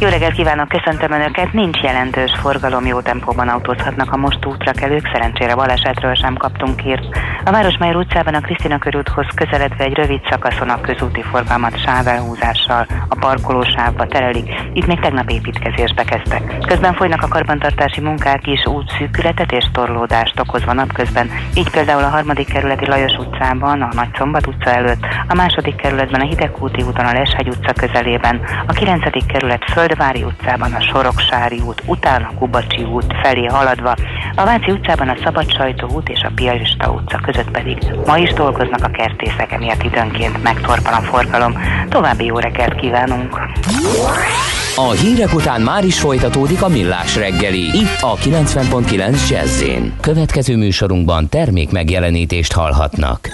Jó 0.00 0.08
reggelt 0.08 0.34
kívánok, 0.34 0.68
köszöntöm 0.68 1.12
Önöket! 1.12 1.52
Nincs 1.52 1.80
jelentős 1.80 2.32
forgalom, 2.40 2.86
jó 2.86 3.00
tempóban 3.00 3.48
autózhatnak 3.48 4.12
a 4.12 4.16
most 4.16 4.46
útra 4.46 4.72
kelők, 4.72 5.10
szerencsére 5.12 5.54
balesetről 5.54 6.14
sem 6.14 6.36
kaptunk 6.36 6.80
hírt. 6.80 7.04
A 7.44 7.50
Városmajor 7.50 7.96
utcában 7.96 8.34
a 8.34 8.40
Krisztina 8.40 8.78
körúthoz 8.78 9.26
közeledve 9.34 9.84
egy 9.84 9.94
rövid 9.94 10.20
szakaszon 10.30 10.68
a 10.68 10.80
közúti 10.80 11.22
forgalmat 11.22 11.78
sávelhúzással 11.78 12.86
a 13.08 13.16
parkolósávba 13.20 14.06
terelik, 14.06 14.50
itt 14.72 14.86
még 14.86 15.00
tegnap 15.00 15.30
építkezésbe 15.30 16.04
kezdtek. 16.04 16.58
Közben 16.66 16.94
folynak 16.94 17.22
a 17.22 17.28
karbantartási 17.28 18.00
munkák 18.00 18.46
is, 18.46 18.66
útszűkületet 18.66 19.52
és 19.52 19.64
torlódást 19.72 20.40
okozva 20.40 20.72
napközben, 20.72 21.30
így 21.54 21.70
például 21.70 22.02
a 22.02 22.08
harmadik 22.08 22.52
kerületi 22.52 22.86
Lajos 22.86 23.16
utcában, 23.16 23.82
a 23.82 23.88
Nagyszombat 23.94 24.46
utca 24.46 24.70
előtt, 24.70 25.06
a 25.28 25.34
második 25.34 25.76
kerületben 25.76 26.20
a 26.20 26.26
Hidegkúti 26.26 26.82
úton 26.82 27.04
a 27.04 27.12
Leshegy 27.12 27.48
utca 27.48 27.72
közelében, 27.72 28.40
a 28.66 28.72
kilencedik 28.72 29.26
kerület 29.26 29.64
föld 29.64 29.83
Földvári 29.84 30.22
utcában 30.22 30.72
a 30.72 30.80
Soroksári 30.80 31.60
út, 31.66 31.82
utána 31.86 32.32
Kubacsi 32.38 32.82
út 32.82 33.14
felé 33.22 33.44
haladva, 33.44 33.94
a 34.36 34.44
Váci 34.44 34.70
utcában 34.70 35.08
a 35.08 35.16
Szabadsajtó 35.24 35.88
út 35.94 36.08
és 36.08 36.22
a 36.22 36.30
Piarista 36.34 36.90
utca 36.90 37.20
között 37.22 37.50
pedig 37.50 37.78
ma 38.06 38.18
is 38.18 38.32
dolgoznak 38.32 38.84
a 38.84 38.90
kertészek, 38.90 39.52
emiatt 39.52 39.82
időnként 39.82 40.42
megtorpan 40.42 40.92
a 40.92 41.00
forgalom. 41.00 41.58
További 41.88 42.24
jó 42.24 42.38
reggelt 42.38 42.74
kívánunk! 42.74 43.40
A 44.76 44.90
hírek 44.90 45.34
után 45.34 45.60
már 45.60 45.84
is 45.84 46.00
folytatódik 46.00 46.62
a 46.62 46.68
millás 46.68 47.16
reggeli, 47.16 47.62
itt 47.62 48.00
a 48.00 48.14
90.9 48.14 49.28
jazz 49.28 49.64
Következő 50.00 50.56
műsorunkban 50.56 51.28
termék 51.28 51.70
megjelenítést 51.70 52.52
hallhatnak. 52.52 53.28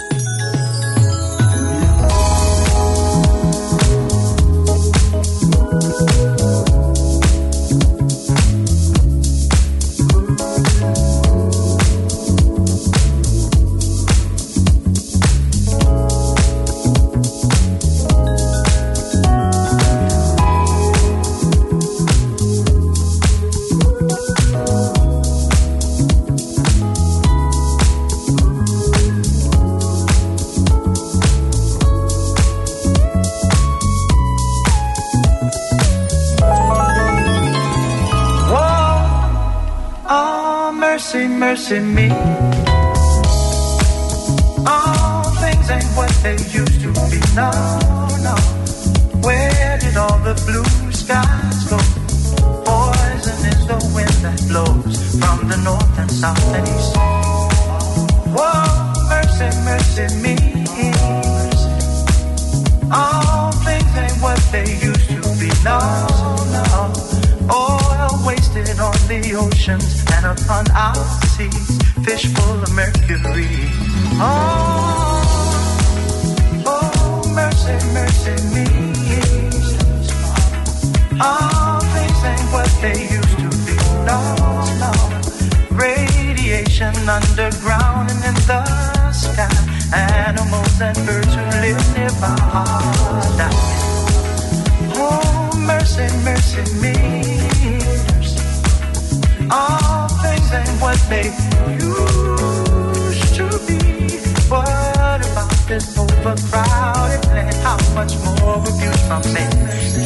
something? 109.10 109.50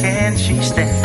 Can 0.01 0.35
she 0.35 0.59
stand? 0.63 1.04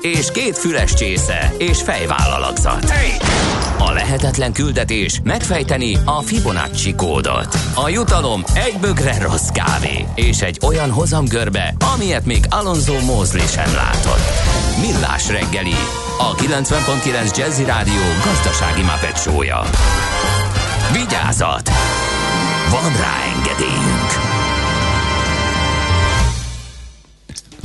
és 0.00 0.30
két 0.32 0.58
füles 0.58 0.94
csésze 0.94 1.52
és 1.58 1.82
fejvállalakzat. 1.82 2.92
A 3.78 3.92
lehetetlen 3.92 4.52
küldetés 4.52 5.20
megfejteni 5.24 5.98
a 6.04 6.20
Fibonacci 6.20 6.94
kódot. 6.94 7.58
A 7.74 7.88
jutalom 7.88 8.42
egy 8.54 8.74
bögre 8.80 9.22
rossz 9.22 9.48
kávé 9.48 10.06
és 10.14 10.40
egy 10.40 10.58
olyan 10.66 10.90
hozamgörbe, 10.90 11.74
amilyet 11.94 12.26
még 12.26 12.44
Alonso 12.48 13.00
Mosley 13.00 13.46
sem 13.46 13.74
látott. 13.74 14.28
Millás 14.80 15.28
reggeli, 15.28 15.76
a 16.18 16.34
90.9 16.34 17.36
Jazzy 17.36 17.64
Rádió 17.64 18.02
gazdasági 18.24 18.82
mapetsója. 18.82 19.62
Vigyázat! 20.92 21.70
Van 22.70 22.92
rá 22.96 23.16
engedélyünk! 23.36 24.29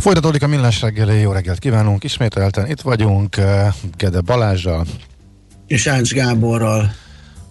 Folytatódik 0.06 0.44
a 0.44 0.48
millás 0.48 0.82
reggeli, 0.82 1.20
jó 1.20 1.32
reggelt 1.32 1.60
kívánunk, 1.60 2.04
ismételten 2.04 2.70
itt 2.70 2.82
vagyunk, 2.82 3.38
eh, 3.38 3.74
Gede 3.98 4.22
Balázsjal. 4.22 4.86
És 5.68 5.88
Ács 5.88 6.14
Gáborral. 6.14 6.92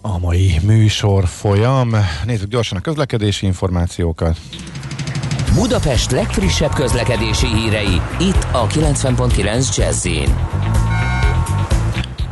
A 0.01 0.19
mai 0.19 0.59
műsor 0.63 1.27
folyam. 1.27 1.95
Nézzük 2.25 2.49
gyorsan 2.49 2.77
a 2.77 2.81
közlekedési 2.81 3.45
információkat. 3.45 4.37
Budapest 5.53 6.11
legfrissebb 6.11 6.73
közlekedési 6.73 7.47
hírei, 7.47 8.01
itt 8.19 8.47
a 8.51 8.67
90.9 8.67 9.77
jazz 9.77 10.07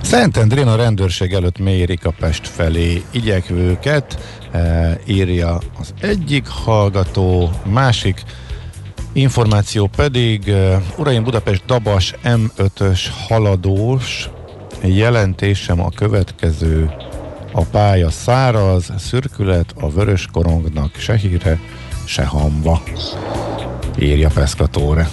Szentendrén 0.01 0.67
a 0.67 0.76
rendőrség 0.76 1.34
előtt 1.34 1.57
mérik 1.57 2.05
a 2.05 2.13
Pest 2.19 2.47
felé 2.47 3.03
igyekvőket, 3.11 4.17
e, 4.51 4.97
írja 5.05 5.59
az 5.80 5.93
egyik 5.99 6.47
hallgató, 6.47 7.49
másik 7.65 8.24
információ 9.14 9.88
pedig, 9.88 10.47
e, 10.47 10.82
uraim 10.97 11.24
Budapest 11.24 11.66
Dabas 11.66 12.14
M5-ös 12.24 12.99
haladós, 13.28 14.30
jelentésem 14.82 15.80
a 15.82 15.89
következő, 15.89 16.91
a 17.51 17.64
pálya 17.64 18.09
száraz, 18.09 18.91
szürkület 18.97 19.74
a 19.80 19.89
vörös 19.89 20.28
korongnak 20.32 20.95
se 20.95 21.16
híre, 21.16 21.59
se 22.05 22.26
hamva, 22.26 22.84
írja 23.99 24.30
Peszkatóre. 24.30 25.09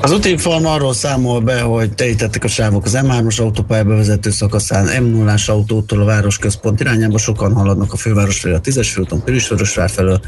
Az 0.00 0.12
útinform 0.12 0.64
arról 0.64 0.92
számol 0.92 1.40
be, 1.40 1.60
hogy 1.60 1.94
telítettek 1.94 2.44
a 2.44 2.48
sávok 2.48 2.84
az 2.84 2.98
M3-as 3.02 3.40
autópályába 3.40 3.94
vezető 3.94 4.30
szakaszán, 4.30 4.86
M0-as 4.86 5.50
autótól 5.50 6.00
a 6.00 6.04
városközpont 6.04 6.80
irányába, 6.80 7.18
sokan 7.18 7.54
haladnak 7.54 7.92
a 7.92 7.96
főváros 7.96 8.40
felé 8.40 8.54
a 8.54 8.60
10-es 8.60 8.88
főúton, 8.92 9.24
Pirisvörösvár 9.24 9.90
felől, 9.90 10.20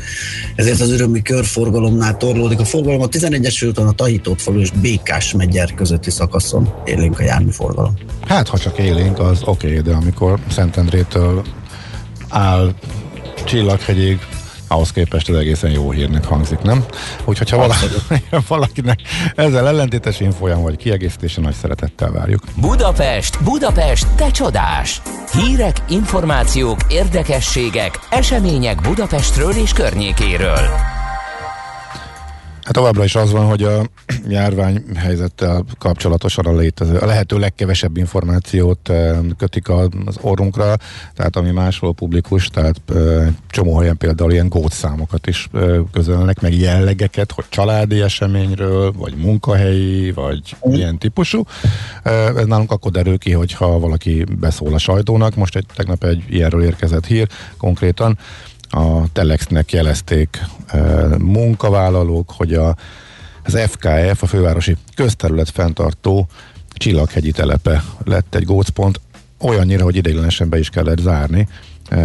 ezért 0.55 0.81
az 0.81 0.91
örömi 0.91 1.23
körforgalomnál 1.23 2.17
torlódik 2.17 2.61
a 2.61 2.65
forgalom. 2.65 3.01
A 3.01 3.09
11-es 3.09 3.55
főúton, 3.59 3.87
a 3.87 3.93
Tahitót 3.93 4.43
falu 4.43 4.61
és 4.61 4.71
Békás 4.71 5.33
megyer 5.33 5.75
közötti 5.75 6.11
szakaszon 6.11 6.75
élénk 6.85 7.19
a 7.19 7.23
járműforgalom. 7.23 7.95
Hát, 8.27 8.49
ha 8.49 8.59
csak 8.59 8.79
élénk, 8.79 9.19
az 9.19 9.43
oké, 9.45 9.69
okay, 9.69 9.81
de 9.81 9.93
amikor 9.93 10.39
Szentendrétől 10.51 11.45
áll 12.29 12.75
Csillaghegyig 13.45 14.19
ahhoz 14.71 14.93
képest 14.93 15.29
ez 15.29 15.35
egészen 15.35 15.71
jó 15.71 15.91
hírnek 15.91 16.25
hangzik, 16.25 16.59
nem? 16.59 16.85
Úgyhogy 17.25 17.51
ha 17.51 17.57
valaki, 17.57 17.87
valakinek 18.49 19.01
ezzel 19.35 19.69
ellentétes 19.69 20.21
infolyam 20.21 20.63
vagy 20.63 20.77
kiegészítése 20.77 21.41
nagy 21.41 21.55
szeretettel 21.55 22.11
várjuk. 22.11 22.43
Budapest, 22.57 23.43
Budapest, 23.43 24.07
te 24.17 24.31
csodás! 24.31 25.03
Hírek, 25.33 25.77
információk, 25.89 26.79
érdekességek, 26.89 27.99
események 28.11 28.81
Budapestről 28.81 29.53
és 29.53 29.73
környékéről. 29.73 30.99
Hát 32.71 32.79
továbbra 32.79 33.05
is 33.05 33.15
az 33.15 33.33
van, 33.33 33.47
hogy 33.47 33.63
a 33.63 33.83
járványhelyzettel 34.29 35.65
kapcsolatosan 35.79 36.47
a, 36.47 36.53
létező, 36.57 36.97
a 36.97 37.07
lehető 37.07 37.39
legkevesebb 37.39 37.97
információt 37.97 38.89
eh, 38.89 39.19
kötik 39.39 39.69
az 39.69 40.19
orrunkra, 40.21 40.77
tehát 41.15 41.37
ami 41.37 41.51
máshol 41.51 41.95
publikus, 41.95 42.49
tehát 42.49 42.81
eh, 42.95 43.29
csomó 43.49 43.79
helyen 43.79 43.97
például 43.97 44.33
ilyen 44.33 44.49
gótszámokat 44.49 45.27
is 45.27 45.49
eh, 45.53 45.77
közölnek, 45.93 46.41
meg 46.41 46.55
jellegeket, 46.55 47.33
hogy 47.33 47.45
családi 47.49 48.01
eseményről, 48.01 48.93
vagy 48.93 49.15
munkahelyi, 49.17 50.13
vagy 50.13 50.57
ilyen 50.63 50.99
típusú. 50.99 51.43
Ez 52.37 52.47
nálunk 52.47 52.73
akkor 52.73 52.91
derül 52.91 53.19
ki, 53.19 53.33
hogyha 53.33 53.79
valaki 53.79 54.25
beszól 54.39 54.75
a 54.75 54.79
sajtónak. 54.79 55.35
Most 55.35 55.57
egy, 55.57 55.67
tegnap 55.75 56.05
egy 56.05 56.25
ilyenről 56.29 56.63
érkezett 56.63 57.07
hír 57.07 57.29
konkrétan, 57.57 58.19
a 58.71 59.13
Telexnek 59.13 59.73
jelezték 59.73 60.45
munkavállalók, 61.19 62.33
hogy 62.37 62.55
a, 62.55 62.77
az 63.45 63.59
FKF, 63.67 64.23
a 64.23 64.27
fővárosi 64.27 64.77
közterület 64.95 65.51
fenntartó 65.51 66.29
Csillaghegyi 66.73 67.31
telepe 67.31 67.85
lett 68.05 68.35
egy 68.35 68.45
gócpont, 68.45 69.01
olyannyira, 69.41 69.85
hogy 69.85 69.97
ideiglenesen 69.97 70.49
be 70.49 70.59
is 70.59 70.69
kellett 70.69 70.99
zárni, 70.99 71.49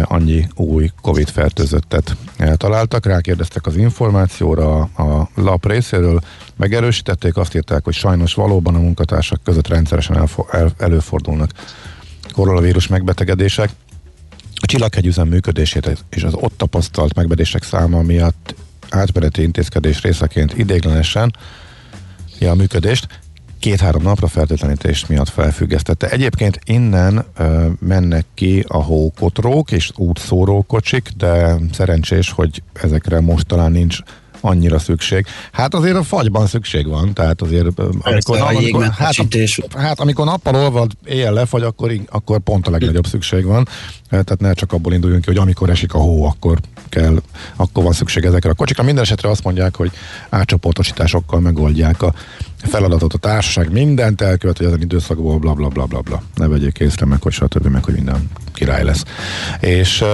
annyi 0.02 0.46
új 0.54 0.90
Covid 1.02 1.28
fertőzöttet 1.28 2.16
találtak, 2.56 3.06
rákérdeztek 3.06 3.66
az 3.66 3.76
információra 3.76 4.78
a 4.80 5.28
lap 5.34 5.66
részéről, 5.66 6.20
megerősítették, 6.56 7.36
azt 7.36 7.54
írták, 7.54 7.84
hogy 7.84 7.94
sajnos 7.94 8.34
valóban 8.34 8.74
a 8.74 8.78
munkatársak 8.78 9.40
között 9.42 9.68
rendszeresen 9.68 10.28
előfordulnak 10.78 11.50
koronavírus 12.32 12.86
megbetegedések, 12.86 13.70
a 14.60 14.66
Csillaghegyüzem 14.66 15.28
működését 15.28 16.04
és 16.10 16.22
az 16.22 16.34
ott 16.34 16.56
tapasztalt 16.56 17.14
megbetegedések 17.14 17.62
száma 17.62 18.02
miatt 18.02 18.54
átmeneti 18.90 19.42
intézkedés 19.42 20.02
részeként 20.02 20.58
idéglenesen 20.58 21.36
ja, 22.38 22.50
a 22.50 22.54
működést 22.54 23.06
két-három 23.58 24.02
napra 24.02 24.26
fertőtlenítés 24.26 25.06
miatt 25.06 25.28
felfüggesztette. 25.28 26.10
Egyébként 26.10 26.58
innen 26.64 27.24
ö, 27.36 27.68
mennek 27.78 28.26
ki 28.34 28.64
a 28.68 28.82
hókotrók 28.82 29.70
és 29.70 29.90
útszórókocsik, 29.96 31.08
de 31.16 31.56
szerencsés, 31.72 32.30
hogy 32.30 32.62
ezekre 32.72 33.20
most 33.20 33.46
talán 33.46 33.72
nincs 33.72 33.98
annyira 34.40 34.78
szükség. 34.78 35.26
Hát 35.52 35.74
azért 35.74 35.96
a 35.96 36.02
fagyban 36.02 36.46
szükség 36.46 36.86
van, 36.86 37.12
tehát 37.14 37.42
azért 37.42 37.66
amikor, 38.00 38.40
amikor, 38.40 38.84
hát, 38.84 39.14
hát 39.76 40.00
amikor 40.00 40.24
nappal 40.24 40.54
olvad, 40.54 40.90
éjjel 41.04 41.32
lefagy, 41.32 41.62
akkor, 41.62 41.92
akkor 42.08 42.38
pont 42.38 42.66
a 42.66 42.70
legnagyobb 42.70 43.06
szükség 43.06 43.44
van. 43.44 43.68
Tehát 44.08 44.40
ne 44.40 44.52
csak 44.52 44.72
abból 44.72 44.92
induljunk 44.92 45.22
ki, 45.24 45.30
hogy 45.30 45.40
amikor 45.40 45.70
esik 45.70 45.94
a 45.94 45.98
hó, 45.98 46.24
akkor 46.24 46.58
kell, 46.88 47.22
akkor 47.56 47.84
van 47.84 47.92
szükség 47.92 48.24
ezekre 48.24 48.50
a 48.50 48.54
kocsikra. 48.54 48.82
Minden 48.82 49.02
esetre 49.02 49.28
azt 49.28 49.44
mondják, 49.44 49.76
hogy 49.76 49.90
átcsoportosításokkal 50.28 51.40
megoldják 51.40 52.02
a 52.02 52.14
feladatot 52.56 53.12
a 53.12 53.18
társaság, 53.18 53.72
mindent 53.72 54.20
elkövet, 54.20 54.56
hogy 54.56 54.66
ezen 54.66 54.80
időszakból 54.80 55.38
bla 55.38 55.52
bla 55.52 55.68
bla 55.68 55.84
bla 55.86 56.00
bla. 56.00 56.22
Ne 56.34 56.46
vegyék 56.46 56.78
észre 56.78 57.06
meg, 57.06 57.22
hogy 57.22 57.32
stb. 57.32 57.66
meg, 57.66 57.84
hogy 57.84 57.94
minden 57.94 58.30
király 58.52 58.84
lesz. 58.84 59.02
És 59.60 60.04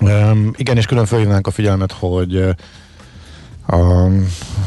um, 0.00 0.52
igen, 0.56 0.76
és 0.76 0.86
külön 0.86 1.06
felhívnánk 1.06 1.46
a 1.46 1.50
figyelmet, 1.50 1.92
hogy 1.92 2.44
a 3.70 4.10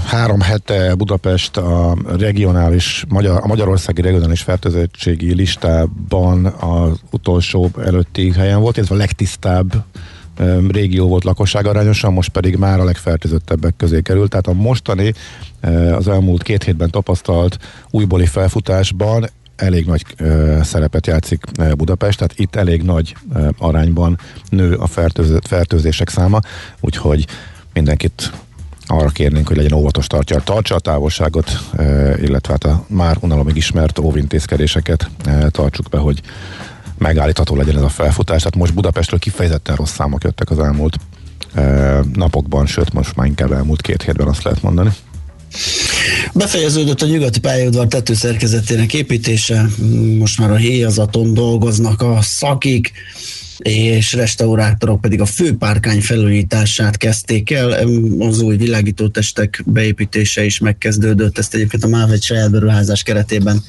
három 0.05 0.41
hete 0.41 0.95
Budapest 0.95 1.57
a 1.57 1.97
regionális, 2.17 3.05
magyar, 3.09 3.39
a 3.43 3.47
Magyarországi 3.47 4.01
regionális 4.01 4.41
fertőzöttségi 4.41 5.33
listában 5.33 6.45
az 6.45 6.99
utolsó 7.11 7.69
előtti 7.85 8.31
helyen 8.31 8.59
volt, 8.59 8.77
ez 8.77 8.91
a 8.91 8.95
legtisztább 8.95 9.83
régió 10.67 11.07
volt 11.07 11.23
lakosság 11.23 11.65
arányosan, 11.65 12.13
most 12.13 12.29
pedig 12.29 12.55
már 12.55 12.79
a 12.79 12.83
legfertőzöttebbek 12.83 13.73
közé 13.77 14.01
került. 14.01 14.29
Tehát 14.29 14.47
a 14.47 14.53
mostani, 14.53 15.13
az 15.91 16.07
elmúlt 16.07 16.43
két 16.43 16.63
hétben 16.63 16.89
tapasztalt 16.89 17.57
újbóli 17.89 18.25
felfutásban 18.25 19.29
elég 19.55 19.85
nagy 19.85 20.05
szerepet 20.61 21.07
játszik 21.07 21.43
Budapest, 21.77 22.17
tehát 22.17 22.39
itt 22.39 22.55
elég 22.55 22.81
nagy 22.81 23.15
arányban 23.57 24.19
nő 24.49 24.73
a 24.73 24.87
fertőzések 25.41 26.09
száma, 26.09 26.39
úgyhogy 26.79 27.27
mindenkit 27.73 28.31
arra 28.87 29.09
kérnénk, 29.09 29.47
hogy 29.47 29.57
legyen 29.57 29.73
óvatos 29.73 30.07
tartja, 30.07 30.39
tartsa 30.39 30.75
a 30.75 30.79
távolságot, 30.79 31.59
e, 31.77 31.83
illetve 32.21 32.51
hát 32.51 32.63
a 32.63 32.85
már 32.87 33.17
unalomig 33.19 33.55
ismert 33.55 33.99
óvintézkedéseket 33.99 35.09
e, 35.25 35.49
tartsuk 35.49 35.89
be, 35.89 35.97
hogy 35.97 36.21
megállítható 36.97 37.55
legyen 37.55 37.75
ez 37.75 37.81
a 37.81 37.89
felfutás. 37.89 38.37
Tehát 38.37 38.55
most 38.55 38.73
Budapestről 38.73 39.19
kifejezetten 39.19 39.75
rossz 39.75 39.93
számok 39.93 40.23
jöttek 40.23 40.49
az 40.49 40.59
elmúlt 40.59 40.97
e, 41.53 41.61
napokban, 42.13 42.65
sőt 42.65 42.93
most 42.93 43.15
már 43.15 43.27
inkább 43.27 43.51
elmúlt 43.51 43.81
két 43.81 44.03
hétben 44.03 44.27
azt 44.27 44.43
lehet 44.43 44.61
mondani. 44.61 44.89
Befejeződött 46.33 47.01
a 47.01 47.05
nyugati 47.05 47.39
pályaudvar 47.39 47.87
tetőszerkezetének 47.87 48.93
építése, 48.93 49.65
most 50.17 50.39
már 50.39 50.51
a 50.51 50.55
héjazaton 50.55 51.33
dolgoznak 51.33 52.01
a 52.01 52.17
szakik, 52.21 52.91
és 53.63 54.13
restaurátorok 54.13 55.01
pedig 55.01 55.21
a 55.21 55.25
főpárkány 55.25 56.01
felújítását 56.01 56.97
kezdték 56.97 57.51
el. 57.51 57.71
Az 58.19 58.41
új 58.41 58.57
világítótestek 58.57 59.63
beépítése 59.65 60.45
is 60.45 60.59
megkezdődött. 60.59 61.37
Ezt 61.37 61.53
egyébként 61.53 61.83
a 61.83 61.87
MÁV 61.87 62.11
egy 62.11 62.23
saját 62.23 62.51
beruházás 62.51 63.03
keretében 63.03 63.63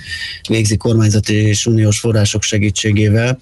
végzi 0.49 0.77
kormányzati 0.77 1.35
és 1.35 1.67
uniós 1.67 1.99
források 1.99 2.43
segítségével, 2.43 3.39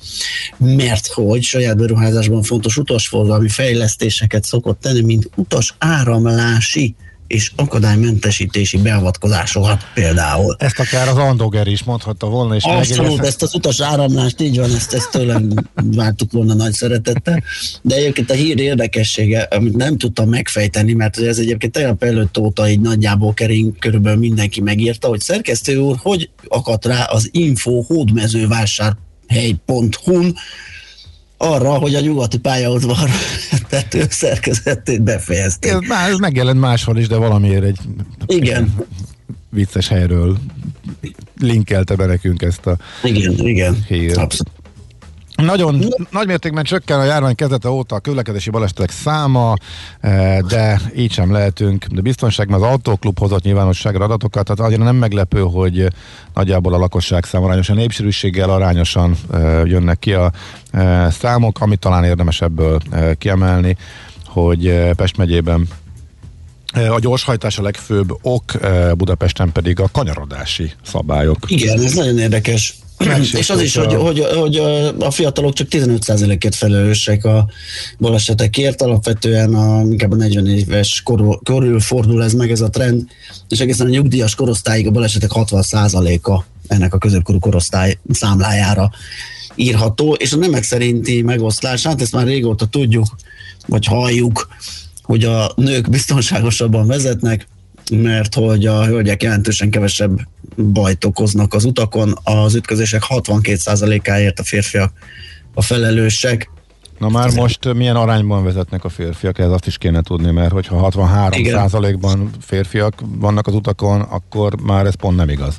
mert 0.59 1.07
hogy 1.07 1.42
saját 1.42 1.76
beruházásban 1.76 2.42
fontos 2.42 2.76
utasforgalmi 2.76 3.48
fejlesztéseket 3.48 4.44
szokott 4.44 4.80
tenni, 4.80 5.00
mint 5.00 5.30
utas 5.36 5.74
áramlási 5.78 6.94
és 7.33 7.53
akadálymentesítési 7.57 8.78
beavatkozásokat 8.78 9.85
például. 9.95 10.57
Ezt 10.59 10.78
akár 10.78 11.09
az 11.09 11.16
Andoger 11.16 11.66
is 11.66 11.83
mondhatta 11.83 12.26
volna. 12.26 12.55
És 12.55 12.64
Abszolút, 12.64 13.24
ezt 13.24 13.43
az 13.43 13.55
utas 13.55 13.80
áramlást, 13.80 14.41
így 14.41 14.59
van, 14.59 14.74
ezt, 14.74 14.93
ezt 14.93 15.11
tőlem 15.11 15.53
vártuk 15.74 16.33
volna 16.33 16.55
nagy 16.55 16.72
szeretettel. 16.72 17.43
De 17.83 17.95
egyébként 17.95 18.30
a 18.30 18.35
hír 18.35 18.61
érdekessége, 18.61 19.41
amit 19.41 19.76
nem 19.76 19.99
tudtam 19.99 20.28
megfejteni, 20.28 20.93
mert 20.93 21.18
ez 21.18 21.39
egyébként 21.39 21.72
tegnap 21.72 22.03
előtt 22.03 22.39
óta 22.39 22.68
így 22.68 22.80
nagyjából 22.80 23.35
kering, 23.35 23.78
körülbelül 23.78 24.18
mindenki 24.18 24.61
megírta, 24.61 25.09
hogy 25.09 25.20
szerkesztő 25.20 25.76
úr, 25.76 25.97
hogy 26.03 26.30
akadt 26.49 26.87
rá 26.87 27.05
az 27.05 27.28
info 27.30 27.80
hódmezővásárhely.hu-n, 27.80 30.35
arra, 31.43 31.70
hogy 31.70 31.95
a 31.95 32.01
nyugati 32.01 32.38
pályaudvar 32.38 33.11
tető 33.68 34.07
szerkezetét 34.11 35.03
befejezték. 35.03 35.72
Ez, 35.72 35.78
ez 36.11 36.18
megjelent 36.18 36.61
máshol 36.61 36.99
is, 36.99 37.09
de 37.09 37.16
valamiért 37.16 37.64
egy 37.64 37.78
igen. 38.26 38.74
vicces 39.51 39.88
helyről 39.88 40.38
linkelte 41.38 41.95
be 41.95 42.07
nekünk 42.07 42.43
ezt 42.43 42.66
a 42.66 42.76
igen, 43.03 43.34
igen, 43.38 43.84
hírt. 43.88 44.16
Abszolút. 44.16 44.61
Nagyon 45.37 45.85
nagy 46.11 46.26
mértékben 46.26 46.64
csökken 46.64 47.01
a 47.01 47.05
járvány 47.05 47.35
kezdete 47.35 47.68
óta 47.68 47.95
a 47.95 47.99
közlekedési 47.99 48.51
balesetek 48.51 48.91
száma, 48.91 49.55
eh, 50.01 50.39
de 50.39 50.80
így 50.97 51.12
sem 51.12 51.33
lehetünk. 51.33 51.85
De 51.85 52.01
biztonság, 52.01 52.49
mert 52.49 52.62
az 52.62 52.68
autóklub 52.68 53.18
hozott 53.18 53.43
nyilvánosságra 53.43 54.05
adatokat, 54.05 54.45
tehát 54.45 54.61
azért 54.61 54.83
nem 54.83 54.97
meglepő, 54.97 55.41
hogy 55.41 55.87
nagyjából 56.35 56.74
a 56.74 56.78
lakosság 56.78 57.24
szám 57.24 57.43
arányosan, 57.43 57.76
népsűrűséggel 57.76 58.51
arányosan 58.51 59.16
eh, 59.33 59.62
jönnek 59.64 59.99
ki 59.99 60.12
a 60.12 60.33
eh, 60.70 61.11
számok, 61.11 61.61
amit 61.61 61.78
talán 61.78 62.05
érdemes 62.05 62.41
ebből 62.41 62.80
kiemelni, 63.18 63.76
hogy 64.26 64.91
Pest 64.97 65.16
megyében 65.16 65.68
a 66.72 66.99
gyorshajtás 66.99 67.59
a 67.59 67.62
legfőbb 67.62 68.18
ok, 68.22 68.53
Budapesten 68.97 69.53
pedig 69.53 69.80
a 69.80 69.89
kanyarodási 69.93 70.72
szabályok. 70.87 71.39
Igen, 71.47 71.80
ez 71.80 71.93
nagyon 71.93 72.18
érdekes. 72.18 72.82
És 73.32 73.50
az 73.50 73.61
is, 73.61 73.76
hogy, 73.76 73.94
hogy, 73.94 74.26
hogy 74.34 74.57
a 74.98 75.11
fiatalok 75.11 75.53
csak 75.53 75.66
15%-ért 75.70 76.55
felelősek 76.55 77.24
a 77.24 77.48
balesetekért, 77.98 78.82
alapvetően 78.82 79.55
a, 79.55 79.80
inkább 79.80 80.12
a 80.12 80.16
40 80.16 80.46
éves 80.46 81.03
korul, 81.05 81.40
körül 81.42 81.80
fordul 81.80 82.22
ez 82.22 82.32
meg 82.32 82.50
ez 82.50 82.61
a 82.61 82.70
trend, 82.70 83.05
és 83.48 83.61
egészen 83.61 83.86
a 83.86 83.90
nyugdíjas 83.90 84.34
korosztályig 84.34 84.86
a 84.86 84.90
balesetek 84.90 85.30
60%-a 85.34 86.44
ennek 86.66 86.94
a 86.94 86.98
középkorú 86.98 87.38
korosztály 87.38 87.98
számlájára 88.11 88.90
írható, 89.55 90.12
és 90.12 90.32
a 90.32 90.36
nemek 90.36 90.62
szerinti 90.62 91.22
megoszlás, 91.22 91.82
hát 91.82 92.00
ezt 92.00 92.12
már 92.12 92.26
régóta 92.26 92.66
tudjuk, 92.66 93.07
vagy 93.66 93.84
halljuk, 93.84 94.48
hogy 95.03 95.24
a 95.24 95.53
nők 95.57 95.90
biztonságosabban 95.90 96.86
vezetnek, 96.86 97.46
mert 98.01 98.34
hogy 98.34 98.66
a 98.66 98.84
hölgyek 98.84 99.22
jelentősen 99.22 99.70
kevesebb 99.70 100.20
bajt 100.57 101.05
okoznak 101.05 101.55
az 101.55 101.64
utakon, 101.64 102.18
az 102.22 102.55
ütközések 102.55 103.03
62%-áért 103.09 104.38
a 104.38 104.45
férfiak 104.45 104.93
a 105.55 105.62
felelősek. 105.62 106.51
Na 106.99 107.09
már 107.09 107.26
Ez 107.26 107.34
most 107.34 107.74
milyen 107.74 107.97
arányban 107.97 108.45
vezetnek 108.45 108.84
a 108.84 108.88
férfiak, 108.88 109.38
ez 109.38 109.51
azt 109.51 109.66
is 109.66 109.78
kéne 109.78 110.03
tudni, 110.03 110.30
mert 110.30 110.53
hogyha 110.53 110.76
63 110.76 111.38
Igen. 111.38 111.55
százalékban 111.55 112.30
férfiak 112.40 113.03
vannak 113.18 113.47
az 113.47 113.55
utakon, 113.55 114.01
akkor 114.01 114.61
már 114.61 114.86
ez 114.86 114.95
pont 114.95 115.16
nem 115.16 115.28
igaz. 115.28 115.57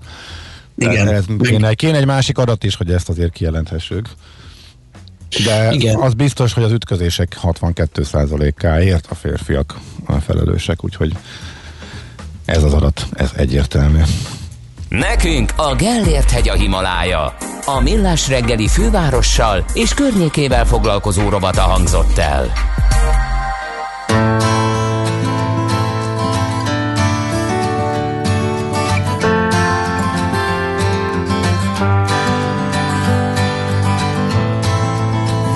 Igen. 0.78 1.08
Ez 1.08 1.26
kéne, 1.42 1.74
kéne 1.74 1.98
egy 1.98 2.06
másik 2.06 2.38
adat 2.38 2.64
is, 2.64 2.76
hogy 2.76 2.92
ezt 2.92 3.10
azért 3.10 3.32
kijelenthessük. 3.32 4.10
De 5.46 5.72
Igen. 5.72 5.96
az 5.96 6.14
biztos, 6.14 6.54
hogy 6.54 6.64
az 6.64 6.72
ütközések 6.72 7.40
62%-áért 7.44 9.08
a 9.10 9.16
férfiak 9.16 9.80
a 10.06 10.14
felelősek, 10.14 10.84
úgyhogy 10.84 11.16
ez 12.46 12.64
az 12.64 12.74
adat, 12.74 13.06
ez 13.14 13.32
egyértelmű. 13.36 14.02
Nekünk 14.90 15.54
a 15.56 15.76
Gellért 15.76 16.32
hegy 16.32 16.50
a 16.50 16.54
Himalája. 16.54 17.36
A 17.66 17.80
Millás 17.80 18.28
reggeli 18.28 18.68
fővárossal 18.68 19.66
és 19.74 19.94
környékével 19.94 20.66
foglalkozó 20.66 21.30
robata 21.30 21.62
hangzott 21.62 22.18
el. 22.18 22.52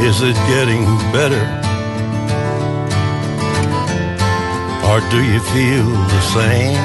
Is 0.07 0.21
it 0.21 0.37
getting 0.47 0.85
better? 1.11 1.66
Or 4.89 5.01
do 5.11 5.21
you 5.21 5.39
feel 5.53 5.89
the 6.15 6.21
same? 6.37 6.79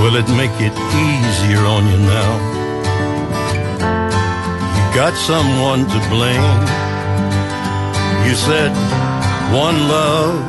Will 0.00 0.16
it 0.16 0.28
make 0.36 0.56
it 0.60 0.74
easier 1.06 1.64
on 1.64 1.86
you 1.86 1.98
now? 1.98 2.32
You 4.76 4.84
got 4.94 5.14
someone 5.14 5.86
to 5.94 5.98
blame. 6.10 6.60
You 8.26 8.34
said 8.34 8.72
one 9.54 9.78
love, 9.86 10.42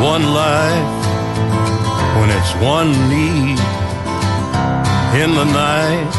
one 0.00 0.24
life, 0.32 0.94
when 2.18 2.30
it's 2.30 2.54
one 2.62 2.90
need 3.08 3.58
in 5.22 5.30
the 5.34 5.44
night. 5.44 6.14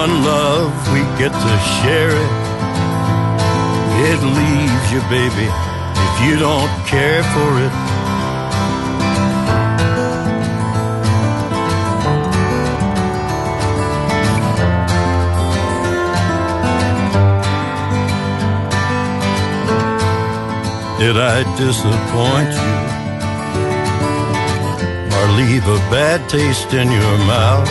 One 0.00 0.22
love, 0.22 0.70
we 0.92 1.00
get 1.18 1.32
to 1.32 1.54
share 1.82 2.10
it. 2.10 2.39
It 4.02 4.22
leaves 4.22 4.92
you, 4.92 5.00
baby, 5.10 5.46
if 6.06 6.14
you 6.24 6.38
don't 6.38 6.72
care 6.86 7.22
for 7.34 7.50
it. 7.60 7.72
Did 20.98 21.16
I 21.18 21.44
disappoint 21.58 22.52
you? 22.64 22.76
Or 25.16 25.26
leave 25.36 25.66
a 25.66 25.78
bad 25.90 26.26
taste 26.30 26.72
in 26.72 26.90
your 26.90 27.18
mouth? 27.26 27.68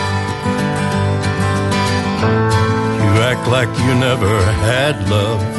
You 3.01 3.11
act 3.31 3.47
like 3.47 3.69
you 3.79 3.95
never 3.95 4.43
had 4.67 5.09
love. 5.09 5.58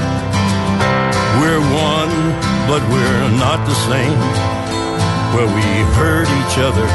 We're 1.41 1.65
one, 1.73 2.13
but 2.69 2.85
we're 2.93 3.27
not 3.41 3.65
the 3.65 3.73
same. 3.89 4.21
Well, 5.33 5.49
we 5.49 5.65
hurt 5.97 6.29
each 6.29 6.57
other, 6.61 6.85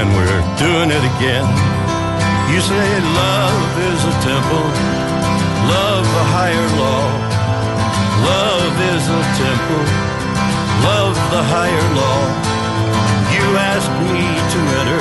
and 0.00 0.08
we're 0.16 0.42
doing 0.56 0.88
it 0.88 1.04
again. 1.12 1.44
You 2.48 2.64
say 2.64 2.88
love 3.12 3.68
is 3.92 4.00
a 4.08 4.14
temple, 4.24 4.66
love 5.68 6.06
a 6.08 6.26
higher 6.32 6.68
law. 6.80 7.04
Love 8.24 8.74
is 8.96 9.04
a 9.20 9.22
temple, 9.36 9.84
love 10.88 11.14
the 11.28 11.44
higher 11.52 11.88
law. 11.92 12.22
You 13.36 13.44
ask 13.60 13.88
me 14.08 14.32
to 14.32 14.60
enter, 14.80 15.00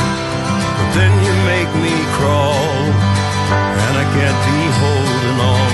but 0.75 0.89
then 0.91 1.11
you 1.23 1.33
make 1.47 1.71
me 1.79 1.95
crawl. 2.19 2.67
And 3.79 3.93
I 3.95 4.05
can't 4.11 4.39
be 4.43 4.59
holding 4.83 5.39
on 5.39 5.71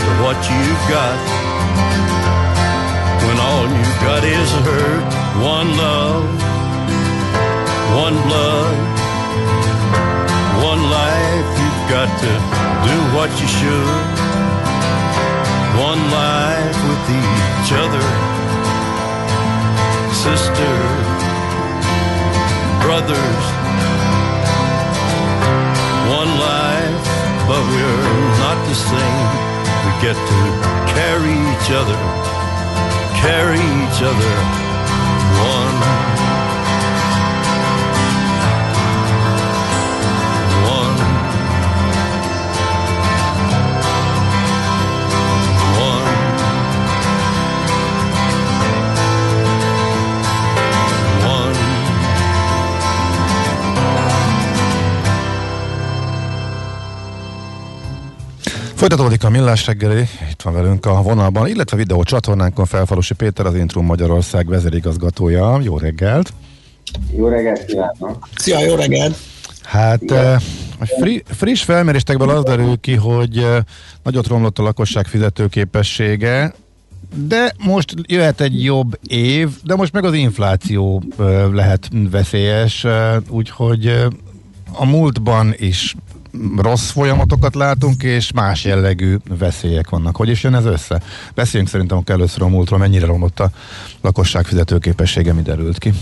to 0.00 0.08
what 0.24 0.38
you've 0.48 0.84
got. 0.88 1.46
When 3.36 3.44
all 3.44 3.68
you've 3.68 4.00
got 4.00 4.24
is 4.24 4.50
hurt, 4.64 5.12
one 5.44 5.76
love, 5.76 6.24
one 7.94 8.16
blood 8.28 8.96
one 10.64 10.82
life, 10.90 11.48
you've 11.60 11.84
got 11.96 12.10
to 12.24 12.32
do 12.88 12.96
what 13.16 13.30
you 13.40 13.48
should. 13.58 14.16
One 15.76 16.02
life 16.10 16.78
with 16.88 17.04
each 17.20 17.70
other, 17.84 18.06
sisters, 20.24 21.18
brothers. 22.84 23.44
One 26.20 26.32
life, 26.50 27.04
but 27.48 27.62
we're 27.72 28.02
not 28.44 28.58
the 28.70 28.76
same. 28.90 29.28
We 29.84 29.92
get 30.06 30.16
to 30.32 30.40
carry 30.96 31.36
each 31.52 31.68
other, 31.80 31.98
carry 33.20 33.58
each 33.58 34.02
other 34.02 34.34
one. 35.40 36.05
Folytatódik 58.86 59.24
a 59.24 59.30
Millás 59.30 59.66
reggeli, 59.66 60.04
itt 60.30 60.42
van 60.42 60.54
velünk 60.54 60.86
a 60.86 61.02
vonalban, 61.02 61.48
illetve 61.48 61.76
videó 61.76 62.02
csatornánkon 62.02 62.64
Felfalusi 62.64 63.14
Péter, 63.14 63.46
az 63.46 63.54
Intrum 63.54 63.84
Magyarország 63.84 64.48
vezérigazgatója. 64.48 65.60
Jó 65.62 65.78
reggelt! 65.78 66.32
Jó 67.16 67.28
reggelt 67.28 67.64
kívánok! 67.64 68.28
Szia, 68.36 68.60
jó 68.60 68.74
reggelt! 68.74 69.16
Hát 69.62 70.10
eh, 70.10 70.34
a 70.78 70.86
fri, 71.00 71.22
friss 71.26 71.62
felmérésekből 71.62 72.30
az 72.30 72.42
derül 72.42 72.80
ki, 72.80 72.94
hogy 72.94 73.38
eh, 73.38 73.58
nagyot 74.02 74.26
romlott 74.26 74.58
a 74.58 74.62
lakosság 74.62 75.06
fizetőképessége, 75.06 76.54
de 77.14 77.52
most 77.58 77.94
jöhet 78.02 78.40
egy 78.40 78.62
jobb 78.62 78.98
év, 79.06 79.48
de 79.62 79.74
most 79.74 79.92
meg 79.92 80.04
az 80.04 80.14
infláció 80.14 81.02
eh, 81.18 81.52
lehet 81.52 81.88
veszélyes, 82.10 82.86
úgyhogy 83.28 84.06
a 84.72 84.84
múltban 84.84 85.54
is 85.56 85.94
rossz 86.56 86.90
folyamatokat 86.90 87.54
látunk, 87.54 88.02
és 88.02 88.32
más 88.32 88.64
jellegű 88.64 89.16
veszélyek 89.38 89.90
vannak. 89.90 90.16
Hogy 90.16 90.28
is 90.28 90.42
jön 90.42 90.54
ez 90.54 90.64
össze? 90.64 91.00
Beszéljünk 91.34 91.70
szerintem 91.70 92.02
először 92.06 92.42
a 92.42 92.48
múltról, 92.48 92.78
mennyire 92.78 93.06
romlott 93.06 93.40
a 93.40 93.50
lakosság 94.00 94.44
fizetőképessége, 94.44 95.32
mi 95.32 95.42
derült 95.42 95.78
ki. 95.78 95.92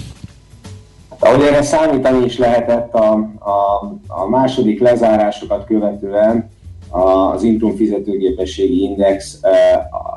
Ahogy 1.19 1.43
erre 1.43 1.63
számítani 1.63 2.25
is 2.25 2.39
lehetett 2.39 2.95
a, 2.95 3.13
a, 3.39 3.93
a 4.07 4.29
második 4.29 4.81
lezárásokat 4.81 5.67
követően, 5.67 6.51
az 6.95 7.43
Intrum 7.43 7.77
fizetőgépességi 7.77 8.83
index 8.83 9.39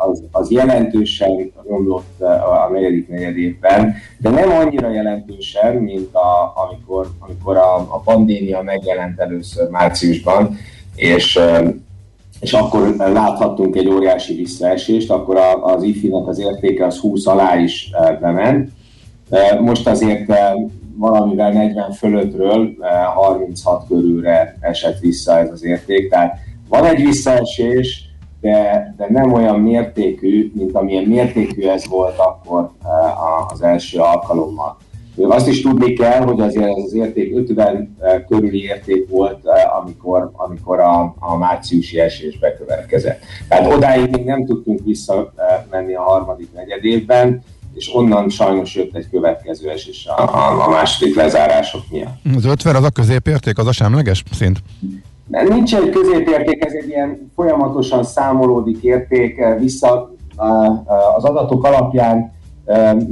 az, 0.08 0.24
az 0.32 0.52
jelentősen 0.52 1.52
romlott 1.68 2.22
a 2.22 2.70
negyedik 2.72 3.08
negyed 3.08 3.38
évben, 3.38 3.94
de 4.18 4.30
nem 4.30 4.50
annyira 4.50 4.92
jelentősen, 4.92 5.76
mint 5.76 6.16
a, 6.16 6.54
amikor, 6.70 7.08
amikor 7.20 7.58
a, 7.58 7.76
a 7.76 8.00
pandémia 8.00 8.62
megjelent 8.62 9.20
először 9.20 9.70
márciusban, 9.70 10.58
és 10.96 11.40
és 12.40 12.54
akkor 12.54 12.96
láthattunk 12.98 13.76
egy 13.76 13.90
óriási 13.90 14.36
visszaesést, 14.36 15.12
akkor 15.12 15.38
a- 15.38 15.64
az 15.64 15.84
IFI-nak 15.84 16.28
az 16.28 16.40
értéke 16.40 16.86
az 16.86 16.98
20 16.98 17.26
alá 17.26 17.58
is 17.58 17.92
bement. 18.20 18.70
Most 19.60 19.88
azért 19.88 20.32
valamivel 20.98 21.52
40 21.52 21.92
fölöttről 21.92 22.76
eh, 22.80 22.90
36 23.16 23.88
körülre 23.88 24.58
esett 24.60 25.00
vissza 25.00 25.38
ez 25.38 25.50
az 25.52 25.64
érték, 25.64 26.10
tehát 26.10 26.40
van 26.68 26.86
egy 26.86 27.04
visszaesés, 27.04 28.08
de, 28.42 28.94
de 28.98 29.06
nem 29.10 29.34
olyan 29.34 29.60
mértékű, 29.60 30.52
mint 30.56 30.76
amilyen 30.76 31.04
mértékű 31.04 31.68
ez 31.68 31.88
volt 31.88 32.18
akkor 32.18 32.72
eh, 32.84 33.52
az 33.52 33.62
első 33.62 34.00
alkalommal. 34.00 34.78
Még 35.16 35.28
azt 35.28 35.48
is 35.48 35.62
tudni 35.62 35.94
kell, 35.94 36.22
hogy 36.22 36.40
azért 36.40 36.78
ez 36.78 36.84
az 36.84 36.94
érték 36.94 37.36
50 37.36 37.96
eh, 38.00 38.24
körüli 38.28 38.64
érték 38.64 39.10
volt, 39.10 39.46
eh, 39.46 39.78
amikor, 39.78 40.32
amikor 40.34 40.80
a, 40.80 41.16
a 41.20 41.38
márciusi 41.38 42.00
esés 42.00 42.40
bekövetkezett. 42.40 43.20
Tehát 43.48 43.74
odáig 43.74 44.10
még 44.10 44.26
nem 44.26 44.46
tudtunk 44.46 44.80
visszamenni 44.86 45.94
a 45.96 46.02
harmadik 46.02 46.54
negyed 46.54 46.86
évben, 46.86 47.44
és 47.74 47.96
onnan 47.96 48.30
sajnos 48.30 48.76
jött 48.76 48.96
egy 48.96 49.10
következő 49.10 49.70
esés 49.70 50.06
a, 50.06 50.22
a, 50.22 50.66
a 50.66 50.70
második 50.70 51.16
lezárások 51.16 51.82
miatt. 51.90 52.20
Az 52.36 52.46
50 52.46 52.76
az 52.76 52.84
a 52.84 52.90
középérték, 52.90 53.58
az 53.58 53.68
a 53.68 53.72
semleges 53.72 54.24
szint? 54.32 54.60
Nincs 55.28 55.76
egy 55.76 55.90
középérték, 55.90 56.66
ez 56.66 56.74
egy 56.74 56.88
ilyen 56.88 57.32
folyamatosan 57.36 58.04
számolódik 58.04 58.84
érték, 58.84 59.38
eh, 59.38 59.60
vissza 59.60 60.16
eh, 60.38 60.66
eh, 60.66 61.16
az 61.16 61.24
adatok 61.24 61.64
alapján 61.64 62.36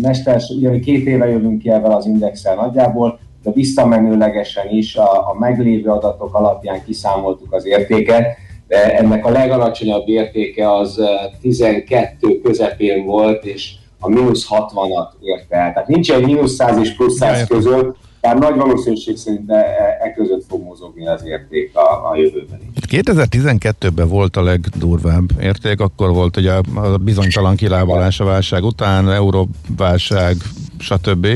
mesters, 0.01 0.49
ugye 0.49 0.79
két 0.79 1.05
éve 1.07 1.29
jövünk 1.29 1.61
ki 1.61 1.69
ebben 1.69 1.91
az 1.91 2.05
indexel 2.05 2.55
nagyjából, 2.55 3.19
de 3.43 3.51
visszamenőlegesen 3.51 4.69
is 4.69 4.95
a, 4.95 5.11
a 5.11 5.35
meglévő 5.39 5.89
adatok 5.89 6.35
alapján 6.35 6.83
kiszámoltuk 6.85 7.53
az 7.53 7.65
értéket, 7.65 8.25
de 8.67 8.97
ennek 8.97 9.25
a 9.25 9.29
legalacsonyabb 9.29 10.07
értéke 10.07 10.73
az 10.73 10.99
eh, 10.99 11.09
12 11.41 12.41
közepén 12.41 13.05
volt, 13.05 13.45
és 13.45 13.73
a 13.99 14.09
mínusz 14.09 14.47
60-at 14.49 15.09
érte 15.21 15.55
el. 15.55 15.73
Tehát 15.73 15.87
nincs 15.87 16.11
egy 16.11 16.25
mínusz 16.25 16.53
100 16.53 16.77
és 16.77 16.95
plusz 16.95 17.15
100 17.15 17.47
között, 17.47 17.97
tehát 18.25 18.39
nagy 18.39 18.55
valószínűség 18.55 19.17
szerint 19.17 19.51
e, 19.51 19.55
e 20.01 20.13
között 20.15 20.45
fog 20.47 20.63
mozogni 20.63 21.07
az 21.07 21.21
érték 21.25 21.75
a, 21.75 22.09
a 22.11 22.15
jövőben 22.15 22.59
is. 22.73 22.83
2012-ben 22.89 24.07
volt 24.07 24.37
a 24.37 24.43
legdurvább 24.43 25.29
érték, 25.41 25.79
akkor 25.79 26.13
volt 26.13 26.37
ugye 26.37 26.51
a 26.51 26.97
bizonytalan 26.97 27.55
kilábalás 27.55 28.19
a 28.19 28.23
válság 28.23 28.63
után, 28.63 29.11
euróválság, 29.11 30.35
stb. 30.79 31.27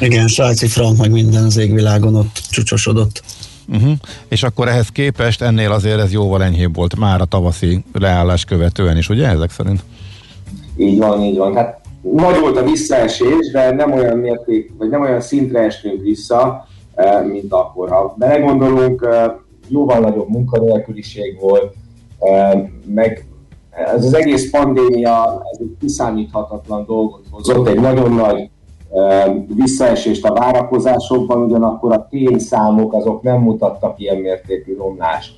Igen, 0.00 0.26
svájci 0.26 0.66
frank, 0.66 0.98
meg 0.98 1.10
minden 1.10 1.44
az 1.44 1.56
égvilágon 1.56 2.14
ott 2.14 2.40
csúcsosodott. 2.50 3.22
Uh-huh. 3.68 3.92
És 4.28 4.42
akkor 4.42 4.68
ehhez 4.68 4.88
képest 4.88 5.42
ennél 5.42 5.72
azért 5.72 6.00
ez 6.00 6.12
jóval 6.12 6.42
enyhébb 6.42 6.74
volt 6.74 6.96
már 6.96 7.20
a 7.20 7.24
tavaszi 7.24 7.84
leállás 7.92 8.44
követően 8.44 8.96
is, 8.96 9.08
ugye 9.08 9.28
ezek 9.28 9.50
szerint? 9.50 9.82
Így 10.76 10.98
van, 10.98 11.22
így 11.22 11.36
van. 11.36 11.54
Hát 11.54 11.83
nagy 12.12 12.40
volt 12.40 12.56
a 12.56 12.64
visszaesés, 12.64 13.50
de 13.52 13.74
nem 13.74 13.92
olyan 13.92 14.18
mérték, 14.18 14.72
vagy 14.78 14.88
nem 14.88 15.00
olyan 15.00 15.20
szintre 15.20 15.60
estünk 15.60 16.02
vissza, 16.02 16.66
eh, 16.94 17.24
mint 17.24 17.52
akkor. 17.52 17.90
Ha 17.90 18.14
belegondolunk, 18.18 19.06
eh, 19.10 19.32
jóval 19.68 19.98
nagyobb 19.98 20.28
munkanélküliség 20.28 21.38
volt, 21.40 21.74
eh, 22.18 22.62
meg 22.86 23.26
ez 23.70 24.04
az 24.04 24.14
egész 24.14 24.50
pandémia, 24.50 25.42
ez 25.52 25.58
egy 25.60 25.76
kiszámíthatatlan 25.80 26.84
dolgot 26.86 27.24
hozott, 27.30 27.68
egy 27.68 27.80
nagyon 27.80 28.12
nagy 28.12 28.48
visszaesést 29.54 30.24
a 30.24 30.32
várakozásokban, 30.32 31.42
ugyanakkor 31.42 31.92
a 31.92 32.06
tényszámok 32.10 32.92
azok 32.92 33.22
nem 33.22 33.40
mutattak 33.40 34.00
ilyen 34.00 34.16
mértékű 34.16 34.76
romlást. 34.76 35.36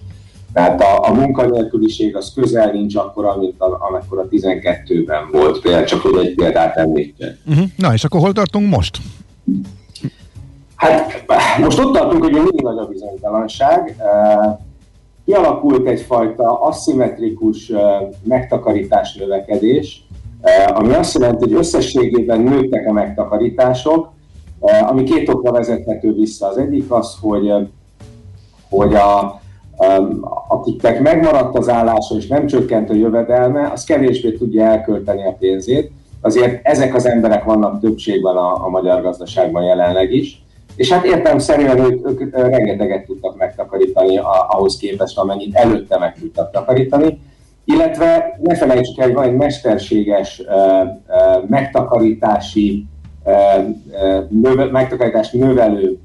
Tehát 0.57 0.81
a, 0.81 1.09
a 1.09 1.13
munkanélküliség 1.13 2.17
az 2.17 2.33
közel 2.35 2.71
nincs 2.71 2.95
akkora, 2.95 3.37
mint 3.37 3.61
a, 3.61 3.79
amekkora 3.89 4.29
12-ben 4.31 5.29
volt. 5.33 5.61
Például 5.61 5.85
csak 5.85 6.01
hogy 6.01 6.27
egy 6.27 6.35
példát 6.35 6.77
említsek. 6.77 7.37
Uh-huh. 7.47 7.65
Na 7.77 7.93
és 7.93 8.05
akkor 8.05 8.21
hol 8.21 8.33
tartunk 8.33 8.71
most? 8.71 8.99
Hát 10.77 11.25
most 11.61 11.79
ott 11.79 11.93
tartunk, 11.93 12.23
hogy 12.23 12.33
mindig 12.33 12.63
nagy 12.63 12.79
a 12.79 12.87
bizonytalanság. 12.87 13.97
Eh, 13.99 14.57
Kialakult 15.25 15.87
egyfajta 15.87 16.61
aszimmetrikus 16.61 17.69
eh, 17.69 17.83
megtakarítás 18.23 19.15
növekedés, 19.15 20.07
eh, 20.41 20.79
ami 20.79 20.95
azt 20.95 21.19
jelenti, 21.19 21.45
hogy 21.45 21.59
összességében 21.59 22.41
nőttek 22.41 22.87
a 22.89 22.93
megtakarítások, 22.93 24.13
ami 24.87 25.03
két 25.03 25.29
okra 25.29 25.53
vezethető 25.53 26.13
vissza. 26.13 26.47
Az 26.47 26.57
egyik 26.57 26.91
az, 26.91 27.17
hogy, 27.21 27.53
hogy 28.69 28.95
a, 28.95 29.41
akiknek 30.49 31.01
megmaradt 31.01 31.59
az 31.59 31.69
állása 31.69 32.17
és 32.17 32.27
nem 32.27 32.47
csökkent 32.47 32.91
a 32.91 32.95
jövedelme, 32.95 33.71
az 33.73 33.85
kevésbé 33.85 34.33
tudja 34.33 34.65
elkölteni 34.65 35.25
a 35.27 35.37
pénzét. 35.39 35.91
Azért 36.21 36.67
ezek 36.67 36.95
az 36.95 37.07
emberek 37.07 37.45
vannak 37.45 37.81
többségben 37.81 38.37
a, 38.37 38.65
a 38.65 38.69
magyar 38.69 39.03
gazdaságban 39.03 39.63
jelenleg 39.63 40.13
is. 40.13 40.45
És 40.77 40.93
hát 40.93 41.05
értelemszerűen 41.05 41.79
ők, 41.79 42.09
ők 42.09 42.21
ö, 42.21 42.49
rengeteget 42.49 43.05
tudtak 43.07 43.37
megtakarítani 43.37 44.19
ahhoz 44.49 44.77
képest, 44.77 45.19
amennyit 45.19 45.55
előtte 45.55 45.99
meg 45.99 46.15
tudtak 46.19 46.51
takarítani. 46.51 47.21
Illetve 47.65 48.39
ne 48.43 48.55
felejtsük 48.55 48.99
el, 48.99 49.07
hogy 49.07 49.15
van 49.15 49.25
egy 49.25 49.37
mesterséges 49.37 50.43
megtakarítási 51.49 52.87
növe, 54.29 54.65
megtakarítást 54.65 55.33
növelő 55.33 55.99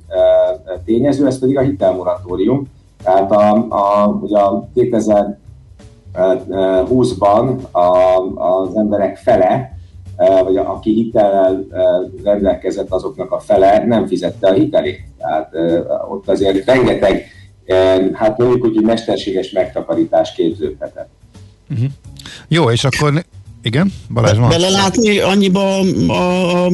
tényező, 0.86 1.26
ez 1.26 1.40
pedig 1.40 1.58
a 1.58 1.62
hitelmoratórium. 1.62 2.68
Tehát 3.04 3.32
a, 3.32 3.68
a, 3.70 4.04
a 4.36 4.70
2020-ban 6.14 7.72
a, 7.72 8.18
az 8.36 8.76
emberek 8.76 9.18
fele, 9.18 9.80
eh, 10.16 10.44
vagy 10.44 10.58
aki 10.58 10.94
hitellel 10.94 11.66
eh, 11.72 11.84
rendelkezett, 12.24 12.92
azoknak 12.92 13.32
a 13.32 13.40
fele 13.40 13.86
nem 13.86 14.08
fizette 14.08 14.48
a 14.48 14.54
hitelét. 14.54 15.00
Tehát 15.18 15.54
eh, 15.54 16.12
ott 16.12 16.30
azért 16.30 16.66
rengeteg, 16.66 17.26
hát 18.14 18.38
mondjuk 18.38 18.66
úgy, 18.66 18.76
hogy 18.76 18.86
mesterséges 18.86 19.52
megtakarítás 19.52 20.34
képződhetett. 20.34 21.10
Uh-huh. 21.70 21.90
Jó, 22.48 22.72
és 22.72 22.84
akkor 22.84 23.24
igen, 23.64 23.94
Balázs 24.14 24.38
van. 24.38 24.50
Belelátni 24.50 25.20
annyiba 25.20 25.80
a, 26.08 26.66
a, 26.66 26.70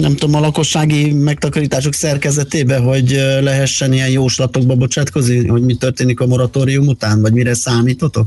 nem 0.00 0.14
tudom, 0.16 0.34
a 0.34 0.40
lakossági 0.40 1.12
megtakarítások 1.12 1.92
szerkezetébe, 1.92 2.78
hogy 2.78 3.10
lehessen 3.40 3.92
ilyen 3.92 4.10
jóslatokba 4.10 4.74
bocsátkozni, 4.74 5.46
hogy 5.46 5.62
mi 5.62 5.74
történik 5.76 6.20
a 6.20 6.26
moratórium 6.26 6.86
után, 6.86 7.20
vagy 7.20 7.32
mire 7.32 7.54
számítotok? 7.54 8.26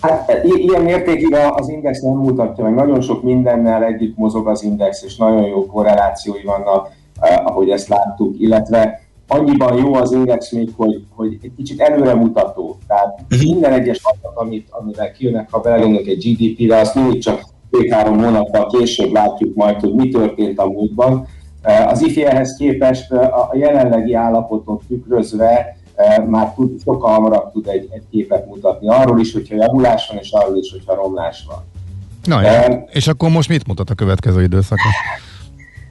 Hát 0.00 0.30
i- 0.44 0.62
ilyen 0.68 0.82
mértékig 0.82 1.34
a- 1.34 1.54
az 1.54 1.68
index 1.68 2.00
nem 2.00 2.12
mutatja 2.16 2.64
meg. 2.64 2.74
Nagyon 2.74 3.00
sok 3.00 3.22
mindennel 3.22 3.84
együtt 3.84 4.16
mozog 4.16 4.48
az 4.48 4.62
index, 4.62 5.02
és 5.02 5.16
nagyon 5.16 5.46
jó 5.46 5.66
korrelációi 5.66 6.42
vannak, 6.44 6.88
eh, 7.20 7.46
ahogy 7.46 7.68
ezt 7.68 7.88
láttuk, 7.88 8.34
illetve 8.40 9.05
annyiban 9.28 9.76
jó 9.76 9.94
az 9.94 10.12
index 10.12 10.50
még, 10.50 10.70
hogy, 10.76 11.04
hogy 11.14 11.38
egy 11.42 11.52
kicsit 11.56 11.80
előremutató. 11.80 12.78
Tehát 12.86 13.24
minden 13.42 13.72
egyes 13.72 14.00
adat, 14.02 14.36
amit, 14.36 14.66
amivel 14.70 15.12
kijönnek, 15.12 15.50
ha 15.50 15.60
belegondolunk 15.60 16.08
egy 16.08 16.36
GDP-re, 16.36 16.78
azt 16.78 16.94
mindig 16.94 17.22
csak 17.22 17.44
két-három 17.70 18.22
hónappal 18.22 18.66
később 18.66 19.12
látjuk 19.12 19.54
majd, 19.54 19.80
hogy 19.80 19.94
mi 19.94 20.08
történt 20.08 20.58
a 20.58 20.66
múltban. 20.66 21.26
Eh, 21.62 21.88
Az 21.88 22.02
IFI 22.02 22.24
ehhez 22.24 22.56
képest 22.56 23.12
eh, 23.12 23.38
a 23.38 23.50
jelenlegi 23.54 24.14
állapotot 24.14 24.82
tükrözve 24.88 25.76
eh, 25.94 26.24
már 26.26 26.54
tud, 26.54 26.80
sokkal 26.82 27.12
hamarabb 27.12 27.52
tud 27.52 27.68
egy, 27.68 27.88
egy 27.90 28.02
képet 28.10 28.46
mutatni. 28.46 28.88
Arról 28.88 29.20
is, 29.20 29.32
hogyha 29.32 29.54
javulás 29.54 30.08
van, 30.08 30.18
és 30.18 30.30
arról 30.30 30.56
is, 30.56 30.70
hogyha 30.70 30.94
romlás 30.94 31.44
van. 31.48 31.64
Na, 32.24 32.42
ja. 32.42 32.84
és 32.92 33.06
akkor 33.06 33.30
most 33.30 33.48
mit 33.48 33.66
mutat 33.66 33.90
a 33.90 33.94
következő 33.94 34.42
időszakra? 34.42 34.90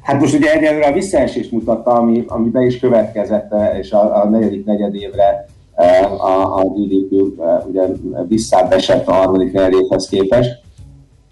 Hát 0.06 0.20
most 0.20 0.34
ugye 0.34 0.54
egyelőre 0.54 0.88
a 0.88 0.94
visszaesést 0.94 1.52
mutatta, 1.52 1.92
ami, 1.92 2.24
ami 2.28 2.50
be 2.50 2.62
is 2.62 2.80
következett, 2.80 3.54
eh, 3.54 3.78
és 3.78 3.92
a, 3.92 4.22
a 4.22 4.30
negyedik 4.30 4.66
negyedévre 4.66 5.46
eh, 5.76 6.26
a, 6.26 6.58
a 6.58 6.64
GDP 6.64 7.40
eh, 7.40 7.68
ugye 7.68 7.84
visszább 8.28 8.76
a 9.06 9.12
harmadik 9.12 9.52
negyedévhez 9.52 10.08
képest. 10.08 10.62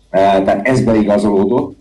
Eh, 0.10 0.44
Tehát 0.44 0.68
ez 0.68 0.84
beigazolódott. 0.84 1.76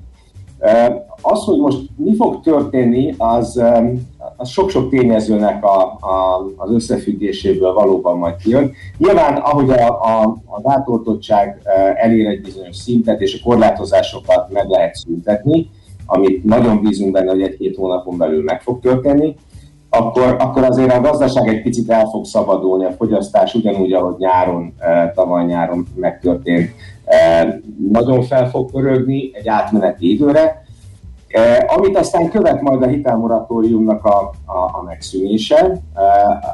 Az, 1.23 1.45
hogy 1.45 1.59
most 1.59 1.79
mi 1.97 2.15
fog 2.15 2.41
történni, 2.41 3.15
az, 3.19 3.63
az 4.37 4.49
sok-sok 4.49 4.91
tényezőnek 4.91 5.65
a, 5.65 5.83
a, 5.83 6.47
az 6.57 6.71
összefüggéséből 6.71 7.73
valóban 7.73 8.19
majd 8.19 8.37
kijön. 8.37 8.73
Nyilván, 8.99 9.37
ahogy 9.37 9.71
a, 9.71 10.01
a, 10.01 10.37
az 10.47 10.63
átoltottság 10.65 11.61
eh, 11.65 12.05
elér 12.05 12.27
egy 12.27 12.41
bizonyos 12.41 12.77
szintet, 12.77 13.21
és 13.21 13.41
a 13.41 13.49
korlátozásokat 13.49 14.51
meg 14.53 14.69
lehet 14.69 14.95
szüntetni, 14.95 15.71
amit 16.07 16.45
nagyon 16.45 16.83
bízunk 16.83 17.13
benne, 17.13 17.31
hogy 17.31 17.43
egy-két 17.43 17.77
hónapon 17.77 18.19
belül 18.19 18.43
meg 18.43 18.63
fog 18.63 18.81
történni, 18.81 19.35
akkor, 19.91 20.37
akkor 20.39 20.65
azért 20.65 20.93
a 20.93 21.01
gazdaság 21.01 21.49
egy 21.49 21.63
picit 21.63 21.91
el 21.91 22.07
fog 22.07 22.25
szabadulni, 22.25 22.85
a 22.85 22.93
fogyasztás 22.93 23.55
ugyanúgy, 23.55 23.93
ahogy 23.93 24.15
nyáron, 24.19 24.75
eh, 24.79 25.11
tavaly 25.15 25.45
nyáron 25.45 25.87
megtörtént, 25.95 26.71
eh, 27.05 27.55
nagyon 27.91 28.23
fel 28.23 28.51
fog 28.51 28.71
pörögni 28.71 29.31
egy 29.35 29.49
átmeneti 29.49 30.13
időre, 30.13 30.63
Eh, 31.33 31.59
amit 31.77 31.97
aztán 31.97 32.31
követ 32.31 32.61
majd 32.61 32.83
a 32.83 32.87
hitelmoratóriumnak 32.87 34.05
a, 34.05 34.33
a, 34.45 34.59
a 34.59 34.83
megszűnése, 34.87 35.83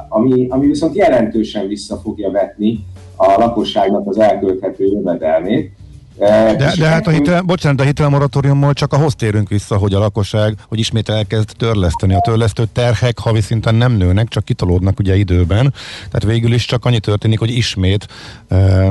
ami, 0.09 0.47
ami 0.49 0.65
viszont 0.67 0.95
jelentősen 0.95 1.67
vissza 1.67 1.95
fogja 1.95 2.31
vetni 2.31 2.85
a 3.15 3.39
lakosságnak 3.39 4.07
az 4.07 4.19
elkölthető 4.19 4.85
jövedelmét. 4.85 5.71
De, 6.19 6.73
de 6.77 6.87
hát 6.87 7.07
a 7.07 7.09
hitel, 7.09 7.41
bocsánat, 7.41 7.81
a 7.81 7.83
hitelmoratóriummal 7.83 8.73
csak 8.73 8.93
ahhoz 8.93 9.15
térünk 9.15 9.49
vissza, 9.49 9.77
hogy 9.77 9.93
a 9.93 9.99
lakosság, 9.99 10.55
hogy 10.67 10.79
ismét 10.79 11.09
elkezd 11.09 11.49
törleszteni. 11.57 12.13
A 12.13 12.19
törlesztő 12.19 12.63
terhek 12.73 13.19
havi 13.19 13.41
szinten 13.41 13.75
nem 13.75 13.91
nőnek, 13.91 14.27
csak 14.27 14.45
kitolódnak 14.45 14.99
ugye 14.99 15.15
időben. 15.15 15.73
Tehát 15.97 16.23
végül 16.23 16.53
is 16.53 16.65
csak 16.65 16.85
annyi 16.85 16.99
történik, 16.99 17.39
hogy 17.39 17.49
ismét 17.49 18.07
e, 18.47 18.89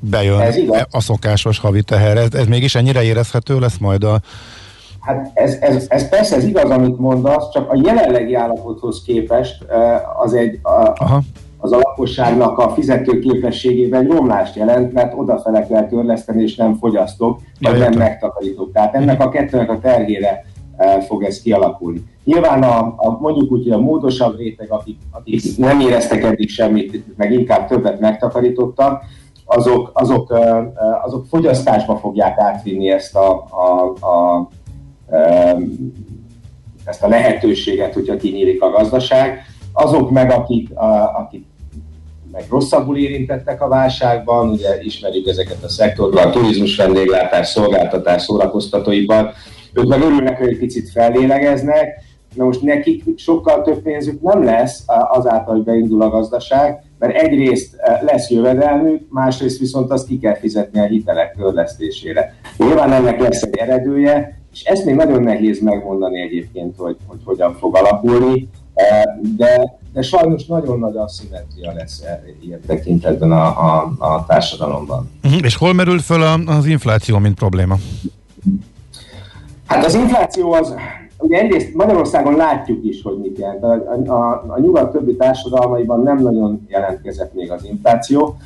bejön 0.00 0.70
a 0.90 1.00
szokásos 1.00 1.58
havi 1.58 1.82
teher. 1.82 2.16
Ez, 2.16 2.34
ez 2.34 2.46
mégis 2.46 2.74
ennyire 2.74 3.02
érezhető 3.02 3.58
lesz 3.58 3.78
majd 3.78 4.04
a... 4.04 4.20
Hát 5.00 5.30
ez, 5.34 5.56
ez, 5.60 5.84
ez 5.88 6.08
persze 6.08 6.36
ez 6.36 6.44
igaz, 6.44 6.70
amit 6.70 6.98
mondasz, 6.98 7.50
csak 7.52 7.72
a 7.72 7.80
jelenlegi 7.84 8.34
állapothoz 8.34 9.02
képest 9.06 9.64
az 10.22 10.34
egy 10.34 10.58
a, 10.62 10.92
Aha. 10.94 11.22
Az 11.60 11.72
a 11.72 11.76
lakosságnak 11.76 12.58
a 12.58 12.70
fizetőképességében 12.70 14.06
romlást 14.06 14.56
jelent, 14.56 14.92
mert 14.92 15.14
odafele 15.16 15.66
kell 15.66 15.86
törleszteni, 15.86 16.42
és 16.42 16.56
nem 16.56 16.74
fogyasztok, 16.74 17.40
vagy 17.60 17.78
nem 17.78 17.92
megtakarítok. 17.92 18.72
Tehát 18.72 18.94
ennek 18.94 19.20
a 19.20 19.28
kettőnek 19.28 19.70
a 19.70 19.78
terhére 19.78 20.44
eh, 20.76 21.00
fog 21.00 21.22
ez 21.22 21.42
kialakulni. 21.42 22.02
Nyilván 22.24 22.62
a, 22.62 22.78
a 22.96 23.18
mondjuk 23.20 23.52
úgy, 23.52 23.62
hogy 23.62 23.72
a 23.72 23.78
módosabb 23.78 24.36
réteg, 24.38 24.70
akik, 24.70 24.98
akik 25.10 25.56
nem 25.56 25.80
éreztek 25.80 26.22
eddig 26.22 26.48
semmit, 26.48 27.16
meg 27.16 27.32
inkább 27.32 27.66
többet 27.66 28.00
megtakarítottak, 28.00 29.02
azok, 29.44 29.90
azok, 29.94 30.32
eh, 30.32 30.56
eh, 30.56 31.04
azok 31.04 31.26
fogyasztásba 31.26 31.96
fogják 31.96 32.38
átvinni 32.38 32.90
ezt 32.90 33.16
a, 33.16 33.46
a, 33.50 34.06
a 34.06 34.48
ezt 36.84 37.02
a 37.02 37.08
lehetőséget, 37.08 37.94
hogyha 37.94 38.16
kinyílik 38.16 38.62
a 38.62 38.70
gazdaság. 38.70 39.38
Azok 39.72 40.10
meg, 40.10 40.30
akik, 40.30 40.68
akik 41.18 41.46
meg 42.32 42.44
rosszabbul 42.50 42.98
érintettek 42.98 43.62
a 43.62 43.68
válságban, 43.68 44.48
ugye 44.48 44.82
ismerjük 44.82 45.26
ezeket 45.26 45.62
a 45.62 45.68
szektorokat, 45.68 46.32
turizmus, 46.32 46.76
vendéglátás, 46.76 47.48
szolgáltatás, 47.48 48.22
szórakoztatóipar, 48.22 49.32
ők 49.72 49.86
meg 49.86 50.00
örülnek, 50.00 50.38
hogy 50.38 50.48
egy 50.48 50.58
picit 50.58 50.90
fellélegeznek, 50.90 52.08
Na 52.34 52.44
most 52.44 52.62
nekik 52.62 53.18
sokkal 53.18 53.62
több 53.62 53.82
pénzük 53.82 54.20
nem 54.20 54.44
lesz 54.44 54.84
azáltal, 54.86 55.54
hogy 55.54 55.64
beindul 55.64 56.02
a 56.02 56.08
gazdaság, 56.08 56.82
mert 56.98 57.16
egyrészt 57.16 57.74
eh, 57.76 58.00
lesz 58.02 58.30
jövedelmük, 58.30 59.02
másrészt 59.08 59.58
viszont 59.58 59.90
azt 59.90 60.06
ki 60.06 60.18
kell 60.18 60.34
fizetni 60.34 60.80
a 60.80 60.84
hitelek 60.84 61.36
törlesztésére. 61.36 62.34
Nyilván 62.56 62.92
ennek 62.92 63.20
lesz 63.20 63.42
egy 63.42 63.56
eredője, 63.56 64.38
és 64.52 64.62
ezt 64.62 64.84
még 64.84 64.94
nagyon 64.94 65.22
nehéz 65.22 65.60
megmondani 65.60 66.20
egyébként, 66.20 66.74
hogy, 66.76 66.96
hogy 67.06 67.20
hogyan 67.24 67.54
fog 67.54 67.76
alakulni, 67.76 68.48
eh, 68.74 69.02
de, 69.36 69.78
de 69.92 70.02
sajnos 70.02 70.46
nagyon 70.46 70.78
nagy 70.78 70.96
asszimetria 70.96 71.72
lesz 71.72 72.00
eh, 72.00 72.18
ilyen 72.40 72.60
tekintetben 72.66 73.32
a, 73.32 73.46
a, 73.46 73.92
a 73.98 74.24
társadalomban. 74.26 75.10
Uh-huh. 75.24 75.40
És 75.44 75.56
hol 75.56 75.72
merül 75.72 75.98
föl 75.98 76.22
a, 76.22 76.38
az 76.46 76.66
infláció, 76.66 77.18
mint 77.18 77.34
probléma? 77.34 77.76
Hát 79.66 79.84
az 79.84 79.94
infláció 79.94 80.52
az, 80.52 80.74
ugye 81.18 81.38
egyrészt 81.38 81.74
Magyarországon 81.74 82.36
látjuk 82.36 82.84
is, 82.84 83.02
hogy 83.02 83.18
mit 83.18 83.38
jelent. 83.38 83.62
A, 83.62 84.12
a, 84.12 84.44
a 84.46 84.60
nyugat 84.60 84.92
többi 84.92 85.16
társadalmaiban 85.16 86.02
nem 86.02 86.18
nagyon 86.18 86.66
jelentkezett 86.68 87.34
még 87.34 87.50
az 87.50 87.64
infláció. 87.64 88.36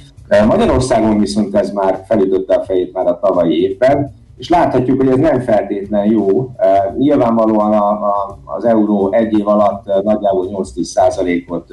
Magyarországon 0.47 1.19
viszont 1.19 1.55
ez 1.55 1.71
már 1.71 2.05
felütötte 2.09 2.55
a 2.55 2.65
fejét 2.65 2.93
már 2.93 3.07
a 3.07 3.19
tavalyi 3.21 3.63
évben, 3.63 4.15
és 4.37 4.49
láthatjuk, 4.49 5.01
hogy 5.01 5.09
ez 5.09 5.19
nem 5.19 5.41
feltétlen 5.41 6.05
jó. 6.07 6.51
Nyilvánvalóan 6.99 7.73
a, 7.73 7.89
a, 7.89 8.39
az 8.45 8.65
euró 8.65 9.13
egy 9.13 9.39
év 9.39 9.49
alatt 9.49 9.85
nagyjából 9.85 10.49
8-10 10.51 10.83
százalékot 10.83 11.67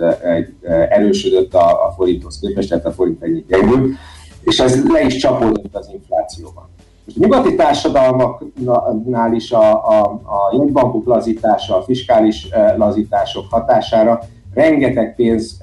erősödött 0.90 1.54
a, 1.54 1.88
a 1.88 1.94
forinthoz 1.96 2.40
képest, 2.40 2.70
tehát 2.70 2.86
a 2.86 2.92
forint 2.92 3.24
ennyit 3.24 3.48
gyengült, 3.48 3.96
és 4.42 4.60
ez 4.60 4.84
le 4.92 5.02
is 5.02 5.16
csapódott 5.16 5.76
az 5.76 5.90
inflációban. 5.94 6.70
Most 7.06 7.18
a 7.18 7.22
nyugati 7.22 7.56
társadalmaknál 7.56 9.34
is 9.34 9.52
a, 9.52 9.72
a, 9.90 10.02
a 10.10 10.56
jegybankok 10.58 11.06
lazítása, 11.06 11.78
a 11.78 11.82
fiskális 11.82 12.50
lazítások 12.78 13.46
hatására 13.50 14.20
rengeteg 14.54 15.16
pénz 15.16 15.58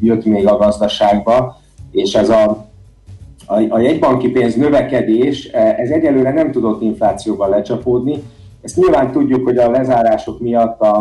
jött 0.00 0.24
még 0.24 0.48
a 0.48 0.56
gazdaságba, 0.56 1.56
és 1.90 2.14
ez 2.14 2.28
a, 2.28 2.66
a, 3.46 3.60
a 3.68 3.78
jegybanki 3.78 4.28
pénz 4.28 4.54
növekedés, 4.54 5.44
ez 5.52 5.90
egyelőre 5.90 6.32
nem 6.32 6.52
tudott 6.52 6.82
inflációban 6.82 7.48
lecsapódni. 7.48 8.22
Ezt 8.62 8.76
nyilván 8.76 9.12
tudjuk, 9.12 9.44
hogy 9.44 9.58
a 9.58 9.70
lezárások 9.70 10.40
miatt 10.40 10.80
a, 10.80 10.96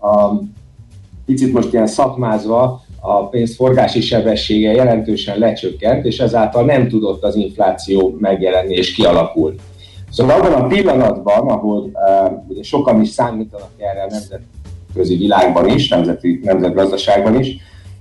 a 0.00 0.32
picit 1.26 1.52
most 1.52 1.72
ilyen 1.72 1.86
szakmázva 1.86 2.82
a 3.00 3.28
pénzforgási 3.28 4.00
sebessége 4.00 4.72
jelentősen 4.72 5.38
lecsökkent, 5.38 6.04
és 6.04 6.18
ezáltal 6.18 6.64
nem 6.64 6.88
tudott 6.88 7.22
az 7.22 7.36
infláció 7.36 8.16
megjelenni 8.18 8.74
és 8.74 8.92
kialakulni. 8.92 9.56
Szóval 10.10 10.40
abban 10.40 10.52
a 10.52 10.66
pillanatban, 10.66 11.48
ahol 11.48 11.90
uh, 11.92 12.32
ugye 12.48 12.62
sokan 12.62 13.00
is 13.00 13.08
számítanak 13.08 13.70
erre 13.76 14.02
a 14.02 14.10
nemzetközi 14.10 15.16
világban 15.16 15.68
is, 15.68 15.88
nemzeti, 15.88 16.40
nemzetgazdaságban 16.42 17.38
is, 17.38 17.56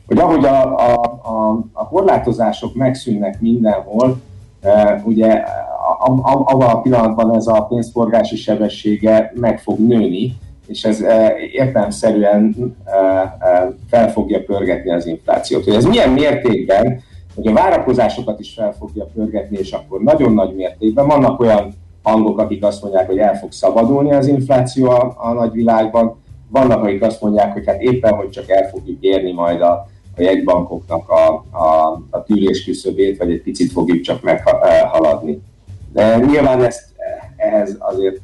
hogy 0.06 0.18
ahogy 0.20 0.46
a, 0.46 0.76
a, 0.76 1.07
a, 1.28 1.50
a 1.72 1.88
korlátozások 1.88 2.76
megszűnnek 2.76 3.42
mindenhol, 3.42 4.22
uh, 4.64 5.08
ugye 5.08 5.44
abban 6.46 6.70
a 6.70 6.82
pillanatban 6.82 7.36
ez 7.36 7.48
a 7.48 7.62
pénzforgási 7.62 8.36
sebessége 8.36 9.32
meg 9.36 9.60
fog 9.60 9.80
nőni, 9.80 10.36
és 10.68 10.84
ez 10.84 11.04
értelemszerűen 11.52 12.76
fel 13.90 14.12
fogja 14.12 14.44
pörgetni 14.44 14.92
az 14.92 15.06
inflációt. 15.06 15.64
Hogy 15.64 15.74
ez 15.74 15.86
milyen 15.86 16.10
mértékben, 16.10 17.02
hogy 17.36 17.48
a 17.48 17.54
várakozásokat 17.54 18.40
is 18.40 18.54
fel 18.54 18.74
fogja 18.74 19.06
pörgetni, 19.14 19.58
és 19.58 19.72
akkor 19.72 20.02
nagyon 20.02 20.34
nagy 20.34 20.56
mértékben 20.56 21.08
vannak 21.08 21.40
olyan 21.40 21.74
hangok, 22.04 22.40
akik 22.40 22.64
azt 22.64 22.82
mondják, 22.82 23.08
hogy 23.08 23.18
el 23.18 23.38
fog 23.38 23.52
szabadulni 23.52 24.14
az 24.14 24.28
infláció 24.28 24.90
a, 24.90 25.16
a 25.18 25.34
nagyvilágban, 25.34 26.16
vannak, 26.50 26.84
akik 26.84 27.02
azt 27.02 27.22
mondják, 27.22 27.54
hogy 27.54 27.64
hát 27.66 27.82
éppen, 27.82 28.14
hogy 28.14 28.30
csak 28.30 28.50
el 28.50 28.70
fogjuk 28.70 28.98
érni 29.02 29.32
majd 29.32 29.62
a, 29.62 29.88
a 30.18 30.22
jegybankoknak 30.22 31.10
a, 31.10 31.46
a, 31.52 32.02
a 32.10 32.24
tűrés 32.24 32.64
küszöbét, 32.64 33.18
vagy 33.18 33.32
egy 33.32 33.42
picit 33.42 33.72
fogjuk 33.72 34.02
csak 34.02 34.22
meghaladni. 34.22 35.42
De 35.94 36.18
nyilván 36.18 36.64
ezt 36.64 36.96
ehhez 37.36 37.76
azért 37.80 38.20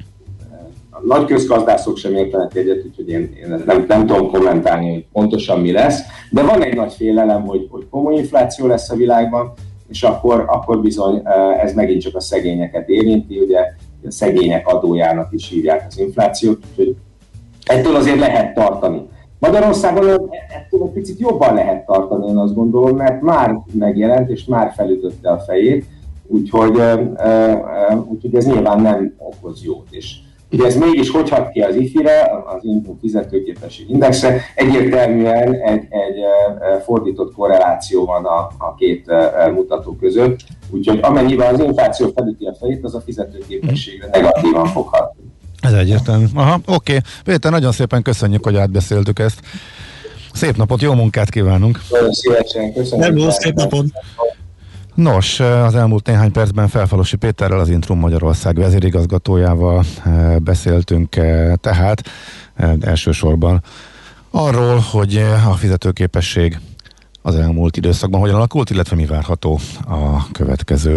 nagy 1.02 1.26
közgazdászok 1.26 1.98
sem 1.98 2.16
értenek 2.16 2.56
egyet, 2.56 2.86
úgyhogy 2.86 3.10
én, 3.10 3.36
én 3.44 3.64
nem, 3.66 3.86
nem 3.88 4.06
tudom 4.06 4.32
kommentálni, 4.32 4.92
hogy 4.92 5.06
pontosan 5.12 5.60
mi 5.60 5.72
lesz, 5.72 6.02
de 6.30 6.44
van 6.44 6.64
egy 6.64 6.76
nagy 6.76 6.94
félelem, 6.94 7.46
hogy, 7.46 7.68
hogy 7.70 7.88
komoly 7.90 8.16
infláció 8.16 8.68
lesz 8.68 8.90
a 8.90 8.96
világban, 8.96 9.54
és 9.90 10.04
akkor, 10.04 10.46
akkor 10.48 10.82
bizony 10.82 11.22
ez 11.62 11.74
megint 11.74 12.02
csak 12.02 12.16
a 12.16 12.20
szegényeket 12.20 12.90
érinti, 12.90 13.40
ugye 13.40 13.60
a 14.06 14.12
szegények 14.12 14.68
adójának 14.68 15.34
is 15.34 15.50
hívják 15.50 15.86
az 15.90 16.00
inflációt, 16.00 16.64
úgyhogy 16.70 16.96
ettől 17.66 17.96
azért 17.96 18.20
lehet 18.20 18.54
tartani. 18.54 19.02
Magyarországon 19.44 20.30
ettől 20.50 20.84
egy 20.84 20.90
picit 20.94 21.20
jobban 21.20 21.54
lehet 21.54 21.86
tartani, 21.86 22.28
én 22.28 22.38
azt 22.38 22.56
gondolom, 22.56 22.96
mert 22.96 23.22
már 23.22 23.56
megjelent 23.72 24.30
és 24.30 24.46
már 24.46 24.72
felütötte 24.76 25.32
a 25.32 25.40
fejét, 25.40 25.86
úgyhogy, 26.28 26.82
úgyhogy 28.06 28.36
ez 28.36 28.46
nyilván 28.46 28.82
nem 28.82 29.14
okoz 29.18 29.64
jót. 29.64 29.88
És 29.90 30.16
ugye 30.52 30.66
ez 30.66 30.78
mégis 30.78 31.10
hogy 31.10 31.30
hat 31.30 31.50
ki 31.50 31.62
az 31.62 31.76
IFI-re, 31.76 32.44
az 32.46 32.64
Input 32.66 33.00
fizetőképesség 33.00 33.90
indexre, 33.90 34.42
egyértelműen 34.56 35.54
egy, 35.54 35.86
egy 35.90 36.20
fordított 36.84 37.34
korreláció 37.34 38.06
van 38.06 38.26
a, 38.26 38.38
a 38.58 38.76
két 38.78 39.12
mutató 39.56 39.96
között, 39.96 40.40
úgyhogy 40.72 41.00
amennyiben 41.02 41.54
az 41.54 41.60
infláció 41.60 42.08
felüti 42.16 42.46
a 42.46 42.54
fejét, 42.54 42.84
az 42.84 42.96
a 42.96 43.00
fizetőképességre 43.00 44.08
negatívan 44.12 44.66
fog 44.66 44.88
hatni. 44.88 45.33
Ez 45.64 45.74
egyértelmű. 45.74 46.26
Aha, 46.34 46.54
oké. 46.66 46.96
Okay. 46.96 47.00
Péter, 47.24 47.52
nagyon 47.52 47.72
szépen 47.72 48.02
köszönjük, 48.02 48.44
hogy 48.44 48.56
átbeszéltük 48.56 49.20
ezt. 49.20 49.42
Szép 50.34 50.58
napot, 50.58 50.82
jó 50.82 50.94
munkát 50.94 51.30
kívánunk! 51.30 51.82
Nagyon 51.90 52.12
szívesen, 52.12 52.74
köszönöm. 52.74 53.30
szép 53.30 53.54
napot! 53.54 53.86
Nos, 54.96 55.40
az 55.40 55.76
elmúlt 55.76 56.08
néhány 56.08 56.32
percben 56.32 56.68
Felfalosi 56.68 57.16
Péterrel, 57.16 57.60
az 57.60 57.70
Intrum 57.70 58.00
Magyarország 58.00 58.56
vezérigazgatójával 58.56 59.84
eh, 60.06 60.36
beszéltünk 60.40 61.16
eh, 61.16 61.54
tehát 61.62 62.04
eh, 62.56 62.74
elsősorban 62.82 63.64
arról, 64.32 64.78
hogy 64.92 65.18
a 65.48 65.54
fizetőképesség 65.54 66.60
az 67.22 67.36
elmúlt 67.36 67.78
időszakban 67.78 68.20
hogyan 68.20 68.36
alakult, 68.36 68.70
illetve 68.70 68.96
mi 68.96 69.06
várható 69.06 69.60
a 69.88 70.32
következő 70.32 70.94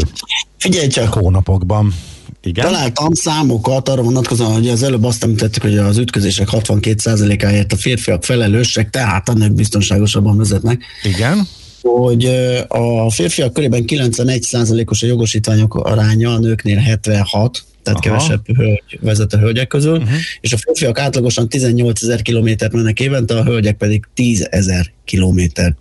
Figyelj 0.59 0.87
csak! 0.87 1.13
hónapokban. 1.13 1.93
Igen? 2.47 2.65
Találtam 2.65 3.13
számokat 3.13 3.89
arra 3.89 4.03
vonatkozóan, 4.03 4.53
hogy 4.53 4.69
az 4.69 4.83
előbb 4.83 5.05
azt 5.05 5.23
említettük, 5.25 5.63
hogy 5.63 5.77
az 5.77 5.99
ütközések 5.99 6.49
62%-áért 6.51 7.73
a 7.73 7.77
férfiak 7.77 8.25
felelősek, 8.25 8.91
tehát 8.91 9.29
a 9.29 9.33
nők 9.33 9.53
biztonságosabban 9.53 10.37
vezetnek. 10.37 10.83
Igen 11.03 11.47
hogy 11.81 12.25
a 12.69 13.11
férfiak 13.11 13.53
körében 13.53 13.85
91%-os 13.87 15.03
a 15.03 15.07
jogosítványok 15.07 15.75
aránya, 15.75 16.33
a 16.33 16.39
nőknél 16.39 16.77
76, 16.77 17.65
tehát 17.83 18.07
Aha. 18.07 18.17
kevesebb 18.17 18.57
hölgy 18.57 18.99
vezet 19.01 19.33
a 19.33 19.39
hölgyek 19.39 19.67
közül, 19.67 19.97
uh-huh. 19.97 20.17
és 20.41 20.53
a 20.53 20.57
férfiak 20.57 20.99
átlagosan 20.99 21.49
18 21.49 22.03
ezer 22.03 22.23
kilométert 22.23 22.73
mennek 22.73 23.01
évente, 23.01 23.39
a 23.39 23.45
hölgyek 23.45 23.77
pedig 23.77 24.05
10 24.15 24.47
ezer 24.51 24.93
kilométert. 25.05 25.77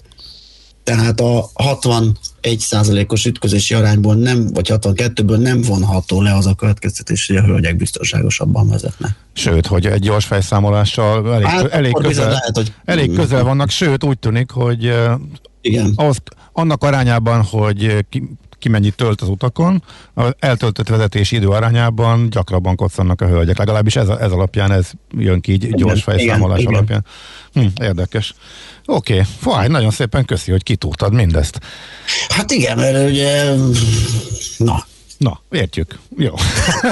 Tehát 0.84 1.20
a 1.20 1.50
60 1.54 2.18
egy 2.46 2.60
százalékos 2.60 3.26
ütközési 3.26 3.74
arányból 3.74 4.16
nem, 4.16 4.48
vagy 4.54 4.72
62-ből 4.74 5.38
nem 5.38 5.62
vonható 5.62 6.22
le 6.22 6.36
az 6.36 6.46
a 6.46 6.54
következtetés, 6.54 7.28
hogy 7.28 7.36
a 7.36 7.42
hölgyek 7.42 7.76
biztonságosabban 7.76 8.70
vezetnek. 8.70 9.12
Sőt, 9.34 9.68
hogy 9.68 9.86
egy 9.86 10.00
gyors 10.00 10.26
fejszámolással 10.26 11.34
elég, 11.34 11.46
hát, 11.46 11.66
elég, 11.66 11.94
közel, 11.94 12.30
lehet, 12.30 12.52
hogy... 12.54 12.74
elég 12.86 13.06
hmm. 13.06 13.16
közel 13.16 13.44
vannak, 13.44 13.70
sőt 13.70 14.04
úgy 14.04 14.20
tűnik, 14.20 14.52
hogy 14.52 14.94
igen. 15.62 15.94
Azt, 15.96 16.22
annak 16.52 16.84
arányában, 16.84 17.44
hogy 17.44 18.06
ki, 18.10 18.38
ki 18.60 18.70
mennyit 18.70 18.96
tölt 18.96 19.22
az 19.22 19.28
utakon, 19.28 19.84
az 20.14 20.34
eltöltött 20.40 20.88
vezetési 20.88 21.36
idő 21.36 21.48
arányában 21.48 22.30
gyakrabban 22.30 22.76
koccannak 22.76 23.22
a 23.22 23.28
hölgyek. 23.28 23.58
Legalábbis 23.58 23.96
ez, 23.96 24.08
ez 24.08 24.32
alapján 24.32 24.72
ez 24.72 24.92
jön 25.18 25.42
ki 25.42 25.52
így 25.52 25.70
gyors 25.70 26.02
igen, 26.02 26.18
fejszámolás 26.18 26.64
alapján. 26.64 27.06
Hm, 27.54 27.66
érdekes. 27.82 28.34
Oké, 28.86 29.14
okay. 29.14 29.26
fáj, 29.40 29.68
nagyon 29.68 29.92
szépen 29.92 30.26
köszi, 30.26 30.52
hogy 30.52 30.64
kitúrtad 30.64 31.14
mindezt. 31.14 31.60
Hát 32.30 32.52
igen, 32.52 32.78
mert 32.78 33.10
ugye, 33.10 33.54
na, 34.58 34.86
Na, 35.18 35.42
értjük. 35.52 36.00
Jó. 36.18 36.34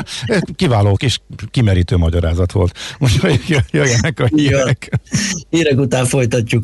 Kiváló 0.56 0.96
kis 0.96 1.22
kimerítő 1.52 1.98
magyarázat 1.98 2.52
volt. 2.52 2.78
Most 3.00 3.42
jöjjenek 3.72 4.20
a 4.20 4.26
hírek. 4.26 5.00
Hírek 5.50 5.80
után 5.80 6.06
folytatjuk. 6.06 6.64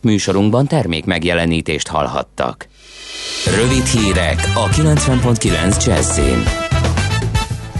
Műsorunkban 0.00 0.66
termék 0.66 1.04
megjelenítést 1.04 1.88
hallhattak. 1.88 2.68
Rövid 3.56 3.86
hírek 3.86 4.52
a 4.54 4.68
90.9 4.68 5.86
Jazzin. 5.86 6.65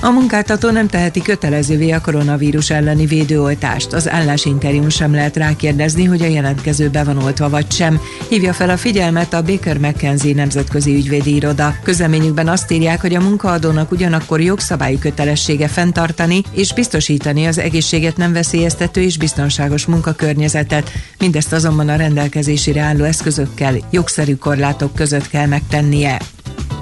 A 0.01 0.11
munkáltató 0.11 0.71
nem 0.71 0.89
teheti 0.89 1.23
kötelezővé 1.23 1.91
a 1.91 2.01
koronavírus 2.01 2.71
elleni 2.71 3.07
védőoltást. 3.07 3.93
Az 3.93 4.11
állásinterjún 4.11 4.91
sem 4.91 5.13
lehet 5.13 5.37
rákérdezni, 5.37 6.05
hogy 6.05 6.23
a 6.23 6.27
jelentkező 6.27 6.89
be 6.89 7.05
van 7.05 7.23
oltva 7.23 7.49
vagy 7.49 7.73
sem. 7.73 8.01
Hívja 8.29 8.53
fel 8.53 8.71
a 8.71 8.77
figyelmet 8.77 9.33
a 9.33 9.43
Baker 9.43 9.79
McKenzie 9.79 10.35
nemzetközi 10.35 10.95
ügyvédi 10.95 11.35
iroda. 11.35 11.75
Közleményükben 11.83 12.49
azt 12.49 12.71
írják, 12.71 13.01
hogy 13.01 13.15
a 13.15 13.21
munkaadónak 13.21 13.91
ugyanakkor 13.91 14.41
jogszabályi 14.41 14.99
kötelessége 14.99 15.69
fenntartani 15.69 16.43
és 16.53 16.75
biztosítani 16.75 17.47
az 17.47 17.59
egészséget 17.59 18.17
nem 18.17 18.33
veszélyeztető 18.33 19.01
és 19.03 19.19
biztonságos 19.19 19.87
munkakörnyezetet. 19.87 20.91
Mindezt 21.19 21.53
azonban 21.53 21.89
a 21.89 21.97
rendelkezésére 21.97 22.81
álló 22.81 23.05
eszközökkel, 23.05 23.75
jogszerű 23.91 24.35
korlátok 24.35 24.95
között 24.95 25.29
kell 25.29 25.47
megtennie. 25.47 26.19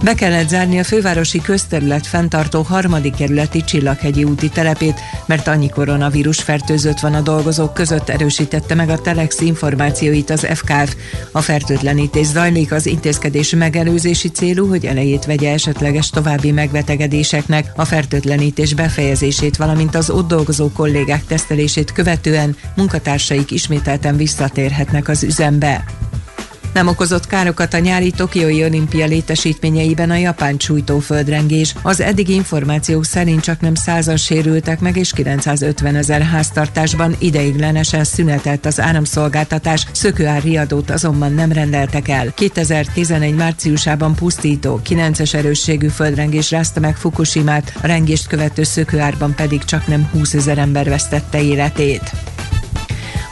Be 0.05 0.14
kellett 0.14 0.48
zárni 0.48 0.78
a 0.78 0.84
fővárosi 0.84 1.40
közterület 1.40 2.06
fenntartó 2.06 2.62
harmadik 2.62 3.14
kerületi 3.14 3.64
Csillaghegyi 3.64 4.24
úti 4.24 4.48
telepét, 4.48 5.01
mert 5.26 5.46
annyi 5.46 5.68
koronavírus 5.68 6.42
fertőzött 6.42 6.98
van 6.98 7.14
a 7.14 7.20
dolgozók 7.20 7.74
között, 7.74 8.09
erősítette 8.09 8.74
meg 8.74 8.88
a 8.88 9.01
Telex 9.01 9.40
információit 9.40 10.30
az 10.30 10.46
FKF. 10.55 10.94
A 11.32 11.40
fertőtlenítés 11.40 12.26
zajlik 12.26 12.72
az 12.72 12.86
intézkedés 12.86 13.55
megelőzési 13.55 14.28
célú, 14.28 14.68
hogy 14.68 14.86
elejét 14.86 15.24
vegye 15.24 15.52
esetleges 15.52 16.10
további 16.10 16.52
megbetegedéseknek, 16.52 17.72
a 17.76 17.84
fertőtlenítés 17.84 18.74
befejezését, 18.74 19.56
valamint 19.56 19.94
az 19.94 20.10
ott 20.10 20.28
dolgozó 20.28 20.70
kollégák 20.72 21.24
tesztelését 21.24 21.92
követően 21.92 22.56
munkatársaik 22.76 23.51
ismételten 23.51 24.16
visszatérhetnek 24.16 25.09
az 25.09 25.22
üzembe. 25.22 25.84
Nem 26.74 26.88
okozott 26.88 27.26
károkat 27.26 27.74
a 27.74 27.78
nyári 27.78 28.10
Tokiói 28.10 28.64
olimpia 28.64 29.06
létesítményeiben 29.06 30.10
a 30.10 30.16
japán 30.16 30.56
csújtó 30.56 30.98
földrengés. 30.98 31.74
Az 31.82 32.01
eddigi 32.01 32.32
információk 32.32 33.05
szerint 33.05 33.40
csak 33.40 33.60
nem 33.60 33.74
százan 33.74 34.16
sérültek 34.16 34.80
meg, 34.80 34.96
és 34.96 35.12
950 35.12 35.94
ezer 35.94 36.22
háztartásban 36.22 37.16
ideiglenesen 37.18 38.05
szünetelt 38.05 38.66
az 38.66 38.80
áramszolgáltatás, 38.80 39.86
szökőár 39.92 40.42
riadót 40.42 40.90
azonban 40.90 41.32
nem 41.32 41.52
rendeltek 41.52 42.09
el. 42.09 42.32
2011 42.34 43.34
márciusában 43.34 44.14
pusztító, 44.14 44.80
9-es 44.88 45.34
erősségű 45.34 45.88
földrengés 45.88 46.51
rázta 46.51 46.80
meg 46.80 46.96
Fukushimát, 46.96 47.72
a 47.82 47.86
rengést 47.86 48.26
követő 48.26 48.62
szökőárban 48.62 49.34
pedig 49.34 49.64
csak 49.64 49.86
nem 49.86 50.09
20 50.12 50.34
ezer 50.34 50.59
ember 50.59 50.88
vesztette 50.88 51.42
életét. 51.42 52.34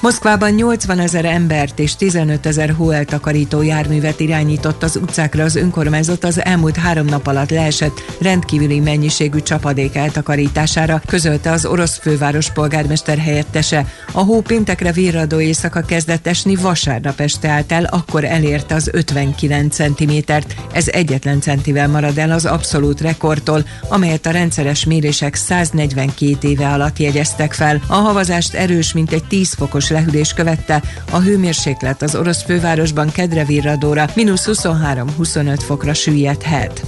Moszkvában 0.02 0.50
80 0.50 0.98
ezer 0.98 1.24
embert 1.24 1.78
és 1.78 1.96
15 1.96 2.46
ezer 2.46 2.70
hóeltakarító 2.70 3.62
járművet 3.62 4.20
irányított 4.20 4.82
az 4.82 4.96
utcákra 4.96 5.44
az 5.44 5.56
önkormányzat 5.56 6.24
az 6.24 6.44
elmúlt 6.44 6.76
három 6.76 7.06
nap 7.06 7.26
alatt 7.26 7.50
leesett 7.50 8.00
rendkívüli 8.20 8.80
mennyiségű 8.80 9.38
csapadék 9.38 9.96
eltakarítására, 9.96 11.02
közölte 11.06 11.50
az 11.50 11.64
orosz 11.64 11.98
főváros 11.98 12.50
polgármester 12.50 13.18
helyettese. 13.18 13.86
A 14.12 14.20
hó 14.20 14.40
péntekre 14.40 14.92
virradó 14.92 15.40
éjszaka 15.40 15.80
kezdett 15.80 16.26
esni, 16.26 16.56
vasárnap 16.56 17.20
este 17.20 17.48
állt 17.48 17.72
el, 17.72 17.84
akkor 17.84 18.24
elérte 18.24 18.74
az 18.74 18.88
59 18.92 19.74
centimétert. 19.74 20.54
Ez 20.72 20.88
egyetlen 20.88 21.40
centivel 21.40 21.88
marad 21.88 22.18
el 22.18 22.30
az 22.30 22.44
abszolút 22.44 23.00
rekordtól, 23.00 23.64
amelyet 23.88 24.26
a 24.26 24.30
rendszeres 24.30 24.84
mérések 24.84 25.34
142 25.34 26.48
éve 26.48 26.68
alatt 26.68 26.98
jegyeztek 26.98 27.52
fel. 27.52 27.82
A 27.86 27.94
havazást 27.94 28.54
erős, 28.54 28.92
mint 28.92 29.12
egy 29.12 29.24
10 29.24 29.54
fokos 29.54 29.90
lehűlés 29.92 30.32
követte, 30.32 30.82
a 31.10 31.18
hőmérséklet 31.18 32.02
az 32.02 32.14
orosz 32.14 32.42
fővárosban 32.42 33.12
kedre 33.12 33.44
virradóra 33.44 34.06
mínusz 34.14 34.44
23-25 34.46 35.60
fokra 35.64 35.94
süllyedhet. 35.94 36.84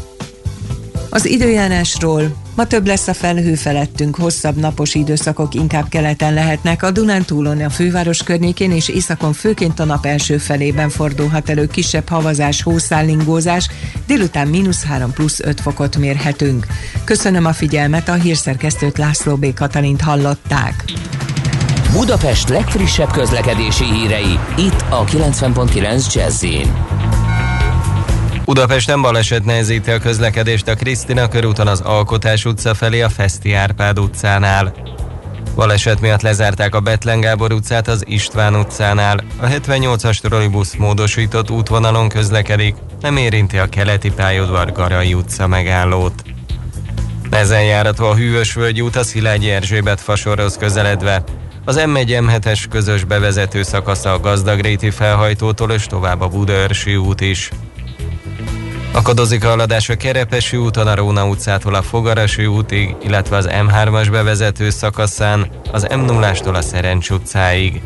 Az 1.10 1.26
időjárásról 1.26 2.42
Ma 2.54 2.66
több 2.66 2.86
lesz 2.86 3.08
a 3.08 3.14
felhő 3.14 3.54
felettünk, 3.54 4.16
hosszabb 4.16 4.56
napos 4.56 4.94
időszakok 4.94 5.54
inkább 5.54 5.88
keleten 5.88 6.34
lehetnek. 6.34 6.82
A 6.82 6.90
Dunántúlon, 6.90 7.60
a 7.60 7.70
főváros 7.70 8.22
környékén 8.22 8.72
és 8.72 8.88
északon 8.88 9.32
főként 9.32 9.80
a 9.80 9.84
nap 9.84 10.06
első 10.06 10.38
felében 10.38 10.88
fordulhat 10.88 11.50
elő 11.50 11.66
kisebb 11.66 12.08
havazás, 12.08 12.62
hószállingózás, 12.62 13.68
délután 14.06 14.48
mínusz 14.48 14.84
3 14.84 15.12
plusz 15.12 15.40
5 15.40 15.60
fokot 15.60 15.96
mérhetünk. 15.96 16.66
Köszönöm 17.04 17.44
a 17.44 17.52
figyelmet, 17.52 18.08
a 18.08 18.14
hírszerkesztőt 18.14 18.98
László 18.98 19.36
B. 19.36 19.54
Katalint 19.54 20.00
hallották. 20.00 20.84
Budapest 21.94 22.48
legfrissebb 22.48 23.10
közlekedési 23.10 23.84
hírei, 23.84 24.38
itt 24.56 24.84
a 24.88 25.04
90.9 25.04 26.14
jazz 26.14 26.44
Budapesten 28.44 29.02
baleset 29.02 29.44
nehezíti 29.44 29.90
a 29.90 29.98
közlekedést 29.98 30.68
a 30.68 30.74
Krisztina 30.74 31.28
körúton 31.28 31.66
az 31.66 31.80
Alkotás 31.80 32.44
utca 32.44 32.74
felé 32.74 33.00
a 33.00 33.08
Feszti 33.08 33.52
Árpád 33.52 33.98
utcánál. 33.98 34.74
Baleset 35.54 36.00
miatt 36.00 36.22
lezárták 36.22 36.74
a 36.74 36.80
Betlen 36.80 37.20
Gábor 37.20 37.52
utcát 37.52 37.88
az 37.88 38.04
István 38.06 38.54
utcánál. 38.54 39.24
A 39.40 39.46
78-as 39.46 40.18
trollibusz 40.18 40.74
módosított 40.74 41.50
útvonalon 41.50 42.08
közlekedik, 42.08 42.76
nem 43.00 43.16
érinti 43.16 43.58
a 43.58 43.68
keleti 43.68 44.10
pályaudvar 44.10 44.72
Garai 44.72 45.14
utca 45.14 45.46
megállót. 45.46 46.22
Ezen 47.30 47.64
járatva 47.64 48.08
a 48.08 48.14
Hűvösvölgyi 48.14 48.80
út 48.80 48.96
a 48.96 49.02
Szilágyi 49.02 49.50
Erzsébet 49.50 50.00
fasorhoz 50.00 50.56
közeledve. 50.56 51.24
Az 51.64 51.80
M1 51.84 52.22
m 52.22 52.68
közös 52.70 53.04
bevezető 53.04 53.62
szakasza 53.62 54.12
a 54.12 54.20
Gazdagréti 54.20 54.90
felhajtótól 54.90 55.70
és 55.70 55.86
tovább 55.86 56.20
a 56.20 56.28
Budaörsi 56.28 56.96
út 56.96 57.20
is. 57.20 57.50
Akadozik 58.92 59.44
a 59.44 59.48
haladás 59.48 59.88
a 59.88 59.96
Kerepesi 59.96 60.56
úton 60.56 60.86
a 60.86 60.94
Róna 60.94 61.26
utcától 61.26 61.74
a 61.74 61.82
Fogarasi 61.82 62.46
útig, 62.46 62.96
illetve 63.02 63.36
az 63.36 63.48
M3-as 63.50 64.08
bevezető 64.10 64.70
szakaszán 64.70 65.46
az 65.72 65.86
M0-ástól 65.90 66.54
a 66.54 66.60
Szerencs 66.60 67.10
utcáig. 67.10 67.82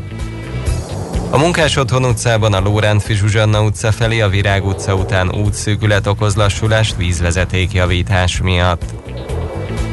A 1.31 1.39
Munkás 1.39 1.77
Otthon 1.77 2.05
utcában 2.05 2.53
a 2.53 2.61
Lóránt 2.61 3.07
Zsuzsanna 3.07 3.63
utca 3.63 3.93
felé 3.93 4.21
a 4.21 4.29
Virág 4.29 4.67
utca 4.67 4.95
után 4.95 5.35
útszűkület 5.35 6.07
okoz 6.07 6.35
lassulást 6.35 6.97
vízvezetékjavítás 6.97 8.41
miatt. 8.41 8.85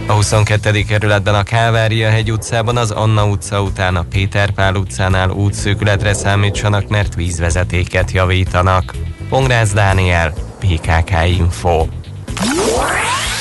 A 0.08 0.14
22. 0.14 0.84
kerületben 0.84 1.36
a 1.36 1.44
Kávária 1.44 2.10
hegy 2.10 2.32
utcában 2.32 2.78
az 2.78 2.92
Anna 2.92 3.26
utca 3.26 3.62
után 3.62 3.96
a 3.96 4.06
Péter 4.10 4.52
Pál 4.52 4.76
utcánál 4.76 5.30
útszűkületre 5.30 6.14
számítsanak, 6.14 6.88
mert 6.88 7.16
vízvezetéket 7.16 8.12
javítanak. 8.12 8.94
Pongrász 9.30 9.74
Dániel, 9.74 10.34
PKK 10.60 11.12
Info. 11.38 11.86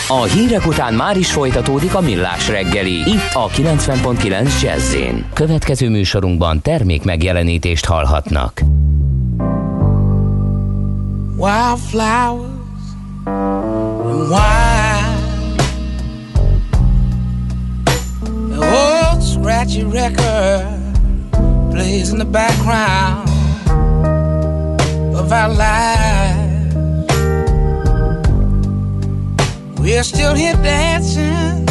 A 0.08 0.22
hírek 0.22 0.66
után 0.66 0.94
már 0.94 1.16
is 1.16 1.32
folytatódik 1.32 1.94
a 1.94 2.00
millás 2.00 2.48
reggeli. 2.48 2.94
Itt 2.94 3.30
a 3.32 3.48
90.9 3.48 4.62
jazz 4.62 4.96
Következő 5.32 5.88
műsorunkban 5.88 6.60
termék 6.60 7.02
megjelenítést 7.02 7.84
hallhatnak. 7.84 8.62
Wildflowers 11.36 12.54
and 14.14 14.30
wine 14.30 14.63
scratchy 19.44 19.84
record 19.84 20.80
plays 21.70 22.08
in 22.10 22.18
the 22.18 22.24
background 22.24 23.28
of 25.14 25.30
our 25.30 25.50
lives 25.50 26.74
We're 29.78 30.02
still 30.02 30.34
here 30.34 30.54
dancing 30.54 31.68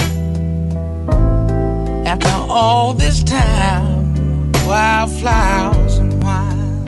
after 2.05 2.29
all 2.47 2.93
this 2.93 3.23
time. 3.23 4.51
Wildflowers 4.67 5.97
and 5.97 6.23
wine. 6.23 6.85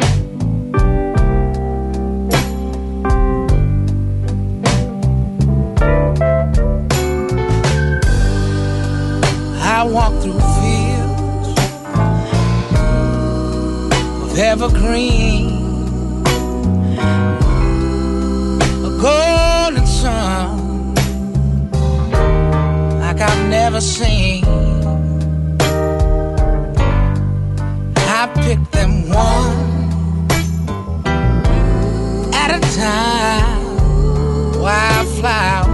I 9.78 9.84
walk 9.84 10.14
through 10.22 10.40
evergreen. 14.56 15.48
A 18.90 18.92
golden 19.06 19.86
sun 19.86 20.94
like 23.02 23.20
I've 23.20 23.50
never 23.50 23.82
seen. 23.82 24.46
I 28.18 28.32
pick 28.46 28.60
them 28.72 29.10
one 29.10 29.58
at 32.34 32.50
a 32.58 32.62
time, 32.80 33.64
wildflowers 34.62 35.65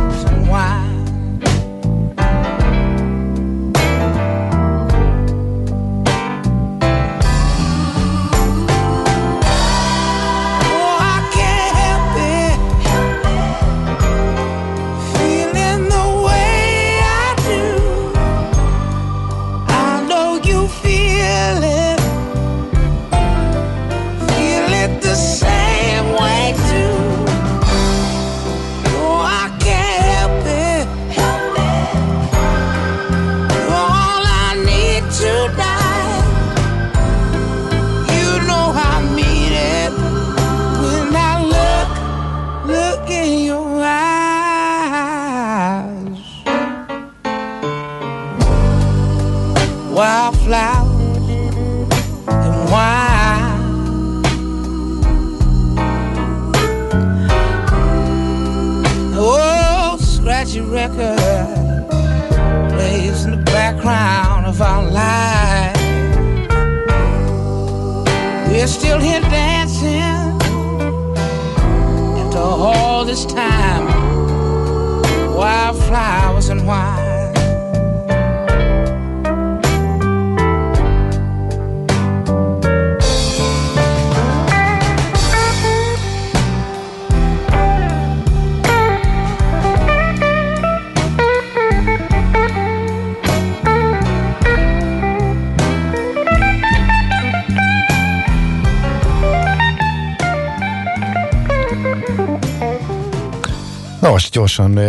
gyorsan 104.56 104.80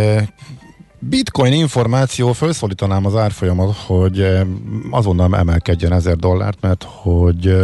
Bitcoin 0.99 1.53
információ, 1.53 2.31
felszólítanám 2.31 3.05
az 3.05 3.15
árfolyamat, 3.15 3.75
hogy 3.75 4.25
azonnal 4.91 5.35
emelkedjen 5.35 5.93
1000 5.93 6.15
dollárt, 6.15 6.57
mert 6.61 6.85
hogy 6.87 7.55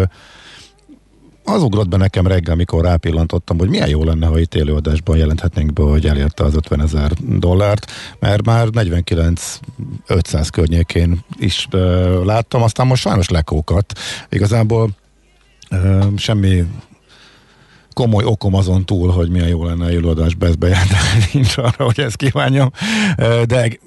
az 1.43 1.63
ugrott 1.63 1.88
be 1.88 1.97
nekem 1.97 2.27
reggel, 2.27 2.53
amikor 2.53 2.84
rápillantottam, 2.84 3.57
hogy 3.57 3.69
milyen 3.69 3.89
jó 3.89 4.03
lenne, 4.03 4.26
ha 4.26 4.39
itt 4.39 4.55
élőadásban 4.55 5.17
jelenthetnénk 5.17 5.73
be, 5.73 5.84
hogy 5.84 6.05
elérte 6.05 6.43
az 6.43 6.55
50 6.55 6.81
ezer 6.81 7.11
dollárt, 7.38 7.91
mert 8.19 8.45
már 8.45 8.67
49 8.67 9.59
500 10.07 10.49
környékén 10.49 11.23
is 11.38 11.67
uh, 11.71 12.26
láttam, 12.26 12.63
aztán 12.63 12.88
most 12.88 13.01
sajnos 13.01 13.30
lekókat. 13.30 13.93
Igazából 14.30 14.89
uh, 15.71 16.05
semmi 16.17 16.65
komoly 17.99 18.23
okom 18.23 18.55
azon 18.55 18.85
túl, 18.85 19.11
hogy 19.11 19.30
milyen 19.30 19.47
jó 19.47 19.65
lenne 19.65 19.91
élőadásba 19.91 20.45
ezt 20.45 20.57
bejelenteni, 20.57 21.26
nincs 21.34 21.57
arra, 21.57 21.84
hogy 21.84 21.99
ezt 21.99 22.15
kívánjam, 22.15 22.71
de 23.45 23.80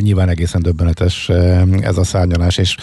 nyilván 0.00 0.28
egészen 0.28 0.62
döbbenetes 0.62 1.28
ez 1.80 1.96
a 1.96 2.04
szárnyalás, 2.04 2.56
és 2.56 2.76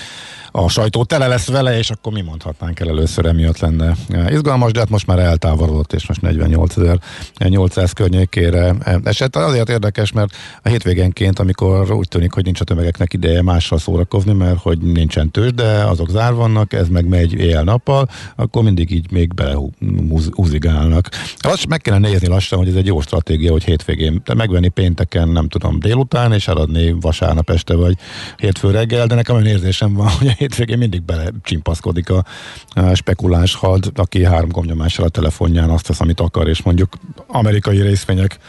a 0.52 0.70
sajtó 0.70 1.04
tele 1.04 1.28
lesz 1.28 1.48
vele, 1.48 1.78
és 1.78 1.90
akkor 1.90 2.14
mi 2.14 2.22
mondhatnánk 2.22 2.80
el 2.80 2.90
először 2.90 3.26
emiatt 3.26 3.60
lenne 3.60 3.96
izgalmas, 4.30 4.72
de 4.72 4.80
hát 4.80 4.90
most 4.90 5.08
már 5.08 5.20
eltávolodott, 5.20 5.94
és 5.94 6.08
most 6.08 6.22
48.800 6.24 7.92
környékére 7.94 8.76
esett. 9.04 9.36
Azért 9.36 9.70
érdekes, 9.70 10.12
mert 10.12 10.36
a 10.64 10.70
hétvégenként, 10.70 11.40
amikor 11.40 11.92
úgy 11.92 12.08
tűnik, 12.08 12.32
hogy 12.32 12.44
nincs 12.44 12.62
a 12.62 12.64
tömegeknek 12.64 13.14
ideje 13.14 13.42
mással 13.42 13.78
szórakozni, 13.78 14.34
mert 14.34 14.60
hogy 14.60 14.78
nincsen 14.78 15.32
tős, 15.32 15.54
de 15.54 15.64
azok 15.64 16.10
zár 16.10 16.34
vannak, 16.34 16.74
ez 16.74 16.88
meg 16.88 17.08
megy 17.08 17.34
éjjel-nappal, 17.34 18.08
akkor 18.36 18.64
mindig 18.64 18.92
így 18.92 19.12
még 19.12 19.34
belehúzigálnak. 19.34 21.10
Azt 21.40 21.68
meg 21.68 21.82
kellene 21.82 22.08
nézni 22.08 22.28
lassan, 22.28 22.60
hogy 22.60 22.68
ez 22.68 22.76
egy 22.76 22.86
jó 22.86 23.02
stratégia, 23.02 23.52
hogy 23.52 23.64
hétvégén 23.64 24.22
de 24.26 24.34
megvenni 24.34 24.68
pénteken, 24.68 25.28
nem 25.28 25.48
tudom, 25.48 25.80
délután, 25.80 26.34
és 26.34 26.48
eladni 26.48 26.92
vasárnap 27.00 27.50
este 27.50 27.76
vagy 27.76 27.96
hétfő 28.38 28.72
reggel, 28.72 29.08
de 29.08 29.16
nekem 29.16 29.36
olyan 29.36 29.48
érzésem 29.48 29.94
van, 29.94 30.08
hogy 30.08 30.28
a 30.28 30.36
hétvégén 30.42 30.78
mindig 30.78 31.02
bele 31.02 31.32
csimpaszkodik 31.44 32.10
a, 32.10 32.26
a 32.70 32.94
spekuláns 32.94 33.56
had, 33.56 33.92
aki 33.96 34.24
három 34.24 34.50
gomnyomással 34.50 35.06
a 35.06 35.10
telefonján 35.10 35.70
azt 35.70 35.88
tesz, 35.88 36.02
amit 36.02 36.20
akar, 36.20 36.48
és 36.48 36.62
mondjuk 36.62 36.94
amerikai 37.28 37.82
részvények 37.82 38.40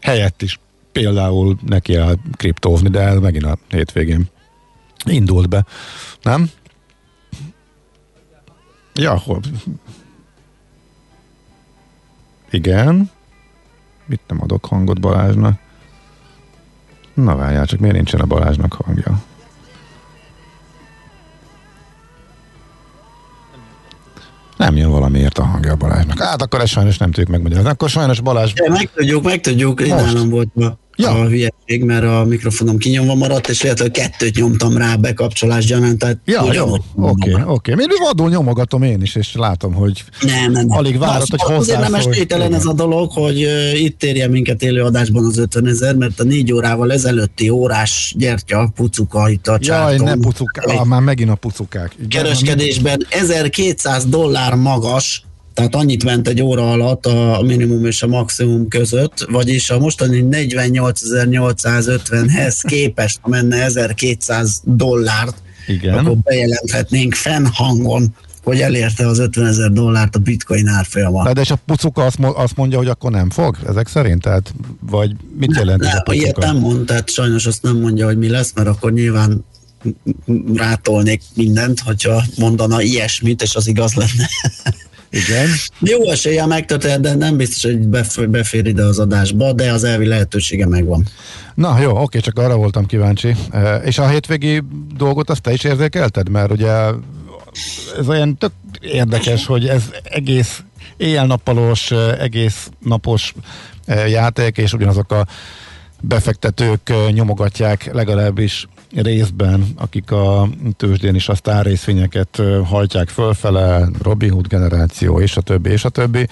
helyett 0.00 0.42
is 0.42 0.60
például 0.92 1.58
neki 1.66 1.94
el 1.94 2.18
kriptózni, 2.36 2.88
de 2.88 3.00
ez 3.00 3.18
megint 3.18 3.44
a 3.44 3.58
hétvégén 3.68 4.30
indult 5.04 5.48
be, 5.48 5.64
nem? 6.22 6.50
Ja, 8.94 9.18
hol? 9.18 9.40
Igen. 12.50 13.10
Mit 14.06 14.20
nem 14.28 14.42
adok 14.42 14.64
hangot 14.64 15.00
Balázsnak? 15.00 15.60
Na 17.14 17.36
várjál, 17.36 17.66
csak 17.66 17.80
miért 17.80 17.94
nincsen 17.94 18.20
a 18.20 18.26
Balázsnak 18.26 18.72
hangja? 18.72 19.22
Nem 24.64 24.76
jön 24.76 24.90
valamiért 24.90 25.38
a 25.38 25.44
hangja 25.44 25.72
a 25.72 25.76
Balázsnak. 25.76 26.18
Hát 26.18 26.42
akkor 26.42 26.60
ezt 26.60 26.72
sajnos 26.72 26.98
nem 26.98 27.10
tudjuk 27.10 27.28
megmagyarázni. 27.28 27.70
Akkor 27.70 27.88
sajnos 27.88 28.20
Balázs... 28.20 28.52
De 28.52 28.68
meg 28.68 28.90
tudjuk, 28.94 29.22
meg 29.22 29.40
tudjuk. 29.40 29.80
Én 29.80 29.94
nálam 29.94 30.28
volt 30.28 30.48
a, 30.56 30.78
ja. 30.96 31.10
a 31.10 31.26
hülyeség, 31.26 31.84
mert 31.84 32.04
a 32.04 32.24
mikrofonom 32.24 32.78
kinyomva 32.78 33.14
maradt, 33.14 33.48
és 33.48 33.62
illetve 33.62 33.90
kettőt 33.90 34.36
nyomtam 34.36 34.76
rá 34.76 34.96
bekapcsolás 34.96 35.64
gyanán, 35.64 35.98
tehát 35.98 36.18
Ja, 36.24 36.52
jó, 36.52 36.72
oké, 36.72 36.82
oké. 36.96 37.30
Okay, 37.30 37.42
okay. 37.46 37.74
Még 37.74 37.88
vadul 38.04 38.28
nyomogatom 38.28 38.82
én 38.82 39.02
is, 39.02 39.14
és 39.14 39.34
látom, 39.34 39.72
hogy 39.72 40.04
nem, 40.20 40.52
nem, 40.52 40.66
nem. 40.66 40.78
alig 40.78 40.98
várod, 40.98 41.28
hogy 41.28 41.40
hozzá. 41.40 41.56
Azért 41.56 41.80
nem 41.80 41.94
estételen 41.94 42.54
ez 42.54 42.66
a 42.66 42.72
dolog, 42.72 43.10
hogy 43.12 43.44
uh, 43.44 43.80
itt 43.80 44.02
érje 44.02 44.28
minket 44.28 44.62
élőadásban 44.62 45.24
az 45.24 45.38
50 45.38 45.66
ezer, 45.66 45.94
mert 45.94 46.20
a 46.20 46.24
négy 46.24 46.52
órával 46.52 46.92
ezelőtti 46.92 47.48
órás 47.48 48.14
gyertya, 48.18 48.72
pucuka 48.74 49.30
itt 49.30 49.46
a 49.46 49.58
Jaj, 49.60 49.96
nem 49.96 50.20
pucuka, 50.20 50.62
ah, 50.62 50.86
már 50.86 51.00
megint 51.00 51.30
a 51.30 51.34
pucukák. 51.34 51.96
Kereskedésben 52.08 53.06
1200 53.08 54.04
dollár 54.06 54.54
magas, 54.54 55.24
tehát 55.54 55.74
annyit 55.74 56.04
ment 56.04 56.28
egy 56.28 56.42
óra 56.42 56.70
alatt 56.70 57.06
a 57.06 57.42
minimum 57.46 57.84
és 57.84 58.02
a 58.02 58.06
maximum 58.06 58.68
között, 58.68 59.26
vagyis 59.30 59.70
a 59.70 59.78
mostani 59.78 60.24
48.850-hez 60.30 62.54
képest, 62.62 63.18
ha 63.20 63.28
menne 63.28 63.62
1200 63.62 64.60
dollárt, 64.64 65.36
Igen. 65.66 65.98
akkor 65.98 66.16
bejelenthetnénk 66.16 67.14
fennhangon, 67.14 68.14
hogy 68.42 68.60
elérte 68.60 69.06
az 69.06 69.18
50 69.18 69.46
ezer 69.46 69.70
dollárt 69.70 70.16
a 70.16 70.18
bitcoin 70.18 70.68
árfolyama. 70.68 71.32
De 71.32 71.40
és 71.40 71.50
a 71.50 71.58
pucuka 71.66 72.04
azt, 72.04 72.18
azt 72.20 72.56
mondja, 72.56 72.78
hogy 72.78 72.88
akkor 72.88 73.10
nem 73.10 73.30
fog 73.30 73.56
ezek 73.68 73.88
szerint? 73.88 74.22
Tehát, 74.22 74.54
vagy 74.80 75.16
mit 75.38 75.56
jelent 75.56 75.80
ne, 75.80 75.88
ez 75.88 75.94
a 75.94 76.00
pucuka? 76.00 76.22
Ilyet 76.22 76.36
nem 76.36 76.56
mond, 76.56 76.86
tehát 76.86 77.10
sajnos 77.10 77.46
azt 77.46 77.62
nem 77.62 77.76
mondja, 77.76 78.06
hogy 78.06 78.18
mi 78.18 78.28
lesz, 78.28 78.52
mert 78.54 78.68
akkor 78.68 78.92
nyilván 78.92 79.44
rátolnék 80.54 81.22
mindent, 81.34 81.80
hogyha 81.80 82.22
mondana 82.36 82.82
ilyesmit, 82.82 83.42
és 83.42 83.54
az 83.54 83.66
igaz 83.66 83.94
lenne. 83.94 84.28
Igen. 85.12 85.48
Jó 85.80 86.10
esélye 86.10 86.46
megtörtént, 86.46 87.00
de 87.00 87.14
nem 87.14 87.36
biztos, 87.36 87.70
hogy 88.14 88.28
befér 88.28 88.66
ide 88.66 88.82
az 88.82 88.98
adásba, 88.98 89.52
de 89.52 89.72
az 89.72 89.84
elvi 89.84 90.06
lehetősége 90.06 90.66
megvan. 90.66 91.06
Na 91.54 91.80
jó, 91.80 92.02
oké, 92.02 92.18
csak 92.18 92.38
arra 92.38 92.56
voltam 92.56 92.86
kíváncsi. 92.86 93.34
E, 93.50 93.74
és 93.76 93.98
a 93.98 94.08
hétvégi 94.08 94.62
dolgot 94.96 95.30
azt 95.30 95.40
te 95.42 95.52
is 95.52 95.64
érzékelted? 95.64 96.28
Mert 96.28 96.50
ugye 96.50 96.70
ez 97.98 98.08
olyan 98.08 98.36
tök 98.36 98.52
érdekes, 98.80 99.46
hogy 99.46 99.68
ez 99.68 99.82
egész 100.02 100.62
éjjel-nappalos, 100.96 101.90
egész 102.18 102.70
napos 102.78 103.34
e, 103.84 104.08
játék, 104.08 104.56
és 104.56 104.72
ugyanazok 104.72 105.12
a 105.12 105.26
befektetők 106.00 106.88
e, 106.88 107.10
nyomogatják 107.10 107.90
legalábbis 107.92 108.66
részben, 108.94 109.66
akik 109.76 110.10
a 110.10 110.48
tőzsdén 110.76 111.14
is 111.14 111.28
a 111.28 111.34
sztárrészvényeket 111.34 112.42
hajtják 112.64 113.08
fölfele, 113.08 113.88
Robin 114.02 114.30
Hood 114.30 114.46
generáció, 114.46 115.20
és 115.20 115.36
a 115.36 115.40
többi, 115.40 115.70
és 115.70 115.84
a 115.84 115.88
többi, 115.88 116.28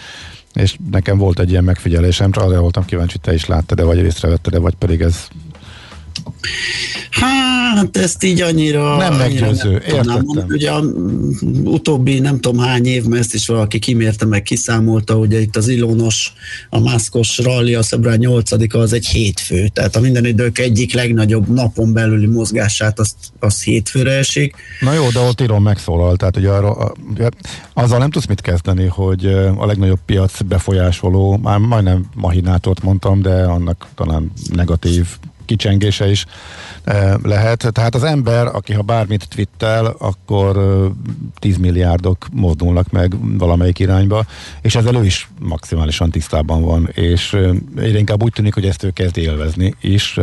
és 0.55 0.77
nekem 0.91 1.19
volt 1.19 1.39
egy 1.39 1.51
ilyen 1.51 1.65
megfigyelésem, 1.65 2.31
arra 2.33 2.61
voltam 2.61 2.85
kíváncsi, 2.85 3.19
te 3.19 3.35
is 3.35 3.47
láttad-e, 3.47 3.85
vagy 3.85 3.99
észrevetted-e, 3.99 4.59
vagy 4.59 4.75
pedig 4.75 5.01
ez 5.01 5.29
Hát 7.11 7.97
ezt 7.97 8.25
így 8.25 8.41
annyira... 8.41 8.97
Nem 8.97 9.15
meggyőző, 9.15 9.73
értettem. 9.73 10.47
Ugye 10.49 10.71
a 10.71 10.83
utóbbi 11.65 12.19
nem 12.19 12.41
tudom 12.41 12.59
hány 12.59 12.87
év, 12.87 13.05
mert 13.05 13.23
ezt 13.23 13.35
is 13.35 13.47
valaki 13.47 13.79
kimérte 13.79 14.25
meg, 14.25 14.43
kiszámolta, 14.43 15.17
ugye 15.17 15.41
itt 15.41 15.57
az 15.57 15.69
Ilonos, 15.69 16.33
a 16.71 16.81
Mászkos 16.81 17.39
rally, 17.39 17.75
a 17.75 17.83
Szebra 17.83 18.15
8 18.17 18.53
az 18.73 18.93
egy 18.93 19.07
hétfő, 19.07 19.69
tehát 19.69 19.97
a 19.97 20.01
minden 20.01 20.25
idők 20.25 20.59
egyik 20.59 20.95
legnagyobb 20.95 21.49
napon 21.49 21.93
belüli 21.93 22.27
mozgását 22.27 22.99
azt, 22.99 23.15
az 23.39 23.63
hétfőre 23.63 24.13
esik. 24.13 24.55
Na 24.81 24.93
jó, 24.93 25.09
de 25.11 25.19
ott 25.19 25.41
Ilon 25.41 25.63
megszólal, 25.63 26.17
tehát 26.17 26.37
ugye 26.37 26.49
arra, 26.49 26.93
azzal 27.73 27.99
nem 27.99 28.11
tudsz 28.11 28.27
mit 28.27 28.41
kezdeni, 28.41 28.87
hogy 28.87 29.27
a 29.57 29.67
legnagyobb 29.67 30.01
piac 30.07 30.43
befolyásoló, 30.43 31.37
már 31.43 31.59
majdnem 31.59 32.05
mahinátort 32.15 32.83
mondtam, 32.83 33.23
de 33.23 33.43
annak 33.43 33.87
talán 33.95 34.33
negatív 34.53 35.07
kicsengése 35.51 36.11
is 36.11 36.27
eh, 36.85 37.15
lehet. 37.23 37.69
Tehát 37.73 37.95
az 37.95 38.05
ember, 38.05 38.47
aki 38.47 38.73
ha 38.73 38.83
bármit 38.83 39.29
twittel, 39.29 39.95
akkor 39.99 40.53
10 41.39 41.55
eh, 41.55 41.61
milliárdok 41.61 42.27
mozdulnak 42.33 42.91
meg 42.91 43.39
valamelyik 43.39 43.79
irányba, 43.79 44.25
és 44.61 44.75
ezzel 44.75 44.95
ő 44.95 45.05
is 45.05 45.29
maximálisan 45.41 46.11
tisztában 46.11 46.63
van, 46.63 46.89
és 46.93 47.33
eh, 47.33 47.51
egyre 47.77 47.99
inkább 47.99 48.23
úgy 48.23 48.33
tűnik, 48.33 48.55
hogy 48.55 48.67
ezt 48.67 48.83
ő 48.83 48.91
kezd 48.91 49.17
élvezni 49.17 49.75
is. 49.81 50.19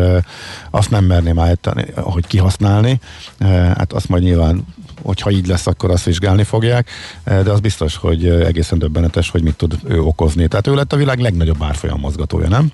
Azt 0.69 0.89
nem 0.89 1.05
merném 1.05 1.39
állítani, 1.39 1.85
hogy 1.95 2.27
kihasználni, 2.27 2.99
hát 3.77 3.93
azt 3.93 4.09
majd 4.09 4.23
nyilván 4.23 4.65
hogyha 5.01 5.31
így 5.31 5.47
lesz, 5.47 5.67
akkor 5.67 5.91
azt 5.91 6.03
vizsgálni 6.03 6.43
fogják, 6.43 6.89
de 7.23 7.51
az 7.51 7.59
biztos, 7.59 7.95
hogy 7.95 8.27
egészen 8.27 8.79
döbbenetes, 8.79 9.29
hogy 9.29 9.43
mit 9.43 9.55
tud 9.55 9.77
ő 9.87 10.01
okozni. 10.01 10.47
Tehát 10.47 10.67
ő 10.67 10.73
lett 10.75 10.93
a 10.93 10.97
világ 10.97 11.19
legnagyobb 11.19 11.63
árfolyam 11.63 11.99
mozgatója, 11.99 12.47
nem? 12.47 12.71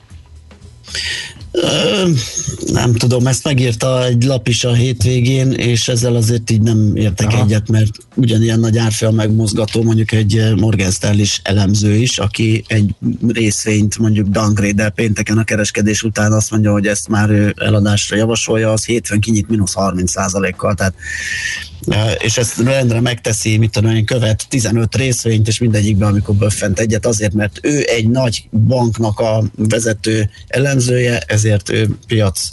Nem 2.65 2.93
tudom, 2.93 3.27
ezt 3.27 3.43
megírta 3.43 4.05
egy 4.05 4.23
lap 4.23 4.47
is 4.47 4.63
a 4.63 4.73
hétvégén, 4.73 5.51
és 5.51 5.87
ezzel 5.87 6.15
azért 6.15 6.51
így 6.51 6.61
nem 6.61 6.95
értek 6.95 7.27
Aha. 7.27 7.43
egyet, 7.43 7.69
mert 7.69 7.91
ugyanilyen 8.15 8.59
nagy 8.59 8.77
árfél 8.77 9.11
megmozgató 9.11 9.83
mondjuk 9.83 10.11
egy 10.11 10.53
Morgan 10.55 10.91
Stanley 10.91 11.25
elemző 11.43 11.95
is, 11.95 12.17
aki 12.17 12.63
egy 12.67 12.95
részvényt 13.27 13.97
mondjuk 13.97 14.27
downgrade 14.27 14.89
pénteken 14.89 15.37
a 15.37 15.43
kereskedés 15.43 16.03
után 16.03 16.31
azt 16.31 16.51
mondja, 16.51 16.71
hogy 16.71 16.87
ezt 16.87 17.07
már 17.07 17.29
ő 17.29 17.53
eladásra 17.57 18.15
javasolja, 18.15 18.71
az 18.71 18.85
hétfőn 18.85 19.19
kinyit 19.19 19.49
mínusz 19.49 19.73
30% 19.75 20.53
kal 20.57 20.73
tehát 20.73 20.93
és 22.17 22.37
ezt 22.37 22.57
rendre 22.57 23.01
megteszi, 23.01 23.57
mit 23.57 23.71
tudom 23.71 23.95
én, 23.95 24.05
követ 24.05 24.45
15 24.49 24.95
részvényt, 24.95 25.47
és 25.47 25.59
mindegyikben, 25.59 26.09
amikor 26.09 26.35
böffent 26.35 26.79
egyet, 26.79 27.05
azért, 27.05 27.33
mert 27.33 27.59
ő 27.61 27.83
egy 27.87 28.09
nagy 28.09 28.47
banknak 28.67 29.19
a 29.19 29.43
vezető 29.55 30.29
elemzője, 30.47 31.19
ezért 31.27 31.69
ő 31.69 31.89
piac 32.07 32.49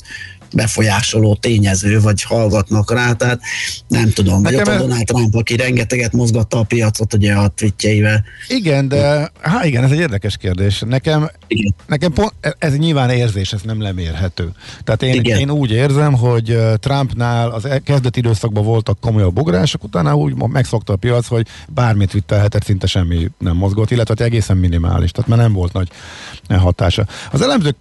befolyásoló 0.53 1.35
tényező, 1.35 2.01
vagy 2.01 2.23
hallgatnak 2.23 2.93
rá, 2.93 3.13
tehát 3.13 3.41
nem 3.89 4.11
tudom. 4.11 4.43
Vagy 4.43 4.55
ott 4.55 4.67
a 4.67 4.77
Donald 4.77 5.05
Trump, 5.05 5.35
aki 5.35 5.57
rengeteget 5.57 6.13
mozgatta 6.13 6.59
a 6.59 6.63
piacot 6.63 7.15
ugye 7.15 7.33
a 7.33 7.49
tweetjeivel. 7.49 8.25
Igen, 8.49 8.89
de 8.89 9.31
hát 9.41 9.65
igen, 9.65 9.85
ez 9.85 9.91
egy 9.91 9.99
érdekes 9.99 10.37
kérdés. 10.37 10.83
Nekem, 10.87 11.31
igen. 11.47 11.75
nekem 11.87 12.13
pont, 12.13 12.33
ez 12.59 12.77
nyilván 12.77 13.11
érzés, 13.11 13.53
ez 13.53 13.61
nem 13.63 13.83
lemérhető. 13.83 14.53
Tehát 14.85 15.03
én, 15.03 15.23
én 15.23 15.51
úgy 15.51 15.71
érzem, 15.71 16.13
hogy 16.13 16.59
Trumpnál 16.75 17.51
az 17.51 17.65
e- 17.65 17.79
kezdeti 17.79 18.19
időszakban 18.19 18.65
voltak 18.65 19.01
komolyabb 19.01 19.39
ugrások, 19.39 19.85
utána 19.85 20.17
úgy 20.17 20.35
megszokta 20.35 20.93
a 20.93 20.97
piac, 20.97 21.27
hogy 21.27 21.47
bármit 21.69 22.13
vittelhetett, 22.13 22.65
szinte 22.65 22.87
semmi 22.87 23.29
nem 23.39 23.57
mozgott, 23.57 23.91
illetve 23.91 24.25
egészen 24.25 24.57
minimális, 24.57 25.11
tehát 25.11 25.31
már 25.31 25.39
nem 25.39 25.53
volt 25.53 25.73
nagy 25.73 25.89
hatása. 26.49 27.07
Az 27.31 27.43
elemzők 27.43 27.77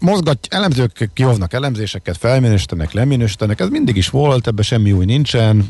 mozgat, 0.00 0.46
elemzők 0.50 1.10
kihoznak 1.14 1.52
elemzéseket, 1.52 2.16
felminősítenek, 2.16 2.92
leminősítenek, 2.92 3.60
ez 3.60 3.68
mindig 3.68 3.96
is 3.96 4.08
volt, 4.08 4.46
ebben 4.46 4.64
semmi 4.64 4.92
új 4.92 5.04
nincsen, 5.04 5.66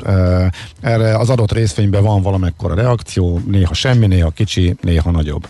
erre 0.81 1.17
az 1.17 1.31
adott 1.31 1.53
részvényben 1.53 2.03
van 2.03 2.23
valamekkora 2.23 2.75
reakció, 2.75 3.41
néha 3.47 3.75
semmi, 3.75 4.07
néha 4.07 4.31
kicsi, 4.31 4.77
néha 4.81 5.11
nagyobb. 5.11 5.49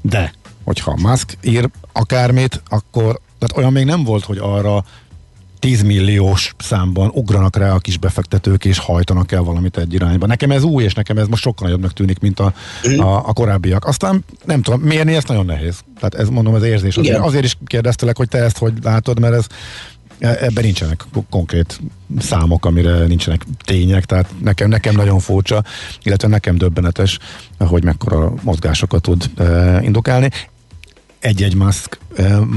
De, 0.00 0.32
hogyha 0.64 0.96
Musk 0.96 1.36
ír 1.42 1.70
akármit, 1.92 2.62
akkor 2.68 3.20
tehát 3.38 3.56
olyan 3.56 3.72
még 3.72 3.84
nem 3.84 4.04
volt, 4.04 4.24
hogy 4.24 4.38
arra 4.38 4.84
10 5.58 5.82
milliós 5.82 6.54
számban 6.58 7.10
ugranak 7.14 7.56
rá 7.56 7.72
a 7.72 7.78
kis 7.78 7.98
befektetők, 7.98 8.64
és 8.64 8.78
hajtanak 8.78 9.32
el 9.32 9.42
valamit 9.42 9.76
egy 9.76 9.94
irányba. 9.94 10.26
Nekem 10.26 10.50
ez 10.50 10.62
új, 10.62 10.84
és 10.84 10.94
nekem 10.94 11.18
ez 11.18 11.26
most 11.26 11.42
sokkal 11.42 11.66
nagyobbnak 11.66 11.92
tűnik, 11.92 12.18
mint 12.18 12.40
a, 12.40 12.52
a, 12.98 13.28
a 13.28 13.32
korábbiak. 13.32 13.84
Aztán 13.84 14.24
nem 14.44 14.62
tudom, 14.62 14.80
mérni 14.80 15.14
ezt 15.14 15.28
nagyon 15.28 15.44
nehéz. 15.44 15.80
Tehát 16.00 16.14
ez 16.14 16.28
mondom, 16.28 16.54
az 16.54 16.62
érzés. 16.62 16.96
Azért, 16.96 17.18
azért 17.18 17.44
is 17.44 17.56
kérdeztelek, 17.66 18.16
hogy 18.16 18.28
te 18.28 18.38
ezt 18.38 18.58
hogy 18.58 18.72
látod, 18.82 19.20
mert 19.20 19.34
ez 19.34 19.46
ebben 20.18 20.64
nincsenek 20.64 21.04
konkrét 21.30 21.80
számok, 22.18 22.66
amire 22.66 23.06
nincsenek 23.06 23.42
tények, 23.64 24.04
tehát 24.04 24.30
nekem, 24.42 24.68
nekem 24.68 24.94
nagyon 24.94 25.18
furcsa, 25.18 25.64
illetve 26.02 26.28
nekem 26.28 26.56
döbbenetes, 26.56 27.18
hogy 27.58 27.84
mekkora 27.84 28.32
mozgásokat 28.42 29.02
tud 29.02 29.30
uh, 29.38 29.78
indukálni 29.82 30.30
egy-egy 31.20 31.54
maszk 31.54 31.98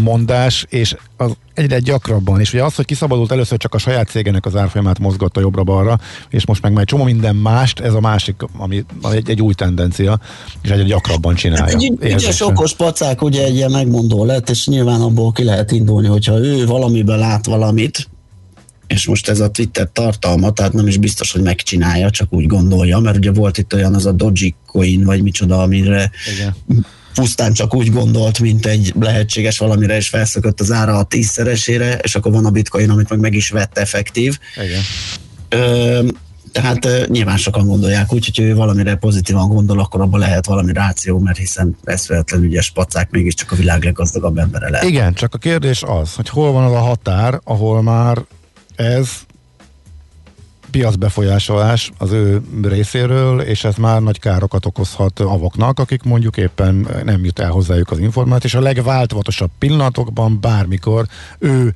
mondás, 0.04 0.66
és 0.70 0.96
az 1.18 1.32
egyre 1.54 1.80
gyakrabban, 1.80 2.40
és 2.40 2.54
ugye 2.54 2.64
az, 2.64 2.76
hogy 2.76 2.86
kiszabadult 2.86 3.32
először 3.32 3.58
csak 3.58 3.74
a 3.74 3.78
saját 3.78 4.08
cégenek 4.08 4.46
az 4.46 4.56
árfolyamát 4.56 5.00
mozgatta 5.00 5.40
jobbra-balra, 5.40 6.00
és 6.30 6.46
most 6.46 6.62
meg 6.62 6.74
már 6.74 6.86
csomó 6.86 7.04
minden 7.04 7.36
mást, 7.36 7.80
ez 7.80 7.94
a 7.94 8.00
másik, 8.00 8.36
ami 8.58 8.86
egy, 9.12 9.30
egy 9.30 9.42
új 9.42 9.54
tendencia, 9.54 10.20
és 10.62 10.70
egyre 10.70 10.84
gyakrabban 10.84 11.36
csinálja. 11.36 11.64
Hát 11.64 11.74
egy 11.74 12.14
ügyes 12.14 12.42
okos 12.42 12.76
pacák 12.76 13.22
ugye 13.22 13.44
egy 13.44 13.56
ilyen 13.56 13.72
megmondó 13.72 14.26
lett, 14.26 14.50
és 14.50 14.68
nyilván 14.68 15.02
abból 15.02 15.32
ki 15.32 15.44
lehet 15.44 15.72
indulni, 15.72 16.08
hogyha 16.08 16.38
ő 16.38 16.66
valamiben 16.66 17.20
lát 17.20 17.46
valamit, 17.46 18.10
és 18.88 19.08
most 19.08 19.30
ez 19.30 19.40
a 19.40 19.50
Twitter 19.50 19.90
tartalma, 19.94 20.52
tehát 20.52 20.74
nem 20.74 20.88
is 20.88 20.98
biztos, 20.98 21.32
hogy 21.32 21.42
megcsinálja, 21.42 22.10
csak 22.10 22.34
úgy 22.34 22.46
gondolja, 22.46 23.00
mert 23.00 23.18
ugye 23.18 23.32
volt 23.32 23.58
itt 23.58 23.74
olyan 23.74 23.96
az 23.96 24.06
a 24.06 24.12
Dogecoin, 24.12 25.04
vagy 25.04 25.22
micsoda, 25.22 25.62
amire 25.62 26.12
Igen 26.34 26.56
pusztán 27.14 27.54
csak 27.54 27.76
úgy 27.76 27.92
gondolt, 27.92 28.40
mint 28.40 28.66
egy 28.66 28.94
lehetséges 29.00 29.58
valamire, 29.58 29.96
és 29.96 30.10
felszökött 30.10 30.60
az 30.60 30.72
ára 30.72 30.98
a 30.98 31.04
tízszeresére, 31.04 31.98
és 31.98 32.16
akkor 32.16 32.32
van 32.32 32.46
a 32.46 32.50
bitcoin, 32.50 32.90
amit 32.90 33.10
meg 33.10 33.20
meg 33.20 33.34
is 33.34 33.50
vett 33.50 33.78
effektív. 33.78 34.40
Igen. 34.56 34.82
Ö, 35.50 36.04
tehát 36.52 37.08
nyilván 37.08 37.38
sokan 37.38 37.68
gondolják 37.68 38.14
úgy, 38.14 38.26
hogy 38.26 38.46
ő 38.46 38.56
valamire 38.56 38.96
pozitívan 38.96 39.48
gondol, 39.48 39.80
akkor 39.80 40.02
abban 40.02 40.20
lehet 40.20 40.46
valami 40.46 40.74
ráció, 40.74 41.20
mert 41.20 41.38
hiszen 41.38 41.78
eszméletlen 41.84 42.44
ügyes 42.44 42.72
pacák 42.72 43.12
mégiscsak 43.12 43.52
a 43.52 43.56
világ 43.56 43.84
leggazdagabb 43.84 44.38
embere 44.38 44.70
lehet. 44.70 44.88
Igen, 44.88 45.14
csak 45.14 45.34
a 45.34 45.38
kérdés 45.38 45.84
az, 45.84 46.14
hogy 46.14 46.30
hol 46.30 46.52
van 46.52 46.64
az 46.64 46.72
a 46.72 46.80
határ, 46.80 47.40
ahol 47.44 47.82
már 47.82 48.18
ez 48.76 49.10
piacbefolyásolás 50.72 51.91
az 51.98 52.11
ő 52.11 52.41
részéről, 52.61 53.41
és 53.41 53.64
ez 53.64 53.76
már 53.76 54.02
nagy 54.02 54.19
károkat 54.19 54.65
okozhat 54.65 55.19
avoknak, 55.19 55.80
akik 55.80 56.03
mondjuk 56.03 56.38
éppen 56.38 56.88
nem 57.03 57.23
jut 57.23 57.39
el 57.39 57.49
hozzájuk 57.49 57.91
az 57.91 57.99
információ, 57.99 58.49
és 58.49 58.56
a 58.56 58.61
legváltozatosabb 58.61 59.52
pillanatokban 59.60 60.39
bármikor 60.41 61.06
ő 61.39 61.76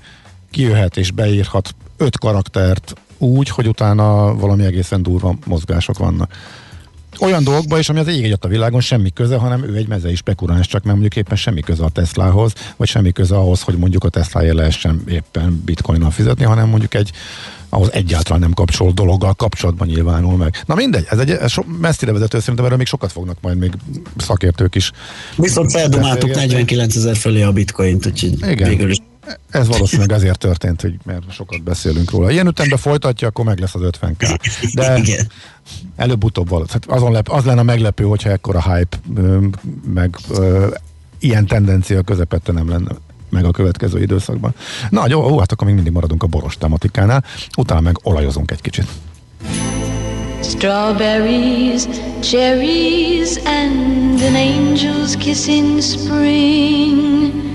kijöhet 0.52 0.98
és 0.98 1.12
beírhat 1.12 1.76
öt 1.98 2.18
karaktert 2.18 2.94
úgy, 3.18 3.50
hogy 3.50 3.68
utána 3.68 4.36
valami 4.36 4.66
egészen 4.66 5.04
durva 5.04 5.36
mozgások 5.46 5.98
vannak. 5.98 6.32
Olyan 7.20 7.44
dolgokban 7.44 7.80
is, 7.80 7.90
ami 7.90 8.00
az 8.00 8.08
ég 8.08 8.38
a 8.40 8.48
világon 8.48 8.82
semmi 8.82 9.10
köze, 9.14 9.36
hanem 9.36 9.64
ő 9.64 9.76
egy 9.76 9.88
mezei 9.88 10.16
spekuláns, 10.16 10.68
csak 10.68 10.84
nem 10.84 10.92
mondjuk 10.92 11.16
éppen 11.16 11.38
semmi 11.38 11.62
köze 11.62 11.84
a 11.84 11.90
Teslahoz, 11.90 12.54
vagy 12.76 12.88
semmi 12.88 13.12
köze 13.12 13.36
ahhoz, 13.36 13.62
hogy 13.62 13.78
mondjuk 13.78 14.04
a 14.04 14.10
Tesla 14.10 14.54
lehessen 14.54 15.02
éppen 15.08 15.62
bitcoinnal 15.66 16.12
fizetni, 16.12 16.46
hanem 16.46 16.70
mondjuk 16.70 16.94
egy 16.94 17.12
ahhoz 17.70 17.92
egyáltalán 17.92 18.40
nem 18.40 18.54
kapcsol 18.54 18.92
dologgal 18.92 19.34
kapcsolatban 19.34 19.88
nyilvánul 19.88 20.38
meg. 20.38 20.64
Na 20.66 20.76
mindegy, 20.76 21.06
ez 21.10 21.18
egy 21.18 21.30
ez 21.30 21.52
so, 21.52 21.62
messzire 21.82 22.12
vezető, 22.12 22.40
szerintem 22.40 22.66
erről 22.66 22.78
még 22.78 22.88
sokat 22.88 23.12
fognak 23.12 23.38
majd 23.42 23.58
még 23.58 23.72
szakértők 24.18 24.76
is. 24.76 24.92
Viszont 25.36 25.72
feldomáltuk 25.72 26.36
49 26.36 26.96
ezer 26.96 27.16
fölé 27.16 27.42
a 27.42 27.52
bitcoint, 27.52 28.06
úgyhogy 28.06 28.34
Igen. 28.50 28.70
végül 28.70 28.90
is 28.90 28.98
ez 29.50 29.68
valószínűleg 29.68 30.12
azért 30.12 30.38
történt, 30.38 30.82
hogy 30.82 30.96
mert 31.04 31.32
sokat 31.32 31.64
beszélünk 31.64 32.12
róla. 32.12 32.32
Ilyen 32.32 32.48
ütemben 32.48 32.78
folytatja, 32.78 33.28
akkor 33.28 33.46
meg 33.46 33.60
lesz 33.60 33.76
az 33.76 33.82
50k. 33.84 34.38
De 34.74 35.02
előbb-utóbb 36.04 36.50
valószínűleg. 36.50 36.98
Azon 36.98 37.12
lep, 37.12 37.30
az 37.30 37.44
lenne 37.44 37.62
meglepő, 37.62 38.04
hogyha 38.04 38.30
ekkora 38.30 38.74
hype, 38.74 38.98
meg 39.94 40.16
ö, 40.30 40.68
ilyen 41.20 41.46
tendencia 41.46 42.02
közepette 42.02 42.52
nem 42.52 42.70
lenne 42.70 42.92
meg 43.30 43.46
a 43.46 43.52
következő 43.52 44.02
időszakban. 44.02 44.54
Na, 44.90 45.06
jó, 45.08 45.32
ó, 45.32 45.40
hát 45.40 45.52
akkor 45.52 45.68
még 45.68 45.76
mindig 45.76 45.94
maradunk 45.94 46.24
a 46.24 46.28
boros 46.28 46.58
tematikánál, 46.58 47.24
utána 47.58 47.82
meg 47.82 48.00
olajozunk 48.04 48.52
egy 48.52 48.62
kicsit. 48.62 48.88
Strawberries, 50.44 51.84
cherries 52.20 53.38
and 53.46 54.22
an 54.22 54.36
angel's 54.36 55.16
kiss 55.18 55.48
in 55.48 55.82
spring. 55.82 57.55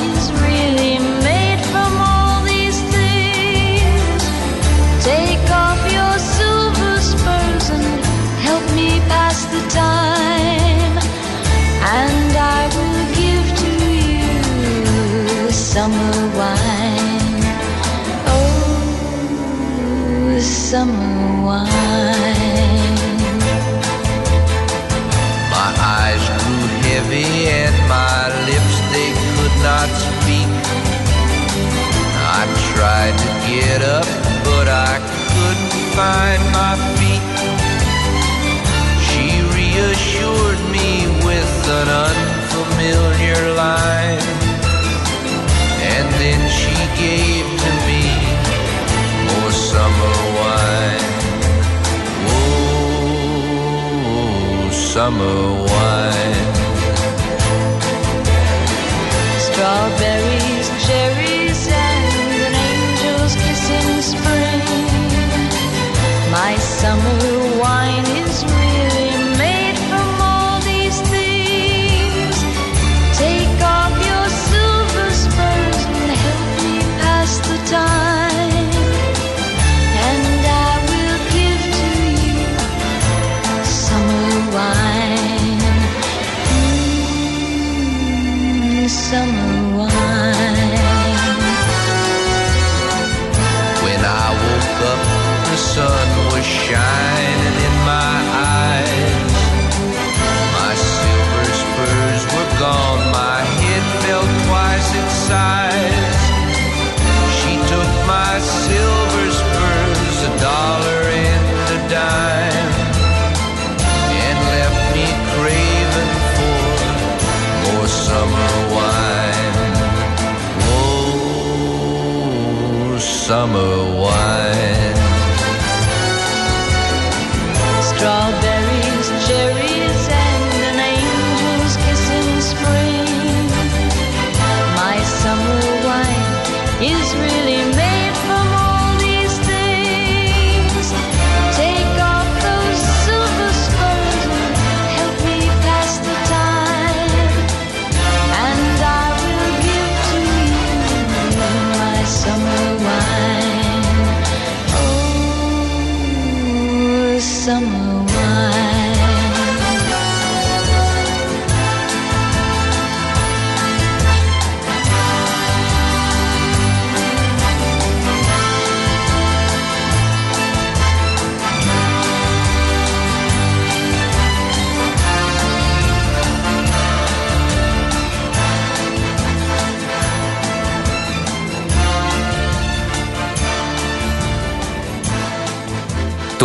summer 15.73 16.13
wine. 16.37 17.43
Oh, 18.27 20.37
summer 20.41 21.45
wine. 21.47 22.97
My 25.55 25.71
eyes 25.95 26.23
grew 26.43 26.65
heavy 26.87 27.29
and 27.47 27.75
my 27.87 28.19
lips 28.49 28.75
they 28.91 29.09
could 29.31 29.55
not 29.63 29.87
speak. 30.07 30.51
I 32.37 32.39
tried 32.73 33.15
to 33.23 33.29
get 33.47 33.79
up, 33.97 34.07
but 34.43 34.67
I 34.67 34.93
couldn't 35.31 35.75
find 35.95 36.41
my 36.59 36.73
feet. 36.99 37.25
She 39.07 39.25
reassured 39.55 40.59
me 40.75 40.89
with 41.25 41.53
an 41.79 41.87
unfamiliar 42.09 43.41
line. 43.55 44.30
Oh, 55.03 56.00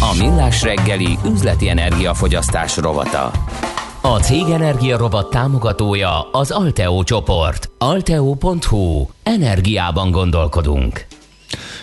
A 0.00 0.14
Millás 0.18 0.62
reggeli 0.62 1.18
üzleti 1.26 1.68
energiafogyasztás 1.68 2.76
rovata. 2.76 3.30
A 4.02 4.18
Cégenergia 4.18 4.96
rovat 4.96 5.30
támogatója 5.30 6.30
az 6.30 6.50
Alteo 6.50 7.02
csoport. 7.02 7.70
Alteo.hu. 7.78 9.06
Energiában 9.22 10.10
gondolkodunk. 10.10 11.06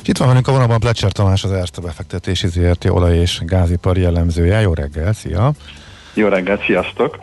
Itt 0.05 0.17
van 0.17 0.27
velünk 0.27 0.47
a 0.47 0.51
vonalban 0.51 0.79
Plecser 0.79 1.11
Tamás, 1.11 1.43
az 1.43 1.51
Erste 1.51 1.81
befektetési 1.81 2.47
ZRT 2.47 2.85
olaj- 2.85 3.17
és 3.17 3.41
gázipari 3.45 4.01
jellemzője. 4.01 4.61
Jó 4.61 4.73
reggel, 4.73 5.13
szia! 5.13 5.51
Jó 6.13 6.27
reggelt, 6.27 6.63
sziasztok! 6.63 7.19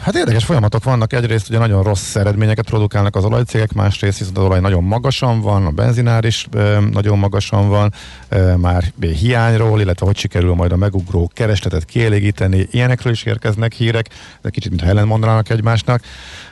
Hát 0.00 0.14
érdekes 0.14 0.44
folyamatok 0.44 0.84
vannak. 0.84 1.12
Egyrészt 1.12 1.48
ugye 1.48 1.58
nagyon 1.58 1.82
rossz 1.82 2.14
eredményeket 2.16 2.64
produkálnak 2.64 3.16
az 3.16 3.24
olajcégek, 3.24 3.72
másrészt 3.72 4.18
viszont 4.18 4.38
az 4.38 4.44
olaj 4.44 4.60
nagyon 4.60 4.84
magasan 4.84 5.40
van, 5.40 5.66
a 5.66 5.70
benzinár 5.70 6.24
is 6.24 6.46
e, 6.52 6.78
nagyon 6.92 7.18
magasan 7.18 7.68
van, 7.68 7.92
e, 8.28 8.56
már 8.56 8.84
hiányról, 9.00 9.80
illetve 9.80 10.06
hogy 10.06 10.16
sikerül 10.16 10.54
majd 10.54 10.72
a 10.72 10.76
megugró 10.76 11.30
keresletet 11.34 11.84
kielégíteni. 11.84 12.66
Ilyenekről 12.70 13.12
is 13.12 13.22
érkeznek 13.22 13.72
hírek, 13.72 14.08
de 14.42 14.50
kicsit 14.50 14.70
mintha 14.70 14.88
ellen 14.88 15.06
mondanának 15.06 15.50
egymásnak. 15.50 16.02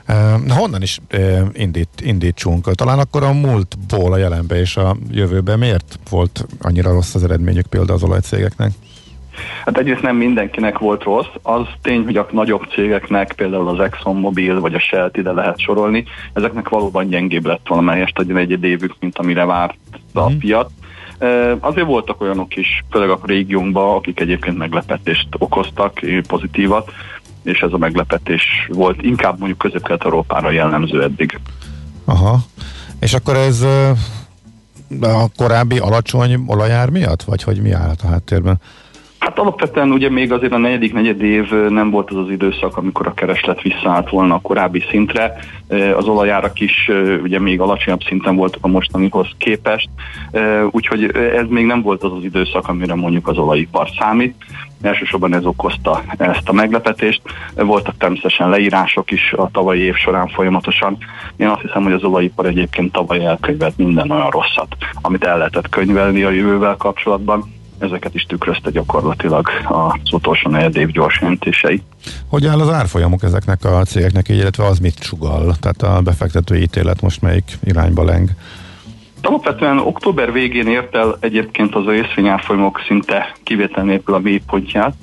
E, 0.06 0.14
honnan 0.48 0.82
is 0.82 0.98
e, 1.08 1.42
indít, 1.52 2.00
indítsunk? 2.00 2.74
Talán 2.74 2.98
akkor 2.98 3.22
a 3.22 3.32
múltból 3.32 4.12
a 4.12 4.16
jelenbe 4.16 4.60
és 4.60 4.76
a 4.76 4.96
jövőbe 5.10 5.56
miért 5.56 5.98
volt 6.10 6.46
annyira 6.60 6.92
rossz 6.92 7.14
az 7.14 7.24
eredményük 7.24 7.66
például 7.66 7.96
az 7.96 8.02
olajcégeknek? 8.02 8.72
Hát 9.64 9.78
egyrészt 9.78 10.02
nem 10.02 10.16
mindenkinek 10.16 10.78
volt 10.78 11.02
rossz, 11.02 11.34
az 11.42 11.66
tény, 11.82 12.04
hogy 12.04 12.16
a 12.16 12.26
nagyobb 12.30 12.62
cégeknek, 12.74 13.32
például 13.32 13.68
az 13.68 13.80
ExxonMobil 13.80 14.60
vagy 14.60 14.74
a 14.74 14.80
shell 14.80 15.10
ide 15.12 15.32
lehet 15.32 15.58
sorolni, 15.58 16.04
ezeknek 16.32 16.68
valóban 16.68 17.08
gyengébb 17.08 17.46
lett 17.46 17.68
valamelyest 17.68 18.18
egy 18.18 18.36
egy 18.36 18.64
évük, 18.64 18.94
mint 19.00 19.18
amire 19.18 19.44
várt 19.44 19.76
a 20.12 20.30
mm. 20.30 20.38
piac. 20.38 20.70
Azért 21.60 21.86
voltak 21.86 22.20
olyanok 22.20 22.56
is, 22.56 22.84
főleg 22.90 23.08
a 23.08 23.18
régiónkban, 23.22 23.96
akik 23.96 24.20
egyébként 24.20 24.58
meglepetést 24.58 25.28
okoztak, 25.38 26.00
pozitívat, 26.26 26.90
és 27.42 27.60
ez 27.60 27.72
a 27.72 27.78
meglepetés 27.78 28.68
volt 28.68 29.02
inkább 29.02 29.38
mondjuk 29.38 29.58
közép-kelet-európára 29.58 30.50
jellemző 30.50 31.02
eddig. 31.02 31.40
Aha. 32.04 32.38
És 33.00 33.14
akkor 33.14 33.36
ez 33.36 33.66
a 35.00 35.26
korábbi 35.36 35.78
alacsony 35.78 36.44
olajár 36.46 36.90
miatt, 36.90 37.22
vagy 37.22 37.42
hogy 37.42 37.62
mi 37.62 37.72
állt 37.72 38.02
a 38.02 38.06
háttérben? 38.06 38.60
Hát 39.24 39.38
alapvetően 39.38 39.90
ugye 39.90 40.10
még 40.10 40.32
azért 40.32 40.52
a 40.52 40.58
negyedik 40.58 40.92
negyed 40.92 41.22
év 41.22 41.50
nem 41.68 41.90
volt 41.90 42.10
az 42.10 42.16
az 42.16 42.30
időszak, 42.30 42.76
amikor 42.76 43.06
a 43.06 43.14
kereslet 43.14 43.62
visszaállt 43.62 44.10
volna 44.10 44.34
a 44.34 44.40
korábbi 44.40 44.84
szintre. 44.90 45.36
Az 45.96 46.06
olajárak 46.06 46.60
is 46.60 46.90
ugye 47.22 47.40
még 47.40 47.60
alacsonyabb 47.60 48.02
szinten 48.02 48.36
voltak 48.36 48.64
a 48.64 48.68
mostanihoz 48.68 49.28
képest, 49.38 49.88
úgyhogy 50.70 51.16
ez 51.16 51.46
még 51.48 51.66
nem 51.66 51.82
volt 51.82 52.02
az 52.02 52.12
az 52.12 52.24
időszak, 52.24 52.68
amire 52.68 52.94
mondjuk 52.94 53.28
az 53.28 53.38
olajipar 53.38 53.88
számít. 53.98 54.34
Elsősorban 54.82 55.34
ez 55.34 55.44
okozta 55.44 56.02
ezt 56.18 56.48
a 56.48 56.52
meglepetést. 56.52 57.22
Voltak 57.56 57.96
természetesen 57.96 58.48
leírások 58.48 59.10
is 59.10 59.32
a 59.32 59.50
tavalyi 59.52 59.80
év 59.80 59.94
során 59.94 60.28
folyamatosan. 60.28 60.98
Én 61.36 61.48
azt 61.48 61.60
hiszem, 61.60 61.82
hogy 61.82 61.92
az 61.92 62.04
olajipar 62.04 62.46
egyébként 62.46 62.92
tavaly 62.92 63.24
elkönyvelt 63.24 63.76
minden 63.76 64.10
olyan 64.10 64.30
rosszat, 64.30 64.76
amit 65.00 65.24
el 65.24 65.38
lehetett 65.38 65.68
könyvelni 65.68 66.22
a 66.22 66.30
jövővel 66.30 66.76
kapcsolatban 66.76 67.52
ezeket 67.78 68.14
is 68.14 68.22
tükrözte 68.22 68.70
gyakorlatilag 68.70 69.48
az 69.68 70.12
utolsó 70.12 70.50
negyed 70.50 70.76
év 70.76 70.88
gyors 70.88 71.18
jelentései. 71.20 71.82
Hogy 72.28 72.46
áll 72.46 72.60
az 72.60 72.70
árfolyamok 72.70 73.22
ezeknek 73.22 73.64
a 73.64 73.84
cégeknek, 73.84 74.28
illetve 74.28 74.64
az 74.64 74.78
mit 74.78 75.02
sugal? 75.02 75.56
Tehát 75.60 75.96
a 75.96 76.02
befektetői 76.02 76.62
ítélet 76.62 77.00
most 77.00 77.22
melyik 77.22 77.58
irányba 77.64 78.04
leng? 78.04 78.28
Alapvetően 79.22 79.78
október 79.78 80.32
végén 80.32 80.68
ért 80.68 80.94
el 80.94 81.16
egyébként 81.20 81.74
az 81.74 81.84
részvényárfolyamok 81.86 82.80
szinte 82.86 83.32
kivétel 83.42 83.84
nélkül 83.84 84.14
a 84.14 84.18
mélypontját. 84.18 84.94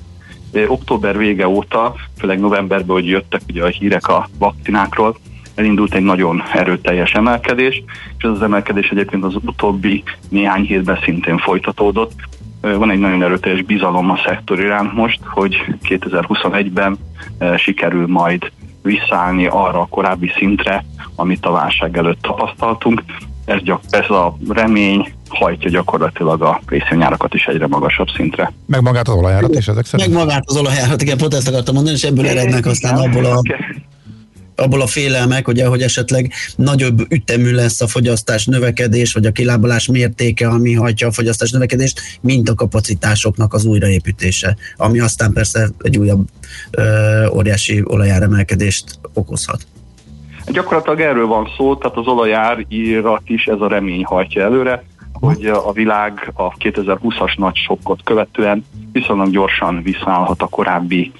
Október 0.66 1.18
vége 1.18 1.48
óta, 1.48 1.94
főleg 2.18 2.40
novemberben, 2.40 2.94
hogy 2.94 3.06
jöttek 3.06 3.40
ugye 3.48 3.62
a 3.64 3.66
hírek 3.66 4.08
a 4.08 4.28
vakcinákról, 4.38 5.16
elindult 5.54 5.94
egy 5.94 6.02
nagyon 6.02 6.42
erőteljes 6.52 7.12
emelkedés, 7.12 7.82
és 8.18 8.24
ez 8.24 8.30
az 8.30 8.42
emelkedés 8.42 8.88
egyébként 8.88 9.24
az 9.24 9.34
utóbbi 9.34 10.02
néhány 10.28 10.62
hétben 10.62 10.98
szintén 11.04 11.38
folytatódott 11.38 12.12
van 12.62 12.90
egy 12.90 12.98
nagyon 12.98 13.22
erőteljes 13.22 13.62
bizalom 13.62 14.10
a 14.10 14.18
szektor 14.26 14.60
iránt 14.60 14.92
most, 14.92 15.20
hogy 15.24 15.56
2021-ben 15.88 16.98
sikerül 17.56 18.06
majd 18.06 18.50
visszaállni 18.82 19.46
arra 19.46 19.80
a 19.80 19.86
korábbi 19.90 20.32
szintre, 20.36 20.84
amit 21.16 21.46
a 21.46 21.50
válság 21.50 21.96
előtt 21.96 22.22
tapasztaltunk. 22.22 23.02
Ez, 23.44 23.62
gyak, 23.62 23.80
ez 23.90 24.10
a 24.10 24.36
remény 24.48 25.12
hajtja 25.28 25.70
gyakorlatilag 25.70 26.42
a 26.42 26.60
részvényárakat 26.66 27.34
is 27.34 27.46
egyre 27.46 27.66
magasabb 27.66 28.08
szintre. 28.16 28.52
Meg 28.66 28.82
magát 28.82 29.08
az 29.08 29.14
olajárat 29.14 29.54
is 29.54 29.68
ezek 29.68 29.84
szerint? 29.84 30.14
Meg 30.14 30.18
magát 30.18 30.42
az 30.46 30.56
olajárat, 30.56 31.02
igen, 31.02 31.16
pont 31.16 31.34
ezt 31.34 31.48
akartam 31.48 31.74
mondani, 31.74 31.96
és 31.96 32.02
ebből 32.02 32.26
erednek 32.26 32.66
aztán 32.66 32.98
abból 32.98 33.24
a 33.24 33.40
abból 34.56 34.80
a 34.80 34.86
félelmek, 34.86 35.46
hogy 35.46 35.82
esetleg 35.82 36.32
nagyobb 36.56 37.12
ütemű 37.12 37.50
lesz 37.50 37.80
a 37.80 37.86
fogyasztás 37.86 38.46
növekedés, 38.46 39.12
vagy 39.12 39.26
a 39.26 39.32
kilábalás 39.32 39.86
mértéke, 39.86 40.48
ami 40.48 40.72
hajtja 40.72 41.06
a 41.06 41.12
fogyasztás 41.12 41.50
növekedést, 41.50 42.00
mint 42.20 42.48
a 42.48 42.54
kapacitásoknak 42.54 43.54
az 43.54 43.64
újraépítése, 43.64 44.56
ami 44.76 45.00
aztán 45.00 45.32
persze 45.32 45.68
egy 45.78 45.98
újabb 45.98 46.28
ö, 46.70 47.26
óriási 47.26 47.82
olajáremelkedést 47.84 48.98
okozhat. 49.14 49.66
Gyakorlatilag 50.46 51.00
erről 51.00 51.26
van 51.26 51.48
szó, 51.56 51.76
tehát 51.76 51.96
az 51.96 52.06
olajárat 52.06 53.22
is 53.24 53.46
ez 53.46 53.60
a 53.60 53.68
remény 53.68 54.04
hajtja 54.04 54.42
előre, 54.42 54.84
hogy 55.12 55.46
a 55.46 55.72
világ 55.72 56.32
a 56.34 56.50
2020-as 56.50 57.38
nagy 57.38 57.56
sokkot 57.56 58.00
követően 58.04 58.64
viszonylag 58.92 59.30
gyorsan 59.30 59.82
visszaállhat 59.82 60.42
a 60.42 60.46
korábbi 60.46 61.12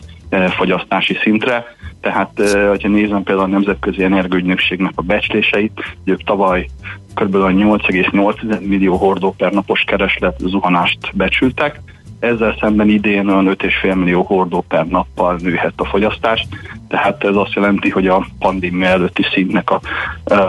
fogyasztási 0.56 1.18
szintre, 1.22 1.64
tehát, 2.00 2.30
hogyha 2.68 2.88
nézem 2.88 3.22
például 3.22 3.46
a 3.46 3.50
Nemzetközi 3.50 4.04
Energiaügynökségnek 4.04 4.92
a 4.94 5.02
becsléseit, 5.02 5.96
ők 6.04 6.22
tavaly 6.22 6.66
kb. 7.14 7.34
8,8 7.34 8.60
millió 8.60 8.96
hordó 8.96 9.34
per 9.38 9.52
napos 9.52 9.84
kereslet 9.86 10.38
zuhanást 10.38 11.16
becsültek, 11.16 11.80
ezzel 12.22 12.56
szemben 12.60 12.88
idén 12.88 13.28
olyan 13.28 13.46
5,5 13.46 13.94
millió 13.94 14.22
hordó 14.22 14.64
per 14.68 14.86
nappal 14.86 15.38
nőhet 15.42 15.72
a 15.76 15.84
fogyasztás, 15.84 16.46
tehát 16.88 17.24
ez 17.24 17.34
azt 17.34 17.52
jelenti, 17.52 17.90
hogy 17.90 18.06
a 18.06 18.26
pandémia 18.38 18.86
előtti 18.86 19.22
szintnek 19.32 19.70
a, 19.70 19.80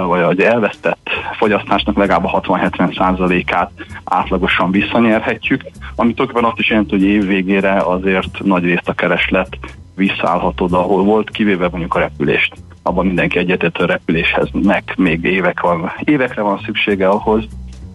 vagy 0.08 0.22
az 0.22 0.40
elvesztett 0.40 1.10
fogyasztásnak 1.38 1.98
legalább 1.98 2.26
a 2.26 2.42
60-70%-át 2.42 3.72
átlagosan 4.04 4.72
visszanyerhetjük, 4.72 5.62
ami 5.96 6.14
tulajdonképpen 6.14 6.50
azt 6.50 6.60
is 6.60 6.70
jelenti, 6.70 6.92
hogy 6.92 7.04
év 7.04 7.26
végére 7.26 7.78
azért 7.78 8.44
nagy 8.44 8.64
részt 8.64 8.90
a 8.90 8.94
kereslet 8.94 9.58
visszaállhat 9.96 10.62
oda, 10.62 10.80
ahol 10.80 11.04
volt, 11.04 11.30
kivéve 11.30 11.68
mondjuk 11.70 11.96
a 11.96 12.00
repülést. 12.00 12.54
Abban 12.82 13.06
mindenki 13.06 13.38
egyetett 13.38 13.78
a 13.78 13.86
repüléshez, 13.86 14.50
meg 14.52 14.84
még 14.98 15.24
évek 15.24 15.60
van, 15.60 15.92
évekre 16.04 16.42
van 16.42 16.62
szüksége 16.66 17.08
ahhoz, 17.08 17.48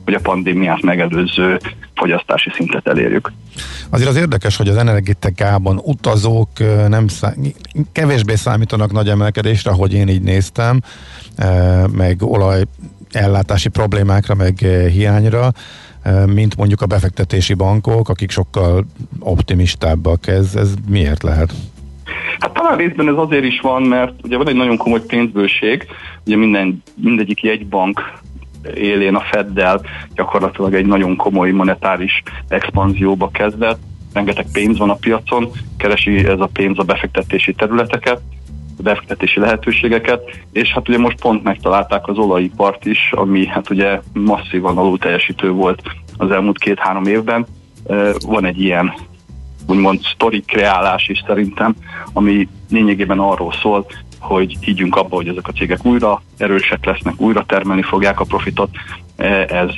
hogy 0.08 0.16
a 0.16 0.30
pandémiát 0.30 0.82
megelőző 0.82 1.58
fogyasztási 1.94 2.50
szintet 2.54 2.86
elérjük. 2.86 3.32
Azért 3.90 4.08
az 4.08 4.16
érdekes, 4.16 4.56
hogy 4.56 4.68
az 4.68 4.76
energetikában 4.76 5.80
utazók 5.84 6.48
nem 6.88 7.08
szá- 7.08 7.36
kevésbé 7.92 8.34
számítanak 8.34 8.92
nagy 8.92 9.08
emelkedésre, 9.08 9.70
ahogy 9.70 9.94
én 9.94 10.08
így 10.08 10.22
néztem, 10.22 10.80
meg 11.92 12.22
olaj 12.22 12.62
ellátási 13.12 13.68
problémákra, 13.68 14.34
meg 14.34 14.58
hiányra, 14.92 15.52
mint 16.26 16.56
mondjuk 16.56 16.80
a 16.80 16.86
befektetési 16.86 17.54
bankok, 17.54 18.08
akik 18.08 18.30
sokkal 18.30 18.86
optimistábbak. 19.18 20.26
Ez, 20.26 20.54
ez 20.54 20.74
miért 20.88 21.22
lehet? 21.22 21.52
Hát 22.38 22.52
talán 22.52 22.76
részben 22.76 23.08
ez 23.08 23.16
azért 23.16 23.44
is 23.44 23.60
van, 23.60 23.82
mert 23.82 24.12
ugye 24.22 24.36
van 24.36 24.48
egy 24.48 24.54
nagyon 24.54 24.76
komoly 24.76 25.02
pénzbőség, 25.06 25.86
ugye 26.26 26.36
minden, 26.36 26.82
mindegyik 26.94 27.42
jegybank 27.42 28.18
élén 28.74 29.14
a 29.14 29.20
Feddel 29.20 29.80
gyakorlatilag 30.14 30.74
egy 30.74 30.86
nagyon 30.86 31.16
komoly 31.16 31.50
monetáris 31.50 32.22
expanzióba 32.48 33.30
kezdett, 33.30 33.78
rengeteg 34.12 34.46
pénz 34.52 34.78
van 34.78 34.90
a 34.90 34.94
piacon, 34.94 35.50
keresi 35.76 36.26
ez 36.26 36.40
a 36.40 36.50
pénz 36.52 36.78
a 36.78 36.82
befektetési 36.82 37.52
területeket, 37.52 38.20
a 38.78 38.82
befektetési 38.82 39.40
lehetőségeket, 39.40 40.20
és 40.52 40.72
hát 40.72 40.88
ugye 40.88 40.98
most 40.98 41.20
pont 41.20 41.42
megtalálták 41.42 42.08
az 42.08 42.18
olajipart 42.18 42.84
is, 42.84 43.12
ami 43.12 43.46
hát 43.46 43.70
ugye 43.70 44.00
masszívan 44.12 44.78
alul 44.78 44.98
teljesítő 44.98 45.50
volt 45.50 45.82
az 46.16 46.30
elmúlt 46.30 46.58
két-három 46.58 47.04
évben. 47.04 47.46
Van 48.26 48.44
egy 48.44 48.60
ilyen 48.60 48.92
úgymond 49.68 50.00
sztori 50.14 50.40
kreálás 50.40 51.08
is 51.08 51.22
szerintem, 51.26 51.74
ami 52.12 52.48
lényegében 52.70 53.18
arról 53.18 53.52
szól, 53.62 53.86
hogy 54.18 54.56
higgyünk 54.60 54.96
abba, 54.96 55.16
hogy 55.16 55.28
ezek 55.28 55.48
a 55.48 55.52
cégek 55.52 55.84
újra 55.84 56.22
erősek 56.36 56.84
lesznek, 56.84 57.20
újra 57.20 57.44
termelni 57.46 57.82
fogják 57.82 58.20
a 58.20 58.24
profitot. 58.24 58.70
Eh, 59.16 59.44
Ez, 59.48 59.70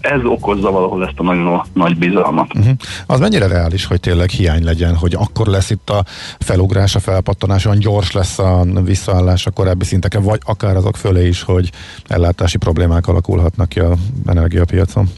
ez 0.00 0.20
okozza 0.24 0.70
valahol 0.70 1.06
ezt 1.06 1.18
a 1.18 1.22
nagyon 1.22 1.62
nagy 1.72 1.96
bizalmat. 1.96 2.54
Uh-huh. 2.54 2.74
Az 3.06 3.20
mennyire 3.20 3.46
reális, 3.46 3.84
hogy 3.84 4.00
tényleg 4.00 4.28
hiány 4.28 4.64
legyen, 4.64 4.96
hogy 4.96 5.14
akkor 5.14 5.46
lesz 5.46 5.70
itt 5.70 5.90
a 5.90 6.04
felugrás, 6.38 6.94
a 6.94 7.00
felpattanás, 7.00 7.64
olyan 7.66 7.78
gyors 7.78 8.12
lesz 8.12 8.38
a 8.38 8.64
visszaállás 8.84 9.46
a 9.46 9.50
korábbi 9.50 9.84
szinteken, 9.84 10.22
vagy 10.22 10.40
akár 10.44 10.76
azok 10.76 10.96
fölé 10.96 11.26
is, 11.26 11.42
hogy 11.42 11.70
ellátási 12.06 12.58
problémák 12.58 13.06
alakulhatnak 13.06 13.68
ki 13.68 13.80
a 13.80 13.94
energiapiacon? 14.26 15.08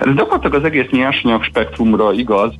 Ez 0.00 0.14
gyakorlatilag 0.14 0.54
az 0.54 0.64
egész 0.64 0.90
nyersanyag 0.90 1.44
spektrumra 1.44 2.12
igaz, 2.12 2.52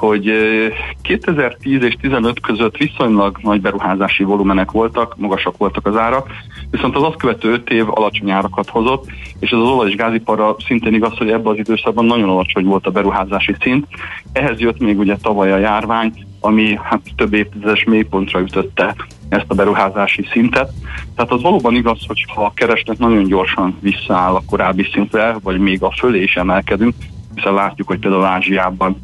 hogy 0.00 0.28
eh, 0.28 0.72
2010 1.02 1.82
és 1.82 1.96
15 2.00 2.40
között 2.40 2.76
viszonylag 2.76 3.38
nagy 3.42 3.60
beruházási 3.60 4.22
volumenek 4.22 4.70
voltak, 4.70 5.16
magasak 5.16 5.56
voltak 5.56 5.86
az 5.86 5.96
árak, 5.96 6.26
viszont 6.70 6.96
az 6.96 7.02
azt 7.02 7.16
követő 7.16 7.52
5 7.52 7.70
év 7.70 7.84
alacsony 7.88 8.30
árakat 8.30 8.68
hozott, 8.68 9.06
és 9.38 9.50
ez 9.50 9.58
az 9.58 9.68
olaj 9.68 9.88
és 9.88 9.96
gáziparra 9.96 10.56
szintén 10.66 10.94
igaz, 10.94 11.18
hogy 11.18 11.30
ebben 11.30 11.52
az 11.52 11.58
időszakban 11.58 12.04
nagyon 12.04 12.28
alacsony 12.28 12.64
volt 12.64 12.86
a 12.86 12.90
beruházási 12.90 13.54
szint. 13.60 13.86
Ehhez 14.32 14.58
jött 14.58 14.80
még 14.80 14.98
ugye 14.98 15.16
tavaly 15.16 15.52
a 15.52 15.58
járvány, 15.58 16.12
ami 16.40 16.78
hát 16.82 17.00
több 17.16 17.32
évtizedes 17.32 17.84
mélypontra 17.84 18.40
ütötte 18.40 18.94
ezt 19.28 19.44
a 19.48 19.54
beruházási 19.54 20.26
szintet. 20.30 20.72
Tehát 21.14 21.30
az 21.32 21.42
valóban 21.42 21.74
igaz, 21.74 21.98
hogy 22.06 22.24
ha 22.34 22.44
a 22.44 22.52
kereslet 22.54 22.98
nagyon 22.98 23.24
gyorsan 23.24 23.78
visszaáll 23.80 24.34
a 24.34 24.42
korábbi 24.46 24.88
szintre, 24.92 25.36
vagy 25.42 25.58
még 25.58 25.82
a 25.82 25.94
fölé 25.98 26.22
is 26.22 26.34
emelkedünk, 26.34 26.94
hiszen 27.34 27.54
látjuk, 27.54 27.88
hogy 27.88 27.98
például 27.98 28.24
Ázsiában, 28.24 28.96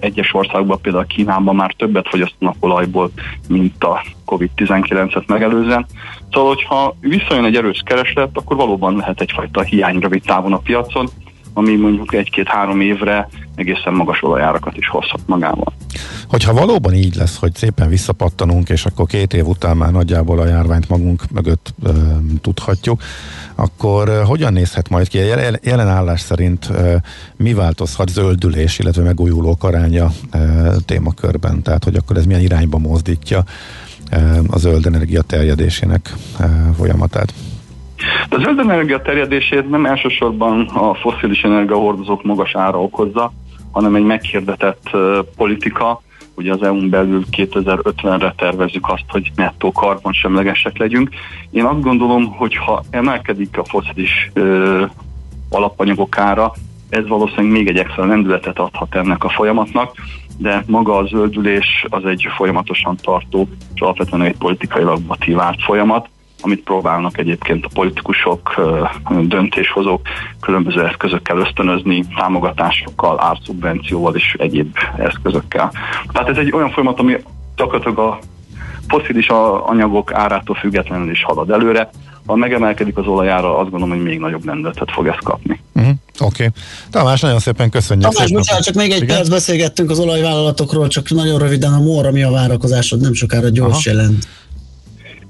egyes 0.00 0.34
országban, 0.34 0.80
például 0.80 1.06
Kínában 1.06 1.54
már 1.54 1.72
többet 1.72 2.08
fogyasztanak 2.08 2.56
olajból, 2.60 3.10
mint 3.48 3.84
a 3.84 4.04
COVID-19-et 4.24 5.26
megelőzően. 5.26 5.86
Szóval, 6.30 6.54
hogyha 6.54 6.96
visszajön 7.00 7.44
egy 7.44 7.56
erős 7.56 7.82
kereslet, 7.84 8.30
akkor 8.32 8.56
valóban 8.56 8.96
lehet 8.96 9.20
egyfajta 9.20 9.62
hiány 9.62 9.98
rövid 9.98 10.22
távon 10.22 10.52
a 10.52 10.58
piacon, 10.58 11.08
ami 11.52 11.76
mondjuk 11.76 12.14
egy-két-három 12.14 12.80
évre 12.80 13.28
egészen 13.54 13.92
magas 13.92 14.22
olajárakat 14.22 14.76
is 14.76 14.88
hozhat 14.88 15.20
magával. 15.26 15.72
Hogyha 16.28 16.52
valóban 16.52 16.94
így 16.94 17.14
lesz, 17.14 17.38
hogy 17.38 17.54
szépen 17.54 17.88
visszapattanunk, 17.88 18.68
és 18.68 18.84
akkor 18.84 19.06
két 19.06 19.34
év 19.34 19.46
után 19.46 19.76
már 19.76 19.92
nagyjából 19.92 20.38
a 20.38 20.46
járványt 20.46 20.88
magunk 20.88 21.30
mögött 21.30 21.74
ö, 21.82 21.90
tudhatjuk, 22.40 23.02
akkor 23.54 24.08
ö, 24.08 24.22
hogyan 24.22 24.52
nézhet 24.52 24.88
majd 24.88 25.08
ki? 25.08 25.18
A 25.18 25.22
jel- 25.22 25.60
jelen 25.64 25.88
állás 25.88 26.20
szerint 26.20 26.68
ö, 26.70 26.96
mi 27.36 27.54
változhat 27.54 28.08
zöldülés, 28.08 28.78
illetve 28.78 29.02
megújulók 29.02 29.64
aránya 29.64 30.10
ö, 30.32 30.38
témakörben? 30.86 31.62
Tehát, 31.62 31.84
hogy 31.84 31.96
akkor 31.96 32.16
ez 32.16 32.26
milyen 32.26 32.40
irányba 32.40 32.78
mozdítja 32.78 33.44
ö, 34.10 34.16
a 34.48 34.58
zöld 34.58 34.86
energia 34.86 35.22
terjedésének 35.22 36.14
ö, 36.40 36.44
folyamatát? 36.76 37.34
De 38.28 38.36
a 38.36 38.40
zöld 38.40 38.58
energia 38.58 39.02
terjedését 39.02 39.70
nem 39.70 39.86
elsősorban 39.86 40.66
a 40.66 40.94
foszilis 40.94 41.42
energiahordozók 41.42 42.24
magas 42.24 42.54
ára 42.54 42.82
okozza, 42.82 43.32
hanem 43.72 43.94
egy 43.94 44.04
meghirdetett 44.04 44.90
politika. 45.36 46.02
Ugye 46.34 46.52
az 46.52 46.62
EU-n 46.62 46.88
belül 46.88 47.24
2050-re 47.36 48.34
tervezzük 48.36 48.88
azt, 48.88 49.04
hogy 49.08 49.32
nettó 49.36 49.72
karbonsemlegesek 49.72 50.78
legyünk. 50.78 51.10
Én 51.50 51.64
azt 51.64 51.82
gondolom, 51.82 52.26
hogy 52.26 52.56
ha 52.56 52.82
emelkedik 52.90 53.58
a 53.58 53.64
foszilis 53.64 54.30
ö, 54.32 54.84
alapanyagok 55.50 56.18
ára, 56.18 56.52
ez 56.88 57.08
valószínűleg 57.08 57.50
még 57.50 57.68
egy 57.68 57.78
extra 57.78 58.06
lendületet 58.06 58.58
adhat 58.58 58.94
ennek 58.94 59.24
a 59.24 59.28
folyamatnak, 59.28 59.94
de 60.38 60.64
maga 60.66 60.96
a 60.96 61.06
zöldülés 61.06 61.84
az 61.88 62.04
egy 62.04 62.26
folyamatosan 62.36 62.96
tartó, 63.02 63.48
és 63.74 63.80
alapvetően 63.80 64.22
egy 64.22 64.36
politikailag 64.36 64.98
motivált 65.06 65.62
folyamat, 65.62 66.08
amit 66.42 66.62
próbálnak 66.62 67.18
egyébként 67.18 67.64
a 67.64 67.70
politikusok, 67.74 68.54
döntéshozók 69.22 70.00
különböző 70.40 70.86
eszközökkel 70.86 71.38
ösztönözni, 71.38 72.04
támogatásokkal, 72.16 73.20
árszubvencióval 73.20 74.14
és 74.14 74.34
egyéb 74.38 74.76
eszközökkel. 74.98 75.72
Tehát 76.12 76.28
ez 76.28 76.36
egy 76.36 76.52
olyan 76.52 76.70
folyamat, 76.70 76.98
ami 76.98 77.16
gyakorlatilag 77.56 77.98
a 77.98 78.18
foszilis 78.88 79.26
anyagok 79.66 80.12
árától 80.12 80.56
függetlenül 80.56 81.10
is 81.10 81.22
halad 81.24 81.50
előre. 81.50 81.90
Ha 82.26 82.36
megemelkedik 82.36 82.96
az 82.96 83.06
olajára, 83.06 83.58
azt 83.58 83.70
gondolom, 83.70 83.94
hogy 83.96 84.04
még 84.04 84.18
nagyobb 84.18 84.44
lendületet 84.44 84.90
fog 84.90 85.06
ezt 85.06 85.22
kapni. 85.22 85.60
Uh-huh. 85.72 85.92
Oké. 86.20 86.46
Okay. 86.46 86.48
Tamás, 86.90 87.20
nagyon 87.20 87.38
szépen 87.38 87.70
köszönjük. 87.70 88.10
Tamás, 88.10 88.32
bocsánat, 88.32 88.64
csak 88.64 88.74
még 88.74 88.90
egy 88.90 89.02
Igen? 89.02 89.16
perc 89.16 89.28
beszélgettünk 89.28 89.90
az 89.90 89.98
olajvállalatokról, 89.98 90.88
csak 90.88 91.10
nagyon 91.10 91.38
röviden 91.38 91.72
a 91.72 91.80
MOR, 91.80 92.06
ami 92.06 92.22
a 92.22 92.30
várakozásod 92.30 93.00
nem 93.00 93.12
sokára 93.12 93.48
gyors 93.48 93.86
Aha. 93.86 93.96
jelent. 93.96 94.26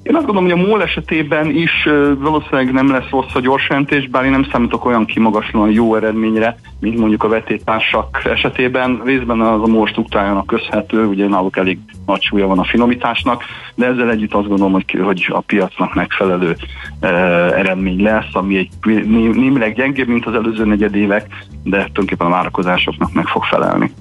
Én 0.02 0.14
azt 0.14 0.26
gondolom, 0.26 0.50
hogy 0.50 0.60
a 0.60 0.66
MOL 0.66 0.82
esetében 0.82 1.50
is 1.50 1.70
valószínűleg 2.18 2.72
nem 2.72 2.90
lesz 2.90 3.08
rossz 3.10 3.34
a 3.34 3.40
gyors 3.40 3.68
jelentés, 3.68 4.08
bár 4.08 4.24
én 4.24 4.30
nem 4.30 4.48
számítok 4.52 4.84
olyan 4.84 5.04
kimagaslóan 5.04 5.70
jó 5.70 5.94
eredményre, 5.94 6.56
mint 6.80 6.98
mondjuk 6.98 7.24
a 7.24 7.28
vetétársak 7.28 8.22
esetében. 8.24 9.02
Részben 9.04 9.40
az 9.40 9.60
a 9.62 9.66
MOL 9.66 9.86
struktúrájának 9.86 10.46
köszönhető, 10.46 11.04
ugye 11.06 11.28
náluk 11.28 11.56
elég 11.56 11.78
nagy 12.06 12.22
súlya 12.22 12.46
van 12.46 12.58
a 12.58 12.64
finomításnak, 12.64 13.42
de 13.74 13.86
ezzel 13.86 14.10
együtt 14.10 14.34
azt 14.34 14.48
gondolom, 14.48 14.72
hogy, 14.72 14.98
hogy 15.02 15.26
a 15.28 15.40
piacnak 15.40 15.94
megfelelő 15.94 16.56
ö, 17.00 17.06
eredmény 17.54 18.02
lesz, 18.02 18.32
ami 18.32 18.56
egy 18.56 18.68
né- 18.82 19.34
némileg 19.34 19.74
gyengébb, 19.74 20.08
mint 20.08 20.26
az 20.26 20.34
előző 20.34 20.64
negyedévek, 20.64 21.26
de 21.62 21.76
tulajdonképpen 21.76 22.26
a 22.26 22.30
várakozásoknak 22.30 23.12
meg 23.12 23.26
fog 23.26 23.44
felelni. 23.44 23.92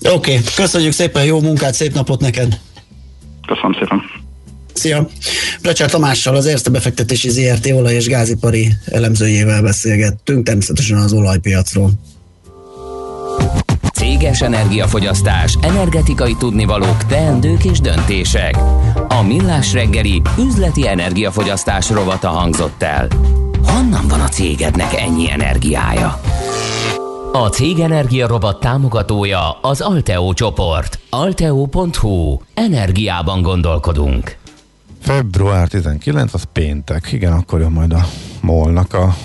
Oké, 0.00 0.14
okay. 0.14 0.38
köszönjük 0.56 0.92
szépen, 0.92 1.24
jó 1.24 1.40
munkát, 1.40 1.74
szép 1.74 1.92
napot 1.94 2.20
neked! 2.20 2.58
Köszönöm 3.46 3.72
szépen! 3.72 4.21
Szia! 4.74 5.08
Recsár 5.62 5.90
Tamással 5.90 6.36
az 6.36 6.46
Erste 6.46 6.70
befektetési 6.70 7.28
ZRT 7.28 7.66
olaj- 7.66 7.94
és 7.94 8.06
gázipari 8.06 8.72
elemzőjével 8.84 9.62
beszélgettünk, 9.62 10.46
természetesen 10.46 10.98
az 10.98 11.12
olajpiacról. 11.12 11.90
Céges 13.94 14.40
energiafogyasztás, 14.40 15.56
energetikai 15.60 16.36
tudnivalók, 16.38 17.06
teendők 17.06 17.64
és 17.64 17.80
döntések. 17.80 18.56
A 19.08 19.22
Millás 19.22 19.72
reggeli 19.72 20.22
üzleti 20.38 20.88
energiafogyasztás 20.88 21.90
rovata 21.90 22.28
hangzott 22.28 22.82
el. 22.82 23.08
Honnan 23.64 24.08
van 24.08 24.20
a 24.20 24.28
cégednek 24.28 24.94
ennyi 25.00 25.30
energiája? 25.30 26.20
A 27.32 27.48
Cég 27.48 27.78
Energia 27.78 28.26
Robot 28.26 28.60
támogatója 28.60 29.50
az 29.50 29.80
Alteo 29.80 30.32
csoport. 30.32 30.98
Alteo.hu. 31.10 32.38
Energiában 32.54 33.42
gondolkodunk. 33.42 34.41
Február 35.02 35.68
19, 35.68 36.34
az 36.34 36.44
péntek. 36.52 37.12
Igen, 37.12 37.32
akkor 37.32 37.60
jön 37.60 37.70
majd 37.72 37.92
a 37.92 38.06
molnak 38.40 38.94
a 38.94 39.16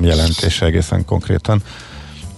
jelentése 0.00 0.66
egészen 0.66 1.04
konkrétan. 1.04 1.62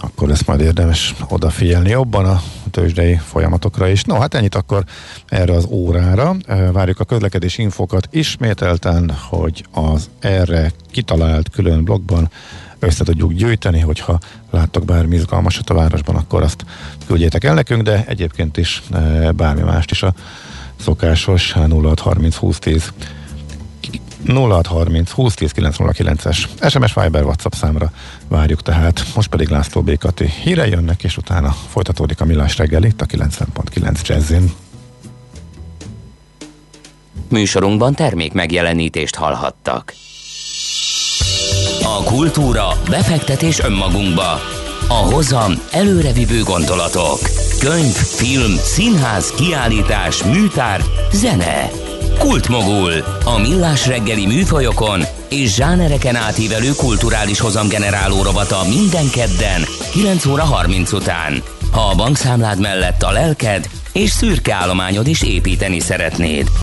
akkor 0.01 0.29
lesz 0.29 0.45
majd 0.45 0.61
érdemes 0.61 1.15
odafigyelni 1.29 1.91
jobban 1.91 2.25
a 2.25 2.43
tőzsdei 2.71 3.15
folyamatokra 3.17 3.89
is. 3.89 4.05
No, 4.05 4.21
hát 4.21 4.35
ennyit 4.35 4.55
akkor 4.55 4.85
erre 5.27 5.53
az 5.53 5.67
órára. 5.69 6.37
Várjuk 6.73 7.01
a 7.01 7.05
közlekedés 7.05 7.59
infokat 7.59 8.09
ismételten, 8.11 9.11
hogy 9.29 9.65
az 9.71 10.11
erre 10.21 10.73
kitalált 10.91 11.51
külön 11.51 11.85
blogban 11.85 12.31
össze 12.79 13.05
tudjuk 13.05 13.33
gyűjteni, 13.33 13.81
hogyha 13.81 14.19
láttok 14.51 14.85
bármi 14.85 15.17
izgalmasat 15.17 15.71
a 15.71 15.75
városban, 15.75 16.17
akkor 16.17 16.43
azt 16.43 16.65
küldjétek 17.07 17.45
el 17.45 17.55
nekünk, 17.55 17.83
de 17.83 18.05
egyébként 18.07 18.57
is 18.57 18.83
bármi 19.37 19.62
mást 19.62 19.91
is 19.91 20.03
a 20.03 20.15
szokásos 20.82 21.52
0630 21.52 22.39
2010 22.39 22.93
0630 24.27 25.12
2010 25.12 25.52
909-es 25.57 26.69
SMS 26.69 26.94
Viber 26.94 27.24
WhatsApp 27.24 27.52
számra 27.52 27.93
várjuk 28.28 28.62
tehát. 28.62 29.05
Most 29.15 29.28
pedig 29.28 29.48
László 29.48 29.82
Békati 29.82 30.32
híre 30.43 30.66
jönnek, 30.66 31.02
és 31.05 31.16
utána 31.16 31.57
folytatódik 31.69 32.20
a 32.20 32.24
Millás 32.24 32.57
reggel 32.57 32.85
itt 32.85 33.01
a 33.01 33.07
90.9 33.07 34.07
Jazzin. 34.07 34.52
Műsorunkban 37.28 37.94
termék 37.94 38.32
megjelenítést 38.32 39.15
hallhattak. 39.15 39.94
A 41.82 42.02
kultúra, 42.02 42.69
befektetés 42.89 43.61
önmagunkba. 43.61 44.40
A 44.89 45.12
hozam 45.12 45.52
előrevívő 45.70 46.43
gondolatok. 46.43 47.49
Könyv, 47.61 47.95
film, 47.95 48.57
színház, 48.57 49.31
kiállítás, 49.31 50.23
műtár, 50.23 50.81
zene. 51.12 51.70
Kultmogul. 52.19 52.93
A 53.24 53.39
millás 53.39 53.87
reggeli 53.87 54.27
műfajokon 54.27 55.03
és 55.28 55.55
zsánereken 55.55 56.16
átívelő 56.16 56.70
kulturális 56.77 57.41
hozamgeneráló 57.41 58.23
rovata 58.23 58.61
minden 58.69 59.11
kedden 59.11 59.62
9 59.93 60.27
óra 60.27 60.45
30 60.45 60.93
után. 60.93 61.43
Ha 61.70 61.81
a 61.81 61.95
bankszámlád 61.95 62.61
mellett 62.61 63.03
a 63.03 63.11
lelked 63.11 63.69
és 63.93 64.11
szürke 64.11 64.55
állományod 64.55 65.07
is 65.07 65.23
építeni 65.23 65.81
szeretnéd. 65.81 66.51